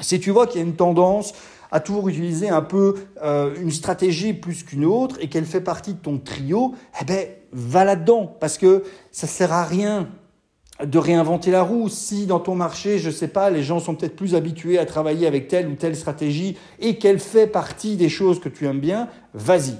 si 0.00 0.20
tu 0.20 0.30
vois 0.30 0.46
qu'il 0.46 0.58
y 0.58 0.64
a 0.64 0.66
une 0.66 0.74
tendance 0.74 1.34
à 1.70 1.80
toujours 1.80 2.08
utiliser 2.08 2.48
un 2.48 2.62
peu 2.62 2.94
euh, 3.22 3.54
une 3.60 3.72
stratégie 3.72 4.32
plus 4.32 4.62
qu'une 4.62 4.86
autre 4.86 5.18
et 5.20 5.28
qu'elle 5.28 5.44
fait 5.44 5.60
partie 5.60 5.92
de 5.92 5.98
ton 5.98 6.16
trio, 6.16 6.74
eh 6.98 7.04
ben 7.04 7.28
va 7.52 7.84
là-dedans 7.84 8.24
parce 8.40 8.56
que 8.56 8.84
ça 9.12 9.26
sert 9.26 9.52
à 9.52 9.64
rien 9.64 10.08
de 10.82 10.98
réinventer 10.98 11.50
la 11.50 11.62
roue. 11.62 11.90
Si 11.90 12.24
dans 12.24 12.40
ton 12.40 12.54
marché, 12.54 12.98
je 12.98 13.08
ne 13.08 13.14
sais 13.14 13.28
pas, 13.28 13.50
les 13.50 13.62
gens 13.62 13.80
sont 13.80 13.96
peut-être 13.96 14.16
plus 14.16 14.34
habitués 14.34 14.78
à 14.78 14.86
travailler 14.86 15.26
avec 15.26 15.46
telle 15.46 15.68
ou 15.68 15.74
telle 15.74 15.94
stratégie 15.94 16.56
et 16.78 16.96
qu'elle 16.96 17.18
fait 17.18 17.46
partie 17.46 17.96
des 17.96 18.08
choses 18.08 18.40
que 18.40 18.48
tu 18.48 18.64
aimes 18.64 18.80
bien, 18.80 19.08
vas-y. 19.34 19.74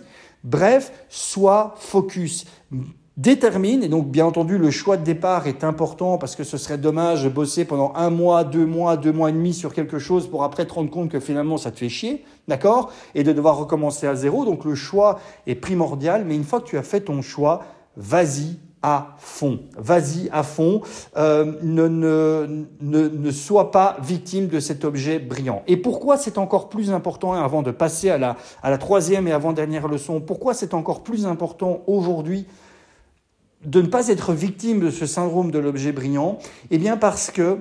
Bref, 0.45 0.93
sois 1.09 1.75
focus. 1.79 2.45
Détermine, 3.21 3.83
et 3.83 3.89
donc 3.89 4.09
bien 4.09 4.25
entendu 4.25 4.57
le 4.57 4.71
choix 4.71 4.97
de 4.97 5.05
départ 5.05 5.47
est 5.47 5.63
important 5.63 6.17
parce 6.17 6.37
que 6.37 6.43
ce 6.43 6.57
serait 6.57 6.79
dommage 6.79 7.23
de 7.23 7.29
bosser 7.29 7.67
pendant 7.67 7.93
un 7.95 8.09
mois, 8.09 8.45
deux 8.45 8.65
mois, 8.65 8.97
deux 8.97 9.13
mois 9.13 9.29
et 9.29 9.35
demi 9.35 9.53
sur 9.53 9.75
quelque 9.75 9.99
chose 9.99 10.27
pour 10.27 10.43
après 10.43 10.65
te 10.65 10.73
rendre 10.73 10.89
compte 10.89 11.11
que 11.11 11.21
finalement 11.21 11.59
ça 11.59 11.71
te 11.71 11.79
fait 11.79 11.91
chier, 11.91 12.25
d'accord 12.49 12.91
Et 13.15 13.23
de 13.23 13.35
devoir 13.35 13.59
recommencer 13.59 14.07
à 14.07 14.15
zéro. 14.15 14.47
Donc 14.47 14.65
le 14.65 14.75
choix 14.75 15.21
est 15.47 15.55
primordial, 15.55 16.25
mais 16.27 16.35
une 16.35 16.45
fois 16.45 16.63
que 16.63 16.65
tu 16.65 16.79
as 16.79 16.83
fait 16.83 17.03
ton 17.03 17.21
choix, 17.21 17.63
vas-y 17.95 18.57
à 18.81 19.17
fond. 19.19 19.61
Vas-y 19.77 20.31
à 20.33 20.43
fond. 20.43 20.81
Euh, 21.19 21.53
ne, 21.61 21.89
ne, 21.89 22.65
ne, 22.81 23.07
ne, 23.07 23.31
sois 23.31 23.71
pas 23.71 23.99
victime 24.03 24.47
de 24.47 24.61
cet 24.61 24.83
objet 24.83 25.19
brillant. 25.19 25.63
Et 25.67 25.77
pourquoi 25.77 26.17
c'est 26.17 26.39
encore 26.39 26.71
plus 26.71 26.91
important, 26.91 27.35
avant 27.35 27.61
de 27.61 27.71
passer 27.71 28.09
à 28.09 28.17
la, 28.17 28.37
à 28.63 28.71
la 28.71 28.79
troisième 28.79 29.29
et 29.29 29.33
avant-dernière 29.33 29.89
leçon, 29.89 30.23
pourquoi 30.23 30.55
c'est 30.55 30.73
encore 30.73 31.03
plus 31.03 31.27
important 31.27 31.83
aujourd'hui 31.87 32.47
de 33.65 33.83
ne 33.83 33.87
pas 33.87 34.09
être 34.09 34.33
victime 34.33 34.81
de 34.81 34.91
ce 34.91 35.07
syndrome 35.07 35.51
de 35.51 35.59
l'objet 35.59 35.93
brillant 35.93 36.39
Eh 36.71 36.79
bien 36.79 36.97
parce 36.97 37.31
que, 37.31 37.59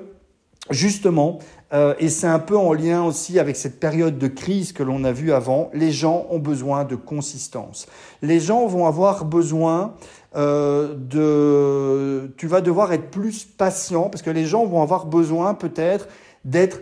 justement, 0.70 1.40
euh, 1.74 1.94
et 2.00 2.10
c'est 2.10 2.28
un 2.28 2.40
peu 2.40 2.58
en 2.58 2.74
lien 2.74 3.04
aussi 3.04 3.38
avec 3.38 3.56
cette 3.56 3.80
période 3.80 4.18
de 4.18 4.28
crise 4.28 4.72
que 4.72 4.82
l'on 4.82 5.04
a 5.04 5.12
vue 5.12 5.32
avant, 5.32 5.70
les 5.74 5.92
gens 5.92 6.26
ont 6.30 6.40
besoin 6.40 6.84
de 6.84 6.96
consistance. 6.96 7.88
Les 8.22 8.40
gens 8.40 8.66
vont 8.66 8.88
avoir 8.88 9.26
besoin 9.26 9.94
euh, 10.36 10.96
de... 10.96 12.34
Tu 12.38 12.48
vas 12.48 12.62
devoir 12.62 12.94
être 12.94 13.12
plus 13.12 13.46
patient 13.46 14.10
parce 14.10 14.22
que 14.22 14.32
les 14.32 14.46
gens 14.46 14.66
vont 14.66 14.82
avoir 14.82 15.06
besoin 15.06 15.54
peut-être 15.54 16.08
d'être 16.46 16.80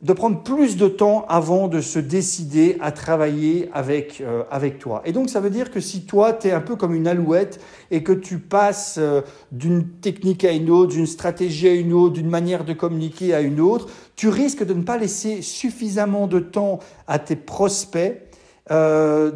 de 0.00 0.12
prendre 0.12 0.44
plus 0.44 0.76
de 0.76 0.86
temps 0.86 1.26
avant 1.28 1.66
de 1.66 1.80
se 1.80 1.98
décider 1.98 2.76
à 2.80 2.92
travailler 2.92 3.68
avec, 3.72 4.20
euh, 4.20 4.44
avec 4.48 4.78
toi. 4.78 5.02
Et 5.04 5.12
donc 5.12 5.28
ça 5.28 5.40
veut 5.40 5.50
dire 5.50 5.72
que 5.72 5.80
si 5.80 6.02
toi, 6.06 6.32
tu 6.32 6.48
es 6.48 6.52
un 6.52 6.60
peu 6.60 6.76
comme 6.76 6.94
une 6.94 7.08
alouette 7.08 7.60
et 7.90 8.04
que 8.04 8.12
tu 8.12 8.38
passes 8.38 8.96
euh, 8.98 9.22
d'une 9.50 9.88
technique 9.88 10.44
à 10.44 10.52
une 10.52 10.70
autre, 10.70 10.92
d'une 10.92 11.06
stratégie 11.06 11.68
à 11.68 11.74
une 11.74 11.92
autre, 11.92 12.14
d'une 12.14 12.30
manière 12.30 12.64
de 12.64 12.74
communiquer 12.74 13.34
à 13.34 13.40
une 13.40 13.60
autre, 13.60 13.88
tu 14.14 14.28
risques 14.28 14.64
de 14.64 14.74
ne 14.74 14.82
pas 14.82 14.98
laisser 14.98 15.42
suffisamment 15.42 16.28
de 16.28 16.38
temps 16.38 16.78
à 17.08 17.18
tes 17.18 17.36
prospects 17.36 18.22
euh, 18.70 19.32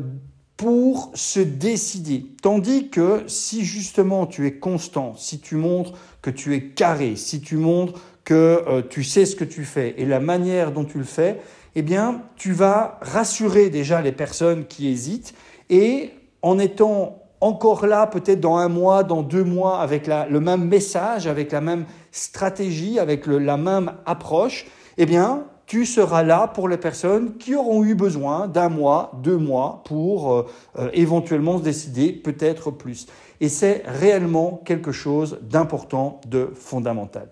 pour 0.57 1.11
se 1.15 1.41
décider. 1.41 2.27
Tandis 2.41 2.89
que 2.89 3.25
si 3.27 3.65
justement 3.65 4.27
tu 4.27 4.47
es 4.47 4.61
constant, 4.61 5.17
si 5.17 5.41
tu 5.41 5.57
montres 5.57 5.95
que 6.21 6.31
tu 6.31 6.55
es 6.55 6.69
carré, 6.69 7.17
si 7.17 7.41
tu 7.41 7.57
montres 7.57 8.01
que 8.25 8.63
euh, 8.67 8.83
tu 8.89 9.05
sais 9.05 9.27
ce 9.27 9.37
que 9.37 9.45
tu 9.45 9.65
fais 9.65 9.95
et 9.99 10.05
la 10.05 10.21
manière 10.21 10.73
dont 10.73 10.85
tu 10.85 10.99
le 10.99 11.05
fais, 11.05 11.41
eh 11.75 11.83
bien, 11.83 12.23
tu 12.37 12.53
vas 12.53 12.99
rassurer 13.01 13.71
déjà 13.71 14.01
les 14.01 14.13
personnes 14.13 14.67
qui 14.67 14.89
hésitent 14.89 15.35
et 15.71 16.11
en 16.43 16.59
étant 16.59 17.23
encore 17.41 17.87
là, 17.87 18.07
peut-être 18.07 18.41
dans 18.41 18.57
un 18.57 18.69
mois, 18.69 19.03
dans 19.03 19.23
deux 19.23 19.43
mois, 19.43 19.81
avec 19.81 20.07
le 20.07 20.41
même 20.41 20.65
message, 20.69 21.27
avec 21.27 21.51
la 21.51 21.61
même 21.61 21.87
stratégie, 22.13 23.01
avec 23.01 23.27
la 23.27 23.57
même 23.57 23.95
approche, 24.07 24.67
eh 24.97 25.07
bien, 25.07 25.47
tu 25.67 25.85
seras 25.87 26.23
là 26.23 26.47
pour 26.47 26.69
les 26.69 26.77
personnes 26.77 27.37
qui 27.39 27.57
auront 27.57 27.83
eu 27.83 27.95
besoin 27.95 28.47
d'un 28.47 28.69
mois, 28.69 29.11
deux 29.23 29.39
mois 29.39 29.83
pour 29.87 30.33
euh, 30.33 30.47
euh, 30.79 30.91
éventuellement 30.93 31.59
se 31.59 31.63
décider, 31.63 32.13
peut-être 32.13 32.71
plus. 32.71 33.07
Et 33.41 33.49
c'est 33.49 33.83
réellement 33.87 34.61
quelque 34.65 34.93
chose 34.93 35.39
d'important, 35.43 36.21
de 36.29 36.51
fondamental. 36.55 37.29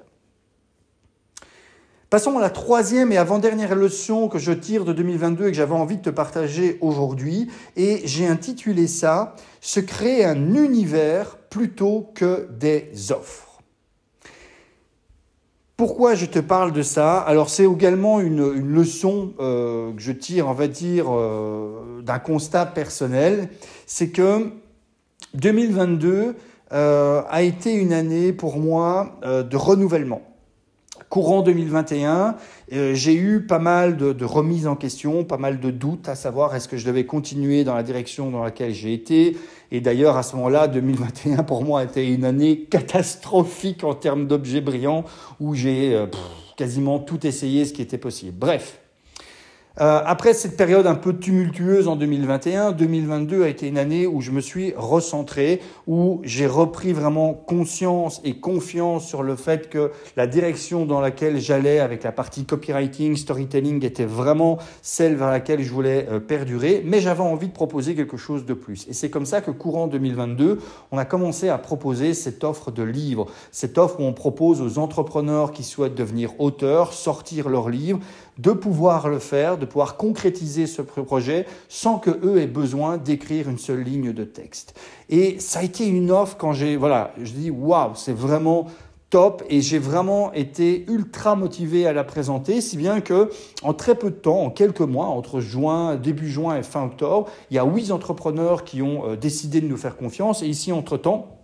Passons 2.10 2.38
à 2.38 2.40
la 2.40 2.50
troisième 2.50 3.12
et 3.12 3.18
avant-dernière 3.18 3.76
leçon 3.76 4.26
que 4.26 4.40
je 4.40 4.50
tire 4.50 4.84
de 4.84 4.92
2022 4.92 5.46
et 5.46 5.50
que 5.52 5.56
j'avais 5.56 5.76
envie 5.76 5.96
de 5.96 6.02
te 6.02 6.10
partager 6.10 6.76
aujourd'hui. 6.80 7.48
Et 7.76 8.02
j'ai 8.04 8.26
intitulé 8.26 8.88
ça 8.88 9.36
Se 9.60 9.78
créer 9.78 10.24
un 10.24 10.56
univers 10.56 11.36
plutôt 11.36 12.10
que 12.16 12.48
des 12.50 13.12
offres. 13.12 13.60
Pourquoi 15.76 16.16
je 16.16 16.26
te 16.26 16.40
parle 16.40 16.72
de 16.72 16.82
ça? 16.82 17.20
Alors 17.20 17.48
c'est 17.48 17.64
également 17.64 18.18
une, 18.18 18.54
leçon 18.58 19.32
euh, 19.38 19.92
que 19.92 20.02
je 20.02 20.10
tire, 20.10 20.48
on 20.48 20.52
va 20.52 20.66
dire, 20.66 21.06
euh, 21.10 22.02
d'un 22.02 22.18
constat 22.18 22.66
personnel. 22.66 23.50
C'est 23.86 24.10
que 24.10 24.50
2022 25.34 26.34
euh, 26.72 27.22
a 27.28 27.42
été 27.42 27.72
une 27.72 27.92
année 27.92 28.32
pour 28.32 28.58
moi 28.58 29.20
de 29.22 29.56
renouvellement 29.56 30.22
courant 31.10 31.42
2021, 31.42 32.36
euh, 32.72 32.94
j'ai 32.94 33.14
eu 33.14 33.44
pas 33.44 33.58
mal 33.58 33.96
de, 33.96 34.24
remises 34.24 34.68
en 34.68 34.76
question, 34.76 35.24
pas 35.24 35.38
mal 35.38 35.58
de 35.58 35.70
doutes 35.70 36.08
à 36.08 36.14
savoir 36.14 36.54
est-ce 36.54 36.68
que 36.68 36.76
je 36.76 36.86
devais 36.86 37.04
continuer 37.04 37.64
dans 37.64 37.74
la 37.74 37.82
direction 37.82 38.30
dans 38.30 38.44
laquelle 38.44 38.72
j'ai 38.72 38.94
été. 38.94 39.36
Et 39.72 39.80
d'ailleurs, 39.80 40.16
à 40.16 40.22
ce 40.22 40.36
moment-là, 40.36 40.68
2021 40.68 41.42
pour 41.42 41.64
moi 41.64 41.82
était 41.82 42.08
une 42.08 42.24
année 42.24 42.60
catastrophique 42.70 43.82
en 43.82 43.94
termes 43.94 44.28
d'objets 44.28 44.60
brillants 44.60 45.04
où 45.40 45.54
j'ai 45.54 45.94
euh, 45.94 46.06
quasiment 46.56 47.00
tout 47.00 47.26
essayé 47.26 47.64
ce 47.64 47.72
qui 47.72 47.82
était 47.82 47.98
possible. 47.98 48.38
Bref. 48.38 48.78
Euh, 49.78 50.02
après 50.04 50.34
cette 50.34 50.56
période 50.56 50.86
un 50.88 50.96
peu 50.96 51.16
tumultueuse 51.16 51.86
en 51.86 51.94
2021, 51.94 52.72
2022 52.72 53.44
a 53.44 53.48
été 53.48 53.68
une 53.68 53.78
année 53.78 54.04
où 54.04 54.20
je 54.20 54.32
me 54.32 54.40
suis 54.40 54.74
recentré, 54.76 55.60
où 55.86 56.20
j'ai 56.24 56.48
repris 56.48 56.92
vraiment 56.92 57.34
conscience 57.34 58.20
et 58.24 58.40
confiance 58.40 59.06
sur 59.06 59.22
le 59.22 59.36
fait 59.36 59.68
que 59.68 59.92
la 60.16 60.26
direction 60.26 60.86
dans 60.86 61.00
laquelle 61.00 61.38
j'allais 61.38 61.78
avec 61.78 62.02
la 62.02 62.10
partie 62.10 62.44
copywriting, 62.44 63.16
storytelling 63.16 63.84
était 63.84 64.04
vraiment 64.04 64.58
celle 64.82 65.14
vers 65.14 65.30
laquelle 65.30 65.62
je 65.62 65.72
voulais 65.72 66.08
euh, 66.10 66.18
perdurer, 66.18 66.82
mais 66.84 67.00
j'avais 67.00 67.22
envie 67.22 67.48
de 67.48 67.52
proposer 67.52 67.94
quelque 67.94 68.16
chose 68.16 68.44
de 68.44 68.54
plus. 68.54 68.88
Et 68.88 68.92
c'est 68.92 69.08
comme 69.08 69.26
ça 69.26 69.40
que 69.40 69.52
courant 69.52 69.86
2022, 69.86 70.58
on 70.90 70.98
a 70.98 71.04
commencé 71.04 71.48
à 71.48 71.58
proposer 71.58 72.14
cette 72.14 72.42
offre 72.42 72.72
de 72.72 72.82
livres, 72.82 73.26
cette 73.52 73.78
offre 73.78 74.00
où 74.00 74.02
on 74.02 74.14
propose 74.14 74.60
aux 74.62 74.78
entrepreneurs 74.78 75.52
qui 75.52 75.62
souhaitent 75.62 75.94
devenir 75.94 76.32
auteurs, 76.40 76.92
sortir 76.92 77.48
leurs 77.48 77.68
livres, 77.68 78.00
de 78.40 78.52
pouvoir 78.52 79.08
le 79.08 79.18
faire, 79.18 79.58
de 79.58 79.66
pouvoir 79.66 79.96
concrétiser 79.96 80.66
ce 80.66 80.82
projet 80.82 81.46
sans 81.68 81.98
que 81.98 82.10
eux 82.24 82.40
aient 82.40 82.46
besoin 82.46 82.96
d'écrire 82.96 83.48
une 83.48 83.58
seule 83.58 83.82
ligne 83.82 84.12
de 84.12 84.24
texte. 84.24 84.74
Et 85.08 85.38
ça 85.40 85.60
a 85.60 85.62
été 85.62 85.86
une 85.86 86.10
offre 86.10 86.36
quand 86.38 86.52
j'ai, 86.52 86.76
voilà, 86.76 87.12
je 87.22 87.32
dis 87.32 87.50
waouh, 87.50 87.94
c'est 87.94 88.16
vraiment 88.16 88.66
top 89.10 89.42
et 89.50 89.60
j'ai 89.60 89.78
vraiment 89.78 90.32
été 90.32 90.86
ultra 90.88 91.34
motivé 91.34 91.86
à 91.86 91.92
la 91.92 92.04
présenter, 92.04 92.60
si 92.60 92.76
bien 92.76 93.00
que 93.00 93.28
en 93.62 93.74
très 93.74 93.96
peu 93.96 94.10
de 94.10 94.16
temps, 94.16 94.42
en 94.42 94.50
quelques 94.50 94.80
mois, 94.80 95.06
entre 95.06 95.40
juin, 95.40 95.96
début 95.96 96.30
juin 96.30 96.56
et 96.56 96.62
fin 96.62 96.84
octobre, 96.84 97.28
il 97.50 97.56
y 97.56 97.58
a 97.58 97.64
huit 97.64 97.90
entrepreneurs 97.90 98.64
qui 98.64 98.80
ont 98.80 99.10
euh, 99.10 99.16
décidé 99.16 99.60
de 99.60 99.66
nous 99.66 99.76
faire 99.76 99.96
confiance 99.96 100.42
et 100.42 100.46
ici 100.46 100.72
entre 100.72 100.96
temps, 100.96 101.36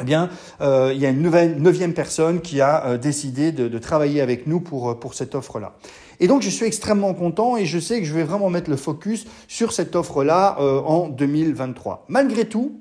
eh 0.00 0.04
bien, 0.04 0.30
euh, 0.62 0.90
il 0.94 1.00
y 1.02 1.06
a 1.06 1.10
une 1.10 1.20
neuvième 1.20 1.92
personne 1.92 2.40
qui 2.40 2.62
a 2.62 2.86
euh, 2.86 2.98
décidé 2.98 3.52
de, 3.52 3.68
de, 3.68 3.78
travailler 3.78 4.22
avec 4.22 4.46
nous 4.46 4.58
pour, 4.60 4.98
pour 4.98 5.12
cette 5.12 5.34
offre-là. 5.34 5.74
Et 6.20 6.26
donc, 6.26 6.42
je 6.42 6.50
suis 6.50 6.66
extrêmement 6.66 7.14
content 7.14 7.56
et 7.56 7.66
je 7.66 7.78
sais 7.78 8.00
que 8.00 8.06
je 8.06 8.14
vais 8.14 8.24
vraiment 8.24 8.50
mettre 8.50 8.70
le 8.70 8.76
focus 8.76 9.26
sur 9.48 9.72
cette 9.72 9.96
offre-là 9.96 10.56
euh, 10.60 10.80
en 10.80 11.08
2023. 11.08 12.06
Malgré 12.08 12.46
tout, 12.46 12.80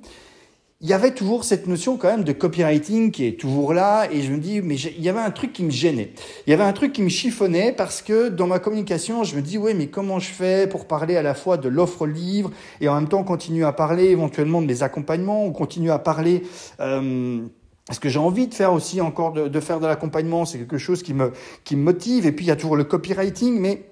il 0.83 0.89
y 0.89 0.93
avait 0.93 1.11
toujours 1.11 1.43
cette 1.43 1.67
notion 1.67 1.95
quand 1.95 2.07
même 2.07 2.23
de 2.23 2.31
copywriting 2.31 3.11
qui 3.11 3.27
est 3.27 3.39
toujours 3.39 3.71
là 3.71 4.07
et 4.11 4.23
je 4.23 4.31
me 4.31 4.39
dis 4.39 4.61
mais 4.61 4.75
il 4.75 5.03
y 5.03 5.09
avait 5.09 5.19
un 5.19 5.29
truc 5.29 5.53
qui 5.53 5.63
me 5.63 5.69
gênait. 5.69 6.11
Il 6.47 6.49
y 6.49 6.53
avait 6.53 6.63
un 6.63 6.73
truc 6.73 6.91
qui 6.91 7.03
me 7.03 7.09
chiffonnait 7.09 7.71
parce 7.71 8.01
que 8.01 8.29
dans 8.29 8.47
ma 8.47 8.57
communication, 8.57 9.23
je 9.23 9.35
me 9.35 9.43
dis 9.43 9.59
oui 9.59 9.75
mais 9.75 9.87
comment 9.87 10.17
je 10.17 10.29
fais 10.31 10.65
pour 10.65 10.87
parler 10.87 11.15
à 11.17 11.21
la 11.21 11.35
fois 11.35 11.57
de 11.57 11.69
l'offre 11.69 12.07
livre 12.07 12.49
et 12.81 12.89
en 12.89 12.95
même 12.95 13.07
temps 13.07 13.23
continuer 13.23 13.63
à 13.63 13.73
parler 13.73 14.05
éventuellement 14.05 14.59
de 14.59 14.65
mes 14.65 14.81
accompagnements 14.81 15.45
ou 15.45 15.51
continuer 15.51 15.91
à 15.91 15.99
parler 15.99 16.41
euh, 16.79 17.45
est-ce 17.91 17.99
que 17.99 18.07
j'ai 18.07 18.19
envie 18.19 18.47
de 18.47 18.53
faire 18.53 18.71
aussi 18.71 19.01
encore 19.01 19.33
de, 19.33 19.49
de 19.49 19.59
faire 19.59 19.81
de 19.81 19.85
l'accompagnement 19.85 20.45
C'est 20.45 20.57
quelque 20.57 20.77
chose 20.77 21.03
qui 21.03 21.13
me, 21.13 21.33
qui 21.65 21.75
me 21.75 21.83
motive. 21.83 22.25
Et 22.25 22.31
puis 22.31 22.45
il 22.45 22.47
y 22.47 22.51
a 22.51 22.55
toujours 22.55 22.77
le 22.77 22.85
copywriting, 22.85 23.59
mais 23.59 23.89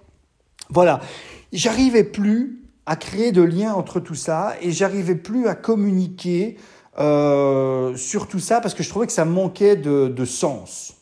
voilà, 0.69 1.01
j'arrivais 1.51 2.05
plus 2.05 2.63
à 2.85 2.95
créer 2.95 3.31
de 3.33 3.41
liens 3.41 3.73
entre 3.73 3.99
tout 3.99 4.15
ça 4.15 4.55
et 4.61 4.71
j'arrivais 4.71 5.15
plus 5.15 5.47
à 5.47 5.55
communiquer 5.55 6.57
euh, 6.97 7.95
sur 7.97 8.27
tout 8.27 8.39
ça 8.39 8.61
parce 8.61 8.73
que 8.73 8.83
je 8.83 8.89
trouvais 8.89 9.05
que 9.05 9.13
ça 9.13 9.25
manquait 9.25 9.75
de, 9.75 10.07
de 10.07 10.25
sens. 10.25 10.95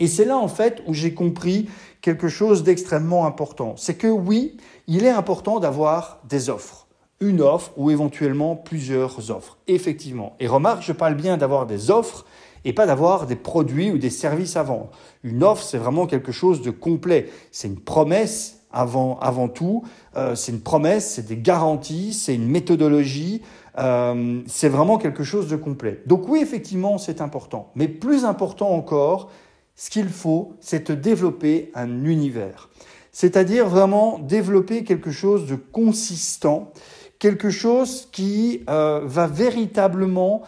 Et 0.00 0.08
c'est 0.08 0.24
là 0.24 0.38
en 0.38 0.48
fait 0.48 0.82
où 0.86 0.94
j'ai 0.94 1.12
compris 1.12 1.68
quelque 2.00 2.28
chose 2.28 2.62
d'extrêmement 2.62 3.26
important. 3.26 3.74
C'est 3.76 3.94
que 3.94 4.06
oui, 4.06 4.56
il 4.86 5.04
est 5.04 5.10
important 5.10 5.60
d'avoir 5.60 6.20
des 6.28 6.48
offres 6.48 6.83
une 7.28 7.40
offre 7.40 7.72
ou 7.76 7.90
éventuellement 7.90 8.56
plusieurs 8.56 9.30
offres. 9.30 9.58
Effectivement. 9.66 10.34
Et 10.40 10.46
remarque, 10.46 10.82
je 10.82 10.92
parle 10.92 11.14
bien 11.14 11.36
d'avoir 11.36 11.66
des 11.66 11.90
offres 11.90 12.24
et 12.64 12.72
pas 12.72 12.86
d'avoir 12.86 13.26
des 13.26 13.36
produits 13.36 13.90
ou 13.90 13.98
des 13.98 14.10
services 14.10 14.56
à 14.56 14.62
vendre. 14.62 14.90
Une 15.22 15.42
offre, 15.42 15.62
c'est 15.62 15.78
vraiment 15.78 16.06
quelque 16.06 16.32
chose 16.32 16.62
de 16.62 16.70
complet. 16.70 17.30
C'est 17.50 17.68
une 17.68 17.80
promesse 17.80 18.60
avant, 18.72 19.18
avant 19.20 19.48
tout. 19.48 19.84
Euh, 20.16 20.34
c'est 20.34 20.52
une 20.52 20.60
promesse, 20.60 21.14
c'est 21.14 21.26
des 21.26 21.36
garanties, 21.36 22.12
c'est 22.12 22.34
une 22.34 22.48
méthodologie. 22.48 23.42
Euh, 23.78 24.40
c'est 24.46 24.68
vraiment 24.68 24.98
quelque 24.98 25.24
chose 25.24 25.48
de 25.48 25.56
complet. 25.56 26.02
Donc 26.06 26.28
oui, 26.28 26.40
effectivement, 26.40 26.98
c'est 26.98 27.20
important. 27.20 27.70
Mais 27.74 27.88
plus 27.88 28.24
important 28.24 28.70
encore, 28.70 29.30
ce 29.76 29.90
qu'il 29.90 30.08
faut, 30.08 30.54
c'est 30.60 30.90
de 30.90 30.94
développer 30.94 31.70
un 31.74 32.04
univers. 32.04 32.70
C'est-à-dire 33.12 33.68
vraiment 33.68 34.18
développer 34.18 34.84
quelque 34.84 35.10
chose 35.10 35.46
de 35.46 35.54
consistant 35.54 36.72
quelque 37.18 37.50
chose 37.50 38.08
qui 38.12 38.62
euh, 38.68 39.00
va 39.04 39.26
véritablement 39.26 40.42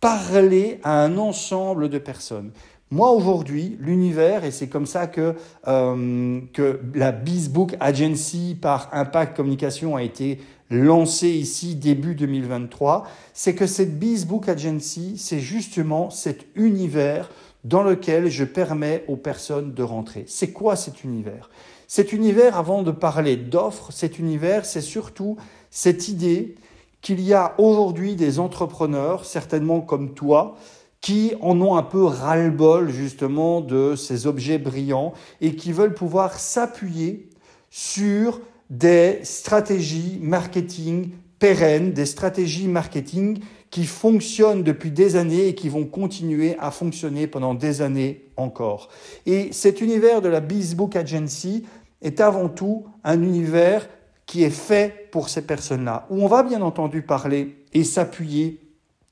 parler 0.00 0.80
à 0.82 1.02
un 1.02 1.18
ensemble 1.18 1.88
de 1.88 1.98
personnes. 1.98 2.52
Moi 2.90 3.10
aujourd'hui, 3.10 3.76
l'univers, 3.80 4.44
et 4.44 4.52
c'est 4.52 4.68
comme 4.68 4.86
ça 4.86 5.08
que, 5.08 5.34
euh, 5.66 6.40
que 6.52 6.80
la 6.94 7.10
Bizbook 7.10 7.76
Agency 7.80 8.56
par 8.60 8.88
Impact 8.92 9.36
Communication 9.36 9.96
a 9.96 10.04
été 10.04 10.38
lancée 10.70 11.30
ici 11.30 11.74
début 11.74 12.14
2023, 12.14 13.08
c'est 13.34 13.54
que 13.54 13.66
cette 13.66 13.98
Bizbook 13.98 14.48
Agency, 14.48 15.18
c'est 15.18 15.40
justement 15.40 16.10
cet 16.10 16.46
univers 16.54 17.28
dans 17.64 17.82
lequel 17.82 18.28
je 18.28 18.44
permets 18.44 19.04
aux 19.08 19.16
personnes 19.16 19.74
de 19.74 19.82
rentrer. 19.82 20.24
C'est 20.28 20.52
quoi 20.52 20.76
cet 20.76 21.02
univers? 21.02 21.50
Cet 21.88 22.12
univers, 22.12 22.56
avant 22.56 22.82
de 22.82 22.90
parler 22.90 23.36
d'offres, 23.36 23.92
cet 23.92 24.18
univers, 24.18 24.64
c'est 24.64 24.80
surtout 24.80 25.36
cette 25.70 26.08
idée 26.08 26.56
qu'il 27.00 27.20
y 27.20 27.32
a 27.32 27.54
aujourd'hui 27.58 28.16
des 28.16 28.38
entrepreneurs, 28.38 29.24
certainement 29.24 29.80
comme 29.80 30.14
toi, 30.14 30.56
qui 31.00 31.34
en 31.40 31.60
ont 31.60 31.76
un 31.76 31.84
peu 31.84 32.02
ras-le-bol 32.02 32.90
justement 32.90 33.60
de 33.60 33.94
ces 33.94 34.26
objets 34.26 34.58
brillants 34.58 35.12
et 35.40 35.54
qui 35.54 35.70
veulent 35.70 35.94
pouvoir 35.94 36.40
s'appuyer 36.40 37.28
sur 37.70 38.40
des 38.70 39.20
stratégies 39.22 40.18
marketing 40.20 41.10
pérennes, 41.38 41.92
des 41.92 42.06
stratégies 42.06 42.66
marketing 42.66 43.38
qui 43.70 43.84
fonctionnent 43.84 44.62
depuis 44.62 44.90
des 44.90 45.16
années 45.16 45.48
et 45.48 45.54
qui 45.54 45.68
vont 45.68 45.84
continuer 45.84 46.56
à 46.58 46.70
fonctionner 46.70 47.26
pendant 47.26 47.54
des 47.54 47.82
années 47.82 48.24
encore. 48.36 48.88
Et 49.26 49.52
cet 49.52 49.80
univers 49.80 50.22
de 50.22 50.28
la 50.28 50.40
Bizbook 50.40 50.96
Agency 50.96 51.64
est 52.02 52.20
avant 52.20 52.48
tout 52.48 52.86
un 53.04 53.22
univers 53.22 53.88
qui 54.26 54.42
est 54.42 54.50
fait 54.50 55.08
pour 55.12 55.28
ces 55.28 55.42
personnes-là, 55.42 56.06
où 56.10 56.22
on 56.22 56.26
va 56.26 56.42
bien 56.42 56.62
entendu 56.62 57.02
parler 57.02 57.64
et 57.72 57.84
s'appuyer 57.84 58.60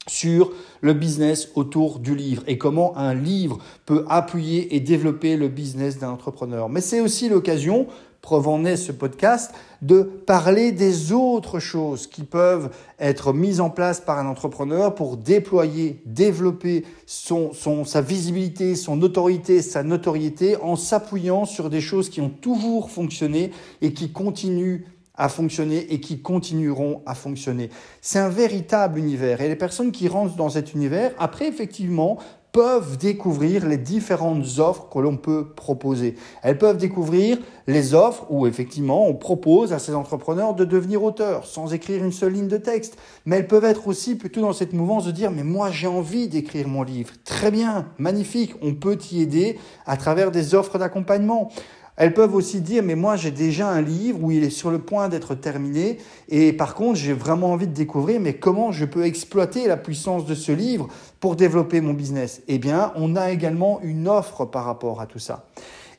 sur 0.06 0.52
le 0.80 0.92
business 0.92 1.48
autour 1.54 1.98
du 1.98 2.14
livre 2.14 2.42
et 2.46 2.58
comment 2.58 2.96
un 2.98 3.14
livre 3.14 3.58
peut 3.86 4.04
appuyer 4.08 4.74
et 4.74 4.80
développer 4.80 5.36
le 5.36 5.48
business 5.48 5.98
d'un 5.98 6.10
entrepreneur. 6.10 6.68
Mais 6.68 6.80
c'est 6.80 7.00
aussi 7.00 7.28
l'occasion, 7.28 7.86
preuve 8.24 8.48
en 8.48 8.64
est 8.64 8.78
ce 8.78 8.90
podcast, 8.90 9.52
de 9.82 10.00
parler 10.02 10.72
des 10.72 11.12
autres 11.12 11.58
choses 11.58 12.06
qui 12.06 12.22
peuvent 12.22 12.70
être 12.98 13.34
mises 13.34 13.60
en 13.60 13.68
place 13.68 14.00
par 14.00 14.18
un 14.18 14.26
entrepreneur 14.26 14.94
pour 14.94 15.18
déployer, 15.18 16.00
développer 16.06 16.86
son, 17.04 17.52
son, 17.52 17.84
sa 17.84 18.00
visibilité, 18.00 18.76
son 18.76 19.02
autorité, 19.02 19.60
sa 19.60 19.82
notoriété 19.82 20.56
en 20.56 20.74
s'appuyant 20.74 21.44
sur 21.44 21.68
des 21.68 21.82
choses 21.82 22.08
qui 22.08 22.22
ont 22.22 22.30
toujours 22.30 22.90
fonctionné 22.90 23.50
et 23.82 23.92
qui 23.92 24.10
continuent 24.10 24.86
à 25.16 25.28
fonctionner 25.28 25.92
et 25.92 26.00
qui 26.00 26.22
continueront 26.22 27.02
à 27.04 27.14
fonctionner. 27.14 27.68
C'est 28.00 28.18
un 28.18 28.30
véritable 28.30 28.98
univers 28.98 29.42
et 29.42 29.48
les 29.48 29.54
personnes 29.54 29.92
qui 29.92 30.08
rentrent 30.08 30.36
dans 30.36 30.48
cet 30.48 30.72
univers, 30.72 31.12
après 31.18 31.46
effectivement, 31.46 32.18
peuvent 32.54 32.96
découvrir 32.98 33.66
les 33.66 33.76
différentes 33.76 34.60
offres 34.60 34.88
que 34.88 35.00
l'on 35.00 35.16
peut 35.16 35.48
proposer. 35.56 36.14
Elles 36.40 36.56
peuvent 36.56 36.76
découvrir 36.76 37.36
les 37.66 37.94
offres 37.94 38.26
où 38.30 38.46
effectivement 38.46 39.08
on 39.08 39.14
propose 39.14 39.72
à 39.72 39.80
ces 39.80 39.92
entrepreneurs 39.92 40.54
de 40.54 40.64
devenir 40.64 41.02
auteurs 41.02 41.46
sans 41.46 41.74
écrire 41.74 42.04
une 42.04 42.12
seule 42.12 42.34
ligne 42.34 42.46
de 42.46 42.56
texte. 42.56 42.96
Mais 43.26 43.38
elles 43.38 43.48
peuvent 43.48 43.64
être 43.64 43.88
aussi 43.88 44.14
plutôt 44.14 44.40
dans 44.40 44.52
cette 44.52 44.72
mouvance 44.72 45.04
de 45.04 45.10
dire 45.10 45.32
mais 45.32 45.42
moi 45.42 45.72
j'ai 45.72 45.88
envie 45.88 46.28
d'écrire 46.28 46.68
mon 46.68 46.84
livre. 46.84 47.12
Très 47.24 47.50
bien, 47.50 47.88
magnifique, 47.98 48.54
on 48.62 48.72
peut 48.72 48.98
y 49.10 49.20
aider 49.20 49.58
à 49.84 49.96
travers 49.96 50.30
des 50.30 50.54
offres 50.54 50.78
d'accompagnement. 50.78 51.50
Elles 51.96 52.12
peuvent 52.12 52.34
aussi 52.34 52.60
dire, 52.60 52.82
mais 52.82 52.96
moi 52.96 53.14
j'ai 53.16 53.30
déjà 53.30 53.68
un 53.68 53.80
livre 53.80 54.22
où 54.22 54.30
il 54.32 54.42
est 54.42 54.50
sur 54.50 54.70
le 54.70 54.80
point 54.80 55.08
d'être 55.08 55.34
terminé, 55.34 55.98
et 56.28 56.52
par 56.52 56.74
contre 56.74 56.96
j'ai 56.96 57.12
vraiment 57.12 57.52
envie 57.52 57.68
de 57.68 57.72
découvrir, 57.72 58.20
mais 58.20 58.34
comment 58.34 58.72
je 58.72 58.84
peux 58.84 59.04
exploiter 59.04 59.68
la 59.68 59.76
puissance 59.76 60.26
de 60.26 60.34
ce 60.34 60.50
livre 60.50 60.88
pour 61.20 61.36
développer 61.36 61.80
mon 61.80 61.92
business? 61.92 62.42
Eh 62.48 62.58
bien, 62.58 62.92
on 62.96 63.14
a 63.14 63.30
également 63.30 63.80
une 63.82 64.08
offre 64.08 64.44
par 64.44 64.64
rapport 64.64 65.00
à 65.00 65.06
tout 65.06 65.20
ça. 65.20 65.46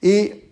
Et 0.04 0.50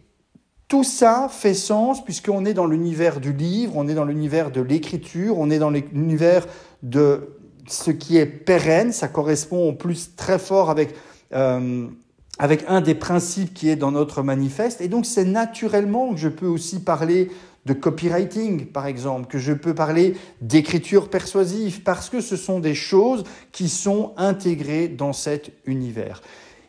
tout 0.70 0.86
ça 0.86 1.28
fait 1.30 1.54
sens 1.54 2.04
puisqu'on 2.04 2.46
est 2.46 2.54
dans 2.54 2.66
l'univers 2.66 3.20
du 3.20 3.34
livre, 3.34 3.74
on 3.76 3.88
est 3.90 3.96
dans 3.96 4.06
l'univers 4.06 4.50
de 4.50 4.62
l'écriture, 4.62 5.38
on 5.38 5.50
est 5.50 5.60
dans 5.60 5.70
l'univers 5.70 6.48
de 6.84 7.36
ce 7.68 7.92
qui 7.92 8.18
est 8.18 8.26
pérenne, 8.26 8.92
ça 8.94 9.10
correspond 9.10 9.70
en 9.70 9.74
plus 9.74 10.16
très 10.16 10.40
fort 10.40 10.70
avec... 10.70 10.96
Euh, 11.34 11.88
avec 12.40 12.66
un 12.68 12.82
des 12.82 12.96
principes 12.96 13.54
qui 13.54 13.70
est 13.70 13.76
dans 13.76 13.92
notre 13.92 14.24
manifeste. 14.24 14.82
Et 14.82 14.88
donc 14.88 15.06
c'est 15.06 15.26
naturellement 15.26 16.14
que 16.14 16.20
je 16.20 16.30
peux 16.30 16.48
aussi 16.48 16.80
parler 16.80 17.30
de 17.66 17.74
copywriting, 17.74 18.66
par 18.66 18.88
exemple, 18.88 19.28
que 19.28 19.40
je 19.40 19.54
peux 19.54 19.74
parler 19.74 20.16
d'écriture 20.42 21.10
persuasive, 21.10 21.82
parce 21.84 22.10
que 22.10 22.20
ce 22.20 22.36
sont 22.36 22.60
des 22.60 22.76
choses 22.76 23.24
qui 23.52 23.70
sont 23.70 24.14
intégrées 24.18 24.90
dans 24.90 25.14
cet 25.14 25.52
univers. 25.66 26.22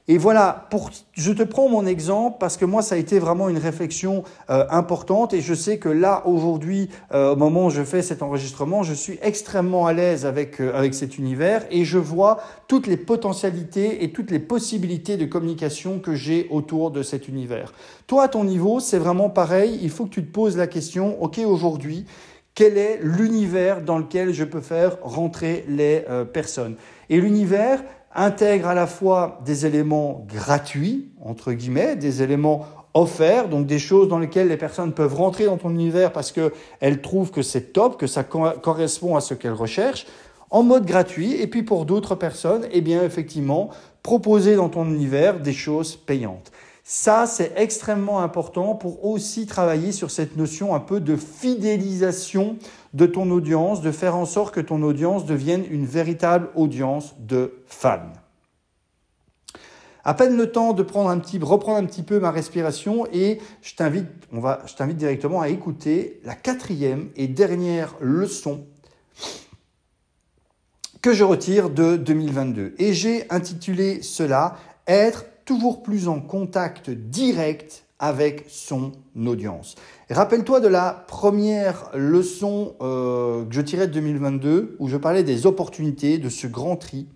Et 0.06 0.18
voilà, 0.18 0.66
pour, 0.68 0.90
je 1.12 1.32
te 1.32 1.42
prends 1.42 1.70
mon 1.70 1.86
exemple 1.86 2.36
parce 2.38 2.58
que 2.58 2.66
moi, 2.66 2.82
ça 2.82 2.94
a 2.94 2.98
été 2.98 3.18
vraiment 3.18 3.48
une 3.48 3.56
réflexion 3.56 4.22
euh, 4.50 4.66
importante 4.68 5.32
et 5.32 5.40
je 5.40 5.54
sais 5.54 5.78
que 5.78 5.88
là, 5.88 6.26
aujourd'hui, 6.26 6.90
euh, 7.14 7.32
au 7.32 7.36
moment 7.36 7.66
où 7.66 7.70
je 7.70 7.82
fais 7.82 8.02
cet 8.02 8.22
enregistrement, 8.22 8.82
je 8.82 8.92
suis 8.92 9.18
extrêmement 9.22 9.86
à 9.86 9.94
l'aise 9.94 10.26
avec, 10.26 10.60
euh, 10.60 10.74
avec 10.74 10.92
cet 10.92 11.16
univers 11.16 11.64
et 11.70 11.86
je 11.86 11.96
vois 11.96 12.42
toutes 12.68 12.86
les 12.86 12.98
potentialités 12.98 14.04
et 14.04 14.12
toutes 14.12 14.30
les 14.30 14.40
possibilités 14.40 15.16
de 15.16 15.24
communication 15.24 15.98
que 16.00 16.14
j'ai 16.14 16.48
autour 16.50 16.90
de 16.90 17.02
cet 17.02 17.26
univers. 17.26 17.72
Toi, 18.06 18.24
à 18.24 18.28
ton 18.28 18.44
niveau, 18.44 18.80
c'est 18.80 18.98
vraiment 18.98 19.30
pareil. 19.30 19.78
Il 19.80 19.88
faut 19.88 20.04
que 20.04 20.10
tu 20.10 20.22
te 20.22 20.30
poses 20.30 20.58
la 20.58 20.66
question, 20.66 21.22
OK, 21.22 21.38
aujourd'hui, 21.38 22.04
quel 22.54 22.76
est 22.76 23.00
l'univers 23.02 23.80
dans 23.80 23.96
lequel 23.96 24.34
je 24.34 24.44
peux 24.44 24.60
faire 24.60 24.98
rentrer 25.02 25.64
les 25.66 26.04
personnes? 26.32 26.76
Et 27.10 27.20
l'univers, 27.20 27.82
intègre 28.14 28.68
à 28.68 28.74
la 28.74 28.86
fois 28.86 29.40
des 29.44 29.66
éléments 29.66 30.24
gratuits, 30.28 31.08
entre 31.22 31.52
guillemets, 31.52 31.96
des 31.96 32.22
éléments 32.22 32.66
offerts, 32.94 33.48
donc 33.48 33.66
des 33.66 33.80
choses 33.80 34.08
dans 34.08 34.18
lesquelles 34.18 34.48
les 34.48 34.56
personnes 34.56 34.92
peuvent 34.92 35.14
rentrer 35.14 35.46
dans 35.46 35.56
ton 35.56 35.70
univers 35.70 36.12
parce 36.12 36.32
qu'elles 36.32 37.02
trouvent 37.02 37.32
que 37.32 37.42
c'est 37.42 37.72
top, 37.72 37.98
que 37.98 38.06
ça 38.06 38.22
correspond 38.22 39.16
à 39.16 39.20
ce 39.20 39.34
qu'elles 39.34 39.52
recherchent, 39.52 40.06
en 40.50 40.62
mode 40.62 40.86
gratuit, 40.86 41.34
et 41.34 41.48
puis 41.48 41.64
pour 41.64 41.84
d'autres 41.84 42.14
personnes, 42.14 42.66
eh 42.70 42.80
bien 42.80 43.02
effectivement, 43.02 43.70
proposer 44.04 44.54
dans 44.54 44.68
ton 44.68 44.84
univers 44.84 45.40
des 45.40 45.52
choses 45.52 45.96
payantes. 45.96 46.52
Ça, 46.84 47.26
c'est 47.26 47.52
extrêmement 47.56 48.20
important 48.20 48.74
pour 48.74 49.04
aussi 49.04 49.46
travailler 49.46 49.90
sur 49.90 50.10
cette 50.10 50.36
notion 50.36 50.74
un 50.74 50.80
peu 50.80 51.00
de 51.00 51.16
fidélisation 51.16 52.56
de 52.94 53.06
ton 53.06 53.30
audience, 53.30 53.82
de 53.82 53.90
faire 53.90 54.16
en 54.16 54.24
sorte 54.24 54.54
que 54.54 54.60
ton 54.60 54.82
audience 54.82 55.26
devienne 55.26 55.64
une 55.68 55.84
véritable 55.84 56.48
audience 56.54 57.14
de 57.18 57.62
fans. 57.66 58.12
À 60.04 60.14
peine 60.14 60.36
le 60.36 60.52
temps 60.52 60.74
de 60.74 60.82
prendre 60.82 61.10
un 61.10 61.18
petit, 61.18 61.38
reprendre 61.38 61.78
un 61.78 61.86
petit 61.86 62.02
peu 62.02 62.20
ma 62.20 62.30
respiration 62.30 63.06
et 63.12 63.40
je 63.62 63.74
t'invite, 63.74 64.06
je 64.32 64.74
t'invite 64.74 64.96
directement 64.96 65.40
à 65.40 65.48
écouter 65.48 66.20
la 66.24 66.34
quatrième 66.34 67.10
et 67.16 67.26
dernière 67.26 67.94
leçon 68.00 68.66
que 71.00 71.12
je 71.12 71.24
retire 71.24 71.70
de 71.70 71.96
2022. 71.96 72.74
Et 72.78 72.94
j'ai 72.94 73.30
intitulé 73.30 74.02
cela 74.02 74.56
Être 74.86 75.24
toujours 75.44 75.82
plus 75.82 76.08
en 76.08 76.20
contact 76.20 76.90
direct 76.90 77.83
avec 77.98 78.46
son 78.48 78.92
audience. 79.26 79.76
Rappelle-toi 80.10 80.60
de 80.60 80.68
la 80.68 81.04
première 81.06 81.90
leçon 81.94 82.74
euh, 82.80 83.44
que 83.44 83.54
je 83.54 83.60
tirais 83.60 83.86
de 83.86 83.92
2022 83.92 84.76
où 84.78 84.88
je 84.88 84.96
parlais 84.96 85.22
des 85.22 85.46
opportunités, 85.46 86.18
de 86.18 86.28
ce 86.28 86.46
grand 86.46 86.76
tri. 86.76 87.06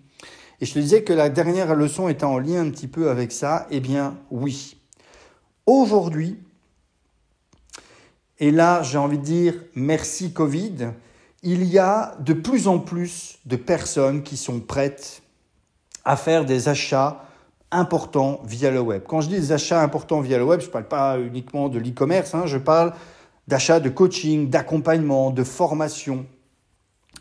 Et 0.61 0.65
je 0.65 0.73
te 0.73 0.79
disais 0.79 1.03
que 1.03 1.13
la 1.13 1.29
dernière 1.29 1.75
leçon 1.75 2.09
était 2.09 2.25
en 2.25 2.39
lien 2.39 2.61
un 2.61 2.69
petit 2.69 2.87
peu 2.87 3.09
avec 3.09 3.31
ça. 3.31 3.67
Eh 3.71 3.79
bien 3.79 4.17
oui. 4.31 4.77
Aujourd'hui, 5.65 6.37
et 8.39 8.51
là 8.51 8.81
j'ai 8.81 8.97
envie 8.97 9.19
de 9.19 9.23
dire 9.23 9.53
merci 9.75 10.33
Covid, 10.33 10.91
il 11.43 11.63
y 11.65 11.77
a 11.77 12.17
de 12.19 12.33
plus 12.33 12.67
en 12.67 12.79
plus 12.79 13.37
de 13.45 13.55
personnes 13.55 14.23
qui 14.23 14.37
sont 14.37 14.59
prêtes 14.59 15.21
à 16.03 16.15
faire 16.15 16.45
des 16.45 16.67
achats 16.67 17.23
importants 17.71 18.41
via 18.45 18.71
le 18.71 18.79
web. 18.79 19.03
Quand 19.07 19.21
je 19.21 19.29
dis 19.29 19.35
des 19.35 19.51
achats 19.51 19.81
importants 19.81 20.21
via 20.21 20.37
le 20.37 20.43
web, 20.43 20.59
je 20.61 20.67
ne 20.67 20.71
parle 20.71 20.87
pas 20.87 21.19
uniquement 21.19 21.69
de 21.69 21.79
l'e-commerce, 21.79 22.33
hein, 22.33 22.43
je 22.45 22.57
parle 22.57 22.93
d'achats 23.47 23.79
de 23.79 23.89
coaching, 23.89 24.49
d'accompagnement, 24.49 25.31
de 25.31 25.43
formation, 25.43 26.25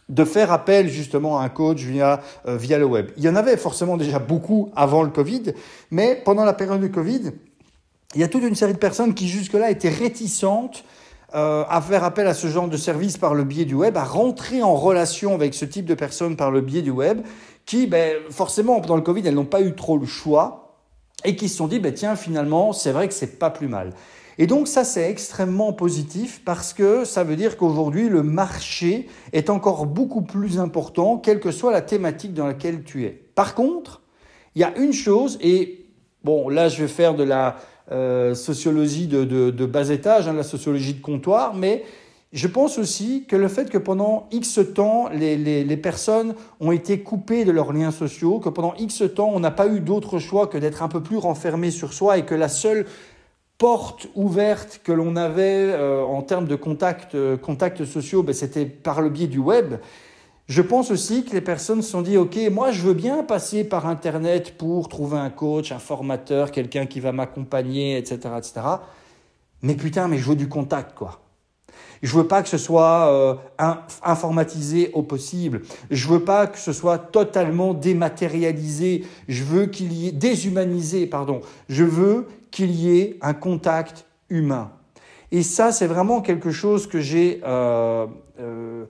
de 0.09 0.25
faire 0.25 0.53
appel 0.53 0.89
justement 0.89 1.39
à 1.39 1.45
un 1.45 1.49
coach 1.49 1.81
via, 1.81 2.21
euh, 2.47 2.57
via 2.57 2.79
le 2.79 2.85
web. 2.85 3.11
Il 3.17 3.25
y 3.25 3.29
en 3.29 3.37
avait 3.37 3.57
forcément 3.57 3.97
déjà 3.97 4.19
beaucoup 4.19 4.71
avant 4.75 5.03
le 5.03 5.11
Covid, 5.11 5.55
mais 5.91 6.21
pendant 6.25 6.45
la 6.45 6.55
période 6.55 6.81
de 6.81 6.89
Covid, 6.89 7.33
il 8.15 8.21
y 8.21 8.25
a 8.25 8.29
toute 8.29 8.43
une 8.43 8.55
série 8.55 8.73
de 8.73 8.79
personnes 8.79 9.15
qui 9.15 9.29
jusque-là 9.29 9.71
étaient 9.71 9.91
réticentes 9.91 10.85
euh, 11.35 11.65
à 11.69 11.83
faire 11.83 12.05
appel 12.05 12.27
à 12.27 12.33
ce 12.33 12.47
genre 12.47 12.69
de 12.69 12.77
service 12.79 13.19
par 13.19 13.35
le 13.35 13.45
biais 13.45 13.67
du 13.67 13.75
web, 13.75 13.99
à 13.99 14.05
rentrer 14.05 14.63
en 14.63 14.75
relation 14.75 15.35
avec 15.35 15.53
ce 15.53 15.67
type 15.67 15.85
de 15.85 15.95
personnes 15.95 16.37
par 16.37 16.51
le 16.51 16.63
biais 16.63 16.81
du 16.81 16.91
web, 16.91 17.21
qui, 17.69 17.87
ben, 17.87 18.17
forcément, 18.31 18.81
pendant 18.81 18.97
le 18.97 19.03
Covid, 19.03 19.23
elles 19.27 19.35
n'ont 19.35 19.45
pas 19.45 19.61
eu 19.61 19.75
trop 19.75 19.99
le 19.99 20.07
choix 20.07 20.79
et 21.23 21.37
qui 21.37 21.51
se 21.51 21.59
sont 21.59 21.69
dit, 21.69 21.79
ben, 21.79 21.93
tiens, 21.93 22.17
finalement, 22.17 22.73
c'est 22.73 22.93
vrai 22.93 23.09
que 23.09 23.15
c'est 23.15 23.39
pas 23.39 23.51
plus 23.51 23.69
mal. 23.69 23.93
Et 24.39 24.47
donc 24.47 24.69
ça, 24.69 24.85
c'est 24.85 25.11
extrêmement 25.11 25.75
positif 25.75 26.41
parce 26.47 26.73
que 26.73 27.05
ça 27.05 27.25
veut 27.25 27.37
dire 27.37 27.59
qu'aujourd'hui, 27.59 28.09
le 28.09 28.23
marché 28.23 29.07
est 29.35 29.51
encore 29.51 29.85
beaucoup 29.85 30.23
plus 30.23 30.59
important, 30.59 31.19
quelle 31.19 31.41
que 31.41 31.51
soit 31.51 31.71
la 31.71 31.83
thématique 31.83 32.33
dans 32.33 32.47
laquelle 32.47 32.85
tu 32.85 33.05
es. 33.05 33.11
Par 33.35 33.55
contre, 33.55 34.01
il 34.55 34.63
y 34.63 34.65
a 34.65 34.75
une 34.79 34.95
chose, 34.95 35.39
et 35.43 35.91
bon, 36.25 36.49
là, 36.49 36.71
je 36.71 36.81
vais 36.81 36.89
faire 36.89 37.15
de 37.15 37.25
la 37.25 37.57
euh, 37.93 38.35
sociologie 38.35 39.09
de, 39.09 39.25
de, 39.25 39.67
bas 39.67 39.91
étage, 39.91 40.27
hein, 40.27 40.33
la 40.33 40.43
sociologie 40.43 40.95
de 40.95 41.03
comptoir, 41.03 41.55
mais 41.55 41.85
je 42.33 42.47
pense 42.47 42.79
aussi 42.79 43.25
que 43.27 43.37
le 43.37 43.49
fait 43.49 43.71
que 43.71 43.79
pendant 43.79 44.29
X 44.31 44.61
temps, 44.75 45.09
les, 45.09 45.77
personnes 45.79 46.35
ont 46.61 46.73
été 46.73 47.01
coupées 47.01 47.47
de 47.47 47.53
leurs 47.53 47.73
liens 47.73 47.91
sociaux, 47.91 48.39
que 48.39 48.51
pendant 48.51 48.75
X 48.75 49.03
temps, 49.15 49.31
on 49.33 49.41
n'a 49.41 49.51
pas 49.51 49.67
eu 49.67 49.81
d'autre 49.81 50.19
choix 50.19 50.47
que 50.47 50.59
d'être 50.59 50.83
un 50.83 50.89
peu 50.89 51.03
plus 51.03 51.17
renfermé 51.17 51.71
sur 51.71 51.95
soi 51.95 52.19
et 52.19 52.27
que 52.27 52.35
la 52.35 52.49
seule 52.49 52.85
porte 53.57 54.09
ouverte 54.15 54.83
que 54.85 54.93
l'on 54.93 55.17
avait 55.17 55.73
euh, 55.73 56.03
en 56.05 56.23
termes 56.23 56.47
de 56.47 56.55
contacts, 56.55 57.15
euh, 57.15 57.39
contacts 57.39 57.85
sociaux, 57.85 58.23
ben, 58.23 58.35
c'était 58.35 58.67
par 58.67 59.01
le 59.01 59.09
biais 59.09 59.27
du 59.27 59.39
web. 59.39 59.77
Je 60.49 60.63
pense 60.63 60.91
aussi 60.91 61.25
que 61.25 61.33
les 61.33 61.41
personnes 61.41 61.83
se 61.83 61.91
sont 61.91 62.03
dit, 62.03 62.19
OK, 62.19 62.39
moi 62.53 62.73
je 62.73 62.83
veux 62.83 62.95
bien 62.95 63.23
passer 63.23 63.65
par 63.65 63.87
Internet 63.87 64.57
pour 64.57 64.89
trouver 64.89 65.19
un 65.19 65.31
coach, 65.31 65.73
un 65.73 65.79
formateur, 65.79 66.53
quelqu'un 66.53 66.87
qui 66.87 67.01
va 67.01 67.13
m'accompagner, 67.13 67.97
etc., 67.97 68.19
etc. 68.37 68.61
Mais 69.63 69.75
putain, 69.75 70.09
mais 70.09 70.19
je 70.19 70.29
veux 70.29 70.37
du 70.37 70.49
contact, 70.49 70.95
quoi. 70.95 71.21
Je 72.03 72.17
veux 72.17 72.27
pas 72.27 72.43
que 72.43 72.49
ce 72.49 72.59
soit 72.59 73.41
euh, 73.59 73.75
informatisé 74.03 74.91
au 74.93 75.03
possible. 75.03 75.63
Je 75.91 76.09
veux 76.09 76.25
pas 76.25 76.47
que 76.47 76.59
ce 76.59 76.73
soit 76.73 76.99
totalement 76.99 77.75
dématérialisé. 77.75 79.05
Je 79.29 79.45
veux 79.45 79.67
qu'il 79.67 79.93
y 79.93 80.09
ait 80.09 80.13
déshumanisé, 80.13 81.07
pardon. 81.07 81.41
Je 81.69 81.85
veux 81.85 82.29
qu'il 82.51 82.71
y 82.71 82.99
ait 82.99 83.19
un 83.21 83.35
contact 83.35 84.07
humain. 84.31 84.71
Et 85.31 85.43
ça, 85.43 85.73
c'est 85.73 85.87
vraiment 85.87 86.21
quelque 86.21 86.51
chose 86.51 86.87
que 86.87 87.01
j'ai 87.01 87.41
euh, 87.45 88.07
euh, 88.41 88.85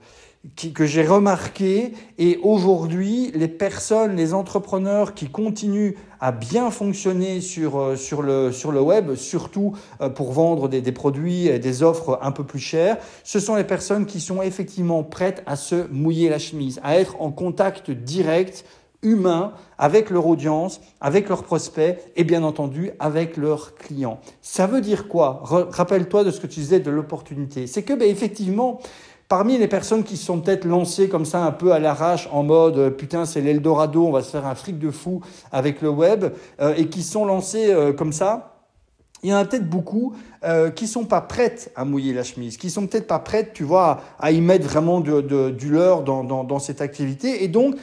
que 0.73 0.85
j'ai 0.85 1.05
remarqué 1.05 1.93
et 2.17 2.39
aujourd'hui 2.43 3.31
les 3.35 3.49
personnes, 3.49 4.15
les 4.15 4.33
entrepreneurs 4.33 5.13
qui 5.13 5.27
continuent 5.27 5.95
à 6.21 6.31
bien 6.31 6.71
fonctionner 6.71 7.41
sur, 7.41 7.77
euh, 7.77 7.95
sur, 7.95 8.21
le, 8.21 8.51
sur 8.51 8.71
le 8.71 8.81
web, 8.81 9.15
surtout 9.15 9.73
euh, 10.01 10.09
pour 10.09 10.31
vendre 10.31 10.69
des, 10.69 10.81
des 10.81 10.91
produits 10.91 11.47
et 11.47 11.59
des 11.59 11.83
offres 11.83 12.19
un 12.21 12.31
peu 12.31 12.45
plus 12.45 12.59
chères, 12.59 12.97
ce 13.23 13.39
sont 13.39 13.55
les 13.55 13.63
personnes 13.65 14.05
qui 14.05 14.21
sont 14.21 14.41
effectivement 14.41 15.03
prêtes 15.03 15.43
à 15.45 15.55
se 15.55 15.87
mouiller 15.91 16.29
la 16.29 16.39
chemise, 16.39 16.79
à 16.83 16.97
être 16.97 17.21
en 17.21 17.31
contact 17.31 17.91
direct 17.91 18.65
humain 19.01 19.53
avec 19.77 20.09
leur 20.09 20.27
audience, 20.27 20.81
avec 20.99 21.29
leurs 21.29 21.43
prospects 21.43 21.97
et 22.15 22.23
bien 22.23 22.43
entendu 22.43 22.91
avec 22.99 23.37
leurs 23.37 23.75
clients. 23.75 24.19
Ça 24.41 24.67
veut 24.67 24.81
dire 24.81 25.07
quoi? 25.07 25.41
Rappelle-toi 25.43 26.23
de 26.25 26.31
ce 26.31 26.39
que 26.39 26.47
tu 26.47 26.59
disais 26.59 26.79
de 26.79 26.91
l'opportunité. 26.91 27.65
C'est 27.67 27.83
que 27.83 27.93
ben, 27.93 28.09
effectivement, 28.09 28.81
Parmi 29.29 29.57
les 29.57 29.67
personnes 29.67 30.03
qui 30.03 30.17
sont 30.17 30.41
peut-être 30.41 30.65
lancées 30.65 31.07
comme 31.07 31.23
ça 31.23 31.45
un 31.45 31.51
peu 31.51 31.71
à 31.71 31.79
l'arrache 31.79 32.27
en 32.31 32.43
mode 32.43 32.77
euh, 32.77 32.89
putain 32.89 33.25
c'est 33.25 33.41
l'Eldorado, 33.41 34.05
on 34.05 34.11
va 34.11 34.23
se 34.23 34.31
faire 34.31 34.45
un 34.47 34.55
fric 34.55 34.79
de 34.79 34.89
fou 34.89 35.21
avec 35.51 35.81
le 35.81 35.89
web 35.89 36.25
euh, 36.59 36.73
et 36.75 36.87
qui 36.87 37.03
sont 37.03 37.25
lancées 37.25 37.71
euh, 37.71 37.93
comme 37.93 38.11
ça, 38.11 38.59
il 39.23 39.29
y 39.29 39.33
en 39.33 39.37
a 39.37 39.45
peut-être 39.45 39.69
beaucoup 39.69 40.15
euh, 40.43 40.69
qui 40.69 40.87
sont 40.87 41.05
pas 41.05 41.21
prêtes 41.21 41.71
à 41.75 41.85
mouiller 41.85 42.13
la 42.13 42.23
chemise, 42.23 42.57
qui 42.57 42.69
sont 42.69 42.87
peut-être 42.87 43.07
pas 43.07 43.19
prêtes, 43.19 43.53
tu 43.53 43.63
vois, 43.63 44.01
à, 44.17 44.31
y 44.31 44.39
mettre 44.41 44.65
vraiment 44.65 45.01
de, 45.01 45.49
du 45.49 45.69
leur 45.69 46.03
dans, 46.03 46.23
dans, 46.23 46.59
cette 46.59 46.81
activité. 46.81 47.43
Et 47.43 47.47
donc 47.49 47.75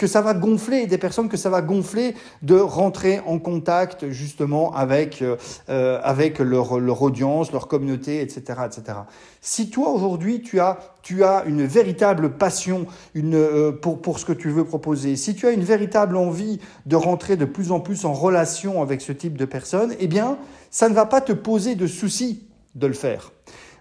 que 0.00 0.06
ça 0.06 0.22
va 0.22 0.32
gonfler, 0.32 0.86
des 0.86 0.96
personnes 0.96 1.28
que 1.28 1.36
ça 1.36 1.50
va 1.50 1.60
gonfler 1.60 2.14
de 2.40 2.54
rentrer 2.54 3.20
en 3.26 3.38
contact 3.38 4.08
justement 4.08 4.74
avec, 4.74 5.20
euh, 5.20 5.36
euh, 5.68 6.00
avec 6.02 6.38
leur, 6.38 6.80
leur 6.80 7.02
audience, 7.02 7.52
leur 7.52 7.68
communauté, 7.68 8.22
etc. 8.22 8.60
etc. 8.64 9.00
Si 9.42 9.68
toi 9.68 9.90
aujourd'hui 9.90 10.40
tu 10.40 10.58
as, 10.58 10.78
tu 11.02 11.22
as 11.22 11.44
une 11.44 11.66
véritable 11.66 12.30
passion 12.30 12.86
une, 13.12 13.34
euh, 13.34 13.72
pour, 13.72 14.00
pour 14.00 14.18
ce 14.18 14.24
que 14.24 14.32
tu 14.32 14.48
veux 14.48 14.64
proposer, 14.64 15.16
si 15.16 15.34
tu 15.34 15.46
as 15.46 15.50
une 15.50 15.64
véritable 15.64 16.16
envie 16.16 16.60
de 16.86 16.96
rentrer 16.96 17.36
de 17.36 17.44
plus 17.44 17.70
en 17.70 17.80
plus 17.80 18.06
en 18.06 18.14
relation 18.14 18.80
avec 18.80 19.02
ce 19.02 19.12
type 19.12 19.36
de 19.36 19.44
personnes, 19.44 19.94
eh 20.00 20.06
bien 20.06 20.38
ça 20.70 20.88
ne 20.88 20.94
va 20.94 21.04
pas 21.04 21.20
te 21.20 21.32
poser 21.32 21.74
de 21.74 21.86
soucis 21.86 22.46
de 22.74 22.86
le 22.86 22.94
faire. 22.94 23.32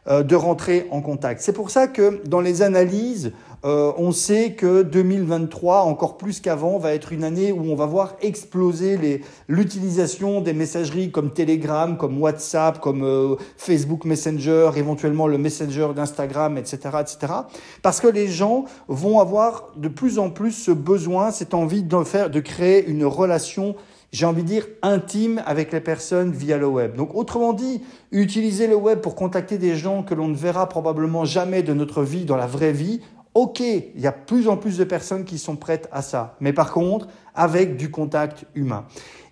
Euh, 0.08 0.24
de 0.24 0.36
rentrer 0.36 0.88
en 0.92 1.02
contact. 1.02 1.42
C'est 1.42 1.52
pour 1.52 1.70
ça 1.70 1.88
que 1.88 2.22
dans 2.26 2.40
les 2.40 2.62
analyses 2.62 3.34
Euh, 3.66 3.92
on 3.98 4.14
sait 4.14 4.54
que 4.54 4.84
2023, 4.84 5.82
encore 5.82 6.18
plus 6.18 6.40
qu'avant, 6.40 6.78
va 6.78 6.94
être 6.94 7.12
une 7.12 7.26
année 7.26 7.52
où 7.52 7.70
on 7.70 7.76
va 7.76 7.86
voir 7.86 8.16
exploser 8.22 9.22
l'utilisation 9.50 10.40
des 10.40 10.54
messageries 10.54 11.12
comme 11.12 11.34
Telegram, 11.34 11.98
comme 11.98 12.22
WhatsApp, 12.22 12.80
comme 12.80 13.04
euh, 13.04 13.36
Facebook 13.58 14.06
Messenger, 14.06 14.72
éventuellement 14.78 15.28
le 15.28 15.38
Messenger 15.38 15.90
d'Instagram, 15.94 16.58
etc., 16.58 16.78
etc. 17.02 17.34
Parce 17.82 18.00
que 18.00 18.08
les 18.08 18.28
gens 18.28 18.64
vont 18.88 19.20
avoir 19.20 19.72
de 19.76 19.90
plus 19.90 20.20
en 20.20 20.30
plus 20.30 20.54
ce 20.54 20.72
besoin, 20.72 21.32
cette 21.32 21.54
envie 21.54 21.84
de 21.84 22.04
faire, 22.04 22.30
de 22.30 22.40
créer 22.40 22.88
une 22.88 23.04
relation 23.04 23.76
j'ai 24.12 24.26
envie 24.26 24.44
de 24.44 24.48
dire, 24.48 24.68
intime 24.82 25.42
avec 25.46 25.72
les 25.72 25.82
personnes 25.82 26.32
via 26.32 26.58
le 26.58 26.68
web. 26.68 26.96
Donc, 26.96 27.14
autrement 27.14 27.54
dit, 27.54 27.82
utiliser 28.12 28.68
le 28.68 28.76
web 28.76 29.02
pour 29.02 29.16
contacter 29.16 29.58
des 29.58 29.76
gens 29.76 30.04
que 30.04 30.16
l'on 30.16 30.28
ne 30.28 30.36
verra 30.36 30.68
probablement 30.68 31.26
jamais 31.26 31.62
de 31.62 31.74
notre 31.74 32.04
vie 32.04 32.26
dans 32.26 32.38
la 32.38 32.48
vraie 32.48 32.72
vie, 32.72 33.02
ok, 33.36 33.60
il 33.60 34.00
y 34.02 34.08
a 34.08 34.12
plus 34.12 34.48
en 34.48 34.58
plus 34.58 34.78
de 34.78 34.84
personnes 34.84 35.26
qui 35.26 35.38
sont 35.38 35.56
prêtes 35.56 35.88
à 35.92 36.02
ça. 36.02 36.36
Mais 36.40 36.54
par 36.54 36.72
contre, 36.72 37.08
avec 37.36 37.78
du 37.78 37.92
contact 37.92 38.46
humain. 38.56 38.86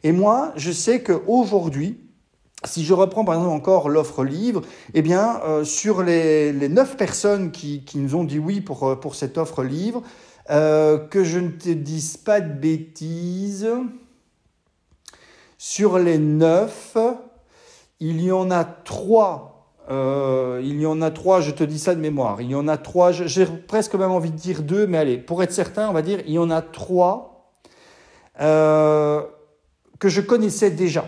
Et 0.04 0.12
moi, 0.12 0.54
je 0.56 0.72
sais 0.72 1.02
qu'aujourd'hui, 1.02 2.00
si 2.64 2.84
je 2.84 2.94
reprends 2.94 3.24
par 3.24 3.36
exemple 3.36 3.54
encore 3.54 3.90
l'offre 3.90 4.24
livre, 4.24 4.62
eh 4.94 5.02
bien, 5.02 5.40
euh, 5.46 5.64
sur 5.64 6.04
les, 6.04 6.52
les 6.54 6.70
9 6.70 6.98
personnes 6.98 7.52
qui, 7.52 7.84
nous 7.96 8.16
ont 8.16 8.24
dit 8.24 8.40
oui 8.40 8.62
pour, 8.62 8.84
euh, 8.84 8.96
pour 8.96 9.16
cette 9.16 9.38
offre 9.38 9.64
livre, 9.64 10.02
euh, 10.50 10.98
que 10.98 11.24
je 11.24 11.40
ne 11.40 11.50
te 11.50 11.70
dise 11.70 12.18
pas 12.18 12.42
de 12.42 12.52
bêtises, 12.52 13.68
sur 15.58 16.00
les 16.00 16.18
9, 16.18 16.98
il 18.00 18.22
y 18.22 18.32
en 18.32 18.52
a 18.52 18.64
3 18.64 19.58
euh, 19.90 20.60
il 20.64 20.82
y 20.82 20.86
en 20.86 21.02
a 21.02 21.12
trois, 21.12 21.40
je 21.40 21.52
te 21.52 21.64
dis 21.64 21.80
ça 21.80 21.96
de 21.96 22.02
mémoire. 22.02 22.42
Il 22.42 22.50
y 22.50 22.56
en 22.56 22.68
a 22.68 22.78
trois, 22.78 23.12
j'ai 23.12 23.46
presque 23.46 23.96
même 23.96 24.12
envie 24.12 24.32
de 24.32 24.36
dire 24.36 24.62
deux, 24.62 24.86
mais 24.86 24.98
allez, 24.98 25.18
pour 25.18 25.42
être 25.44 25.54
certain, 25.54 25.90
on 25.90 25.94
va 25.94 26.02
dire, 26.02 26.20
il 26.26 26.34
y 26.34 26.40
en 26.40 26.50
a 26.50 26.62
trois 26.62 27.54
euh, 28.42 29.22
que 30.00 30.10
je 30.10 30.22
connaissais 30.22 30.72
déjà. 30.72 31.06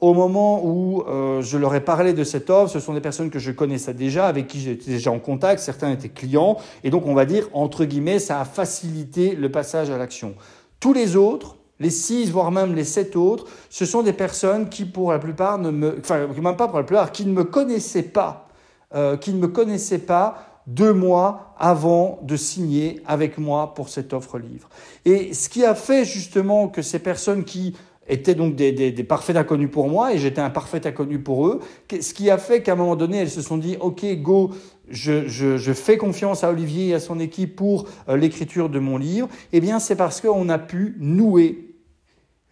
Au 0.00 0.12
moment 0.12 0.62
où 0.64 1.02
euh, 1.02 1.40
je 1.40 1.56
leur 1.56 1.74
ai 1.74 1.80
parlé 1.80 2.12
de 2.12 2.24
cette 2.24 2.50
offre, 2.50 2.70
ce 2.70 2.80
sont 2.80 2.92
des 2.92 3.00
personnes 3.00 3.30
que 3.30 3.38
je 3.38 3.50
connaissais 3.50 3.94
déjà, 3.94 4.26
avec 4.26 4.46
qui 4.46 4.60
j'étais 4.60 4.90
déjà 4.90 5.10
en 5.10 5.18
contact, 5.18 5.60
certains 5.60 5.90
étaient 5.90 6.10
clients, 6.10 6.58
et 6.84 6.90
donc 6.90 7.06
on 7.06 7.14
va 7.14 7.24
dire, 7.24 7.48
entre 7.52 7.84
guillemets, 7.84 8.18
ça 8.18 8.40
a 8.40 8.44
facilité 8.44 9.34
le 9.34 9.50
passage 9.50 9.90
à 9.90 9.98
l'action. 9.98 10.34
Tous 10.80 10.92
les 10.92 11.16
autres, 11.16 11.56
les 11.80 11.90
six, 11.90 12.30
voire 12.30 12.50
même 12.50 12.74
les 12.74 12.84
sept 12.84 13.16
autres, 13.16 13.46
ce 13.70 13.84
sont 13.84 14.02
des 14.02 14.12
personnes 14.12 14.68
qui, 14.68 14.84
pour 14.84 15.12
la 15.12 15.18
plupart, 15.18 15.58
ne 15.58 15.70
me, 15.70 15.96
enfin, 16.00 16.26
même 16.26 16.56
pas 16.56 16.68
pour 16.68 16.78
la 16.78 16.84
plupart, 16.84 17.12
qui 17.12 17.26
ne 17.26 17.32
me 17.32 17.44
connaissaient 17.44 18.02
pas, 18.02 18.48
euh, 18.94 19.16
qui 19.16 19.32
ne 19.32 19.38
me 19.38 19.48
connaissaient 19.48 19.98
pas 19.98 20.62
deux 20.66 20.92
mois 20.92 21.54
avant 21.58 22.18
de 22.22 22.36
signer 22.36 23.00
avec 23.06 23.38
moi 23.38 23.74
pour 23.74 23.88
cette 23.88 24.12
offre 24.12 24.38
livre. 24.38 24.68
Et 25.04 25.32
ce 25.32 25.48
qui 25.48 25.64
a 25.64 25.74
fait 25.74 26.04
justement 26.04 26.68
que 26.68 26.82
ces 26.82 26.98
personnes 26.98 27.44
qui 27.44 27.74
étaient 28.08 28.34
donc 28.34 28.54
des, 28.54 28.72
des, 28.72 29.04
parfaits 29.04 29.36
inconnus 29.36 29.70
pour 29.70 29.88
moi 29.88 30.12
et 30.12 30.18
j'étais 30.18 30.40
un 30.40 30.50
parfait 30.50 30.86
inconnu 30.86 31.18
pour 31.18 31.46
eux. 31.46 31.60
Ce 32.00 32.14
qui 32.14 32.30
a 32.30 32.38
fait 32.38 32.62
qu'à 32.62 32.72
un 32.72 32.76
moment 32.76 32.96
donné, 32.96 33.18
elles 33.18 33.30
se 33.30 33.42
sont 33.42 33.58
dit, 33.58 33.76
OK, 33.80 34.04
go, 34.22 34.50
je, 34.88 35.26
je, 35.26 35.56
je 35.56 35.72
fais 35.72 35.96
confiance 35.96 36.44
à 36.44 36.50
Olivier 36.50 36.88
et 36.88 36.94
à 36.94 37.00
son 37.00 37.18
équipe 37.18 37.56
pour 37.56 37.86
euh, 38.08 38.16
l'écriture 38.16 38.68
de 38.68 38.78
mon 38.78 38.96
livre. 38.96 39.28
Eh 39.52 39.60
bien, 39.60 39.78
c'est 39.78 39.96
parce 39.96 40.20
qu'on 40.20 40.48
a 40.48 40.58
pu 40.58 40.96
nouer, 41.00 41.65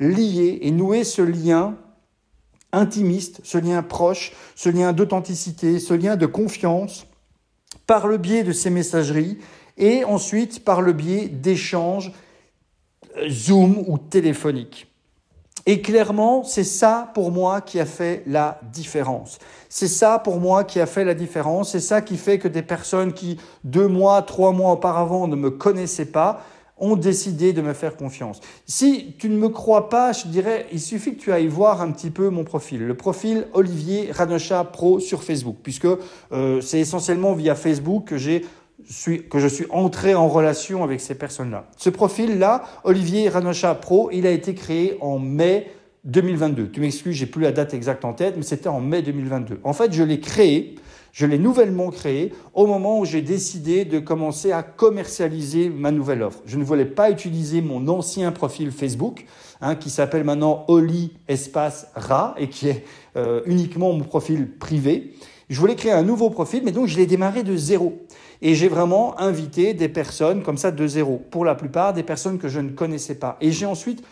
lier 0.01 0.59
et 0.62 0.70
nouer 0.70 1.05
ce 1.05 1.22
lien 1.22 1.76
intimiste, 2.72 3.40
ce 3.45 3.59
lien 3.59 3.82
proche, 3.82 4.32
ce 4.55 4.68
lien 4.68 4.92
d'authenticité, 4.92 5.78
ce 5.78 5.95
lien 5.95 6.16
de 6.16 6.26
confiance 6.26 7.07
par 7.86 8.07
le 8.07 8.18
biais 8.18 8.42
de 8.42 8.53
ces 8.53 8.70
messageries 8.70 9.38
et 9.76 10.05
ensuite 10.05 10.64
par 10.64 10.80
le 10.80 10.92
biais 10.92 11.28
d'échanges 11.28 12.12
euh, 13.16 13.28
Zoom 13.28 13.84
ou 13.86 13.99
téléphoniques. 13.99 14.88
Et 15.66 15.80
clairement, 15.80 16.45
c'est 16.45 16.64
ça 16.64 17.11
pour 17.14 17.30
moi 17.30 17.62
qui 17.62 17.80
a 17.80 17.86
fait 17.86 18.22
la 18.26 18.61
différence. 18.70 19.38
C'est 19.70 19.88
ça 19.88 20.18
pour 20.18 20.38
moi 20.38 20.62
qui 20.62 20.78
a 20.78 20.84
fait 20.84 21.05
la 21.05 21.14
différence. 21.14 21.72
C'est 21.72 21.80
ça 21.80 22.03
qui 22.03 22.18
fait 22.18 22.38
que 22.38 22.49
des 22.49 22.62
personnes 22.62 23.14
qui, 23.14 23.38
deux 23.64 23.88
mois, 23.88 24.20
trois 24.22 24.53
mois 24.53 24.72
auparavant, 24.72 25.26
ne 25.26 25.36
me 25.36 25.51
connaissaient 25.51 26.05
pas, 26.05 26.45
ont 26.85 26.97
décidé 26.97 27.53
de 27.53 27.62
me 27.62 27.72
faire 27.72 27.97
confiance. 27.97 28.41
Si 28.66 29.14
tu 29.18 29.28
ne 29.28 29.37
me 29.37 29.49
crois 29.49 29.89
pas, 29.89 30.12
je 30.12 30.26
dirais, 30.28 30.66
il 30.72 30.80
suffit 30.80 31.14
que 31.14 31.20
tu 31.20 31.32
ailles 31.32 31.49
voir 31.49 31.80
un 31.80 31.91
petit 31.91 32.11
peu 32.11 32.28
mon 32.28 32.45
profil. 32.45 32.87
Le 32.87 32.95
profil 32.95 33.47
Olivier 33.55 34.11
Ranocha 34.12 34.64
Pro 34.64 35.01
sur 35.01 35.22
Facebook, 35.22 35.57
puisque 35.62 35.87
euh, 36.32 36.61
c'est 36.61 36.80
essentiellement 36.80 37.32
via 37.32 37.55
Facebook 37.55 38.05
que 38.05 38.18
j'ai 38.18 38.45
que 39.30 39.39
je 39.39 39.49
suis 39.49 39.64
entré 39.70 40.14
en 40.14 40.28
relation 40.28 40.85
avec 40.85 41.01
ces 41.01 41.14
personnes-là. 41.14 41.64
Ce 41.78 41.89
profil-là, 41.89 42.64
Olivier 42.82 43.30
Ranocha 43.30 43.74
Pro, 43.74 44.11
il 44.12 44.26
a 44.26 44.30
été 44.30 44.55
créé 44.55 44.99
en 45.01 45.18
mai 45.18 45.70
2022. 46.05 46.70
Tu 46.70 46.80
m'excuses, 46.80 47.16
j'ai 47.16 47.26
plus 47.26 47.43
la 47.43 47.53
date 47.53 47.72
exacte 47.72 48.05
en 48.05 48.12
tête, 48.12 48.35
mais 48.37 48.43
c'était 48.43 48.68
en 48.68 48.80
mai 48.80 49.01
2022. 49.01 49.61
En 49.64 49.72
fait, 49.72 49.93
je 49.93 50.03
l'ai 50.03 50.20
créé, 50.20 50.74
je 51.14 51.26
l'ai 51.26 51.38
nouvellement 51.38 51.90
créé 51.90 52.32
au 52.54 52.66
moment 52.66 52.98
où 52.98 53.04
j'ai 53.04 53.22
décidé 53.22 53.84
de 53.84 54.00
commencer 54.00 54.50
à 54.50 54.64
commercialiser 54.64 55.70
ma 55.70 55.92
nouvelle 55.92 56.24
offre. 56.24 56.40
Je 56.44 56.58
ne 56.58 56.64
voulais 56.64 56.84
pas 56.84 57.08
utiliser 57.08 57.62
mon 57.62 57.86
ancien 57.86 58.32
profil 58.32 58.72
Facebook, 58.72 59.24
hein, 59.60 59.76
qui 59.76 59.90
s'appelle 59.90 60.24
maintenant 60.24 60.64
Oli 60.66 61.12
Espace 61.28 61.86
Ra 61.94 62.34
et 62.36 62.48
qui 62.48 62.68
est 62.68 62.84
euh, 63.16 63.42
uniquement 63.46 63.92
mon 63.92 64.02
profil 64.02 64.50
privé. 64.58 65.14
Je 65.48 65.60
voulais 65.60 65.76
créer 65.76 65.92
un 65.92 66.02
nouveau 66.02 66.30
profil, 66.30 66.62
mais 66.64 66.72
donc 66.72 66.88
je 66.88 66.96
l'ai 66.96 67.06
démarré 67.06 67.44
de 67.44 67.54
zéro. 67.54 68.02
Et 68.42 68.56
j'ai 68.56 68.68
vraiment 68.68 69.16
invité 69.20 69.72
des 69.72 69.88
personnes 69.88 70.42
comme 70.42 70.58
ça 70.58 70.72
de 70.72 70.86
zéro. 70.88 71.22
Pour 71.30 71.44
la 71.44 71.54
plupart, 71.54 71.92
des 71.92 72.02
personnes 72.02 72.38
que 72.38 72.48
je 72.48 72.58
ne 72.58 72.70
connaissais 72.70 73.14
pas. 73.14 73.36
Et 73.40 73.52
j'ai 73.52 73.66
ensuite 73.66 74.02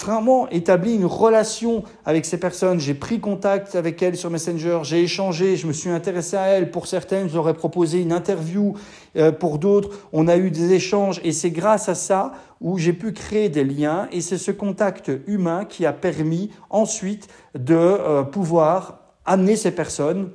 vraiment 0.00 0.48
établi 0.48 0.94
une 0.94 1.04
relation 1.04 1.84
avec 2.04 2.24
ces 2.24 2.38
personnes. 2.38 2.80
J'ai 2.80 2.94
pris 2.94 3.20
contact 3.20 3.74
avec 3.74 4.02
elles 4.02 4.16
sur 4.16 4.30
Messenger, 4.30 4.80
j'ai 4.82 5.02
échangé, 5.02 5.56
je 5.56 5.66
me 5.66 5.72
suis 5.72 5.90
intéressé 5.90 6.36
à 6.36 6.46
elles. 6.46 6.70
Pour 6.70 6.86
certaines, 6.86 7.28
ai 7.28 7.54
proposé 7.54 8.00
une 8.00 8.12
interview. 8.12 8.74
Euh, 9.16 9.30
pour 9.32 9.58
d'autres, 9.58 9.90
on 10.12 10.28
a 10.28 10.36
eu 10.36 10.50
des 10.50 10.72
échanges. 10.72 11.20
Et 11.24 11.32
c'est 11.32 11.50
grâce 11.50 11.88
à 11.88 11.94
ça 11.94 12.32
où 12.60 12.78
j'ai 12.78 12.92
pu 12.92 13.12
créer 13.12 13.48
des 13.48 13.64
liens. 13.64 14.08
Et 14.12 14.20
c'est 14.20 14.38
ce 14.38 14.50
contact 14.50 15.10
humain 15.26 15.64
qui 15.64 15.84
a 15.84 15.92
permis 15.92 16.50
ensuite 16.70 17.28
de 17.54 17.74
euh, 17.74 18.22
pouvoir 18.22 19.00
amener 19.24 19.56
ces 19.56 19.70
personnes 19.70 20.30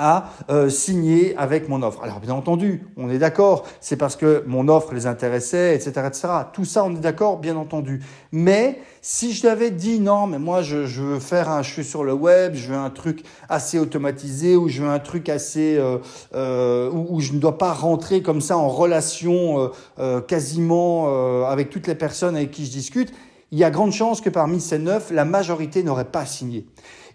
à 0.00 0.30
euh, 0.48 0.70
signer 0.70 1.36
avec 1.36 1.68
mon 1.68 1.82
offre. 1.82 2.02
Alors 2.02 2.20
bien 2.20 2.34
entendu, 2.34 2.86
on 2.96 3.10
est 3.10 3.18
d'accord, 3.18 3.66
c'est 3.80 3.96
parce 3.96 4.16
que 4.16 4.42
mon 4.46 4.68
offre 4.68 4.94
les 4.94 5.06
intéressait, 5.06 5.76
etc., 5.76 5.90
etc. 6.06 6.28
Tout 6.52 6.64
ça, 6.64 6.84
on 6.84 6.96
est 6.96 7.00
d'accord, 7.00 7.38
bien 7.38 7.56
entendu. 7.56 8.00
Mais 8.32 8.80
si 9.02 9.32
je 9.32 9.42
t'avais 9.42 9.70
dit 9.70 9.98
non, 9.98 10.26
mais 10.26 10.38
moi 10.38 10.62
je, 10.62 10.86
je, 10.86 11.02
veux 11.02 11.20
faire 11.20 11.50
un, 11.50 11.62
je 11.62 11.70
suis 11.70 11.84
sur 11.84 12.04
le 12.04 12.12
web, 12.12 12.54
je 12.54 12.68
veux 12.68 12.76
un 12.76 12.90
truc 12.90 13.24
assez 13.48 13.78
automatisé 13.78 14.56
ou 14.56 14.68
je 14.68 14.82
veux 14.82 14.88
un 14.88 14.98
truc 14.98 15.28
assez 15.28 15.76
euh, 15.78 15.98
euh, 16.34 16.90
où, 16.90 17.16
où, 17.16 17.20
je 17.20 17.32
ne 17.32 17.38
dois 17.38 17.56
pas 17.56 17.72
rentrer 17.72 18.22
comme 18.22 18.40
ça 18.40 18.58
en 18.58 18.68
relation 18.68 19.60
euh, 19.60 19.68
euh 19.98 20.20
quasiment 20.20 21.46
avec 21.46 21.70
toutes 21.70 21.86
les 21.86 21.94
personnes 21.94 22.36
avec 22.36 22.50
qui 22.50 22.66
je 22.66 22.70
discute, 22.70 23.12
il 23.52 23.58
y 23.58 23.64
a 23.64 23.70
grande 23.70 23.92
chance 23.92 24.20
que 24.20 24.30
parmi 24.30 24.60
ces 24.60 24.78
neuf, 24.78 25.10
la 25.10 25.24
majorité 25.24 25.82
n'aurait 25.82 26.04
pas 26.04 26.24
signé. 26.24 26.66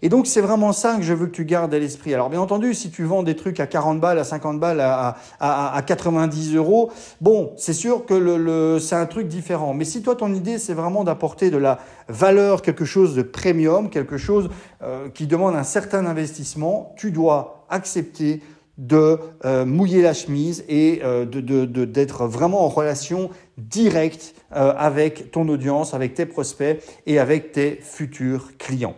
Et 0.02 0.10
donc, 0.10 0.26
c'est 0.26 0.42
vraiment 0.42 0.72
ça 0.72 0.96
que 0.96 1.02
je 1.02 1.14
veux 1.14 1.26
que 1.26 1.32
tu 1.32 1.46
gardes 1.46 1.72
à 1.72 1.78
l'esprit. 1.78 2.12
Alors, 2.12 2.28
bien 2.28 2.40
entendu, 2.40 2.74
si 2.74 2.90
tu 2.90 3.04
vends 3.04 3.22
des 3.22 3.34
trucs 3.34 3.60
à 3.60 3.66
40 3.66 3.98
balles, 3.98 4.18
à 4.18 4.24
50 4.24 4.60
balles, 4.60 4.80
à, 4.80 5.16
à, 5.40 5.74
à 5.74 5.82
90 5.82 6.54
euros, 6.54 6.90
bon, 7.22 7.52
c'est 7.56 7.72
sûr 7.72 8.04
que 8.04 8.12
le 8.12 8.78
c'est 8.78 8.94
un 8.94 9.06
truc 9.06 9.28
différent. 9.28 9.72
Mais 9.72 9.84
si 9.84 10.02
toi, 10.02 10.14
ton 10.14 10.34
idée, 10.34 10.58
c'est 10.58 10.74
vraiment 10.74 11.04
d'apporter 11.04 11.50
de 11.50 11.56
la 11.56 11.78
valeur, 12.08 12.60
quelque 12.60 12.84
chose 12.84 13.14
de 13.14 13.22
premium, 13.22 13.88
quelque 13.88 14.18
chose 14.18 14.50
euh, 14.82 15.08
qui 15.08 15.26
demande 15.26 15.56
un 15.56 15.64
certain 15.64 16.04
investissement, 16.04 16.94
tu 16.98 17.10
dois 17.10 17.64
accepter 17.70 18.42
de 18.78 19.18
euh, 19.44 19.64
mouiller 19.64 20.02
la 20.02 20.12
chemise 20.12 20.64
et 20.68 21.00
euh, 21.02 21.24
de, 21.24 21.40
d'être 21.84 22.26
vraiment 22.26 22.64
en 22.64 22.68
relation 22.68 23.30
directe 23.58 24.34
euh, 24.54 24.72
avec 24.76 25.30
ton 25.30 25.48
audience, 25.48 25.94
avec 25.94 26.14
tes 26.14 26.26
prospects 26.26 26.82
et 27.06 27.18
avec 27.18 27.52
tes 27.52 27.76
futurs 27.76 28.56
clients. 28.58 28.96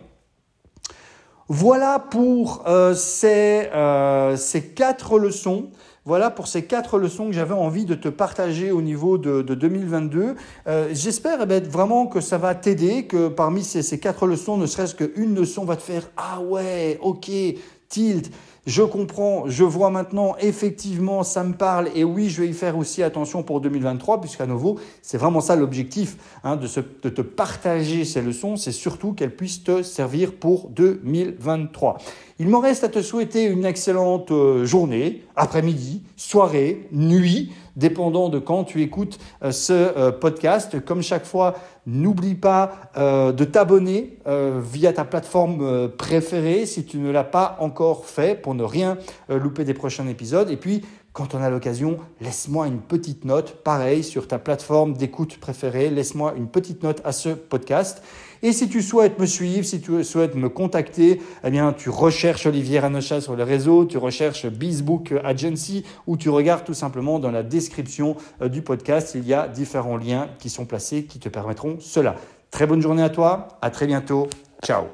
Voilà 1.51 1.97
pour 1.97 2.63
euh, 2.67 2.93
ces, 2.93 3.69
euh, 3.73 4.37
ces 4.37 4.61
quatre 4.61 5.17
leçons. 5.17 5.71
Voilà 6.05 6.29
pour 6.29 6.47
ces 6.47 6.63
quatre 6.65 6.99
leçons 6.99 7.25
que 7.25 7.31
j'avais 7.31 7.55
envie 7.55 7.85
de 7.85 7.95
te 7.95 8.07
partager 8.07 8.71
au 8.71 8.83
niveau 8.83 9.17
de, 9.17 9.41
de 9.41 9.55
2022. 9.55 10.35
Euh, 10.67 10.89
J'espère 10.91 11.47
vraiment 11.47 12.05
que 12.05 12.21
ça 12.21 12.37
va 12.37 12.53
t'aider, 12.53 13.07
que 13.07 13.29
parmi 13.29 13.63
ces, 13.63 13.81
ces 13.81 13.99
quatre 13.99 14.27
leçons, 14.27 14.57
ne 14.57 14.67
serait-ce 14.67 14.93
qu'une 14.93 15.33
leçon 15.33 15.65
va 15.65 15.75
te 15.75 15.81
faire 15.81 16.11
Ah 16.17 16.39
ouais, 16.39 16.99
ok, 17.01 17.31
tilt 17.89 18.31
je 18.65 18.83
comprends, 18.83 19.43
je 19.47 19.63
vois 19.63 19.89
maintenant, 19.89 20.35
effectivement, 20.39 21.23
ça 21.23 21.43
me 21.43 21.53
parle, 21.53 21.89
et 21.95 22.03
oui, 22.03 22.29
je 22.29 22.41
vais 22.41 22.49
y 22.49 22.53
faire 22.53 22.77
aussi 22.77 23.01
attention 23.03 23.41
pour 23.41 23.61
2023, 23.61 24.21
puisqu'à 24.21 24.45
nouveau, 24.45 24.79
c'est 25.01 25.17
vraiment 25.17 25.41
ça 25.41 25.55
l'objectif 25.55 26.17
hein, 26.43 26.55
de, 26.55 26.67
te 26.67 27.21
partager 27.21 28.05
ces 28.05 28.21
leçons, 28.21 28.57
c'est 28.57 28.71
surtout 28.71 29.13
qu'elles 29.13 29.35
puissent 29.35 29.63
te 29.63 29.81
servir 29.81 30.33
pour 30.33 30.69
2023. 30.69 31.97
Il 32.39 32.47
me 32.47 32.57
reste 32.57 32.83
à 32.83 32.89
te 32.89 33.01
souhaiter 33.01 33.45
une 33.45 33.65
excellente 33.65 34.31
euh, 34.31 34.65
journée, 34.65 35.23
après-midi, 35.35 36.03
soirée, 36.15 36.87
nuit, 36.91 37.51
dépendant 37.75 38.29
de 38.29 38.39
quand 38.39 38.63
tu 38.63 38.81
écoutes 38.81 39.19
euh, 39.43 39.51
ce 39.51 39.73
euh, 39.73 40.11
podcast. 40.11 40.83
Comme 40.83 41.01
chaque 41.01 41.25
fois, 41.25 41.55
n'oublie 41.85 42.35
pas 42.35 42.91
euh, 42.97 43.31
de 43.31 43.45
t'abonner 43.45 44.17
via 44.61 44.93
ta 44.93 45.05
plateforme 45.05 45.89
préférée 45.89 46.65
si 46.67 46.85
tu 46.85 46.97
ne 46.97 47.09
l'as 47.09 47.23
pas 47.23 47.57
encore 47.59 48.05
fait 48.05 48.39
pour 48.39 48.53
ne 48.53 48.63
rien 48.63 48.97
louper 49.27 49.63
des 49.63 49.73
prochains 49.73 50.07
épisodes. 50.07 50.51
Et 50.51 50.57
puis, 50.57 50.83
quand 51.13 51.33
on 51.33 51.41
a 51.41 51.49
l'occasion, 51.49 51.97
laisse-moi 52.21 52.67
une 52.67 52.79
petite 52.79 53.25
note, 53.25 53.63
pareil, 53.63 54.03
sur 54.03 54.27
ta 54.27 54.37
plateforme 54.37 54.93
d'écoute 54.93 55.39
préférée, 55.39 55.89
laisse-moi 55.89 56.33
une 56.37 56.47
petite 56.47 56.83
note 56.83 57.01
à 57.03 57.11
ce 57.11 57.29
podcast. 57.29 58.03
Et 58.41 58.53
si 58.53 58.69
tu 58.69 58.81
souhaites 58.81 59.19
me 59.19 59.25
suivre, 59.25 59.65
si 59.65 59.81
tu 59.81 60.03
souhaites 60.03 60.35
me 60.35 60.49
contacter, 60.49 61.21
eh 61.43 61.49
bien, 61.49 61.73
tu 61.73 61.89
recherches 61.89 62.45
Olivier 62.45 62.79
Ranocha 62.79 63.21
sur 63.21 63.35
les 63.35 63.43
réseaux, 63.43 63.85
tu 63.85 63.97
recherches 63.97 64.47
Bizbook 64.47 65.13
Agency 65.23 65.83
ou 66.07 66.15
tu 66.15 66.29
regardes 66.29 66.63
tout 66.63 66.73
simplement 66.73 67.19
dans 67.19 67.31
la 67.31 67.43
description 67.43 68.15
euh, 68.41 68.49
du 68.49 68.61
podcast. 68.61 69.13
Il 69.15 69.27
y 69.27 69.33
a 69.33 69.47
différents 69.47 69.97
liens 69.97 70.29
qui 70.39 70.49
sont 70.49 70.65
placés 70.65 71.03
qui 71.03 71.19
te 71.19 71.29
permettront 71.29 71.77
cela. 71.79 72.15
Très 72.51 72.65
bonne 72.65 72.81
journée 72.81 73.03
à 73.03 73.09
toi. 73.09 73.59
À 73.61 73.69
très 73.69 73.87
bientôt. 73.87 74.27
Ciao. 74.63 74.85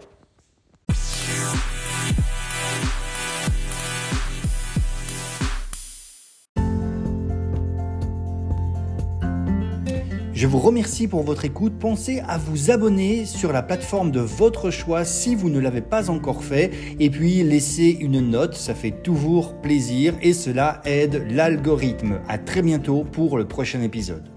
Je 10.36 10.47
vous 10.47 10.59
remercie 10.59 11.07
pour 11.07 11.23
votre 11.23 11.45
écoute. 11.45 11.79
Pensez 11.79 12.21
à 12.27 12.38
vous 12.38 12.69
abonner 12.69 13.23
sur 13.23 13.53
la 13.53 13.63
plateforme 13.63 14.11
de 14.11 14.19
votre 14.19 14.69
choix 14.69 15.05
si 15.05 15.33
vous 15.33 15.49
ne 15.49 15.59
l'avez 15.59 15.79
pas 15.79 16.09
encore 16.09 16.43
fait. 16.43 16.71
Et 16.99 17.09
puis 17.09 17.41
laissez 17.41 17.97
une 18.01 18.19
note, 18.19 18.53
ça 18.53 18.75
fait 18.75 18.91
toujours 18.91 19.55
plaisir 19.61 20.13
et 20.21 20.33
cela 20.33 20.81
aide 20.83 21.25
l'algorithme. 21.29 22.19
À 22.27 22.38
très 22.38 22.61
bientôt 22.61 23.05
pour 23.05 23.38
le 23.38 23.47
prochain 23.47 23.81
épisode. 23.81 24.29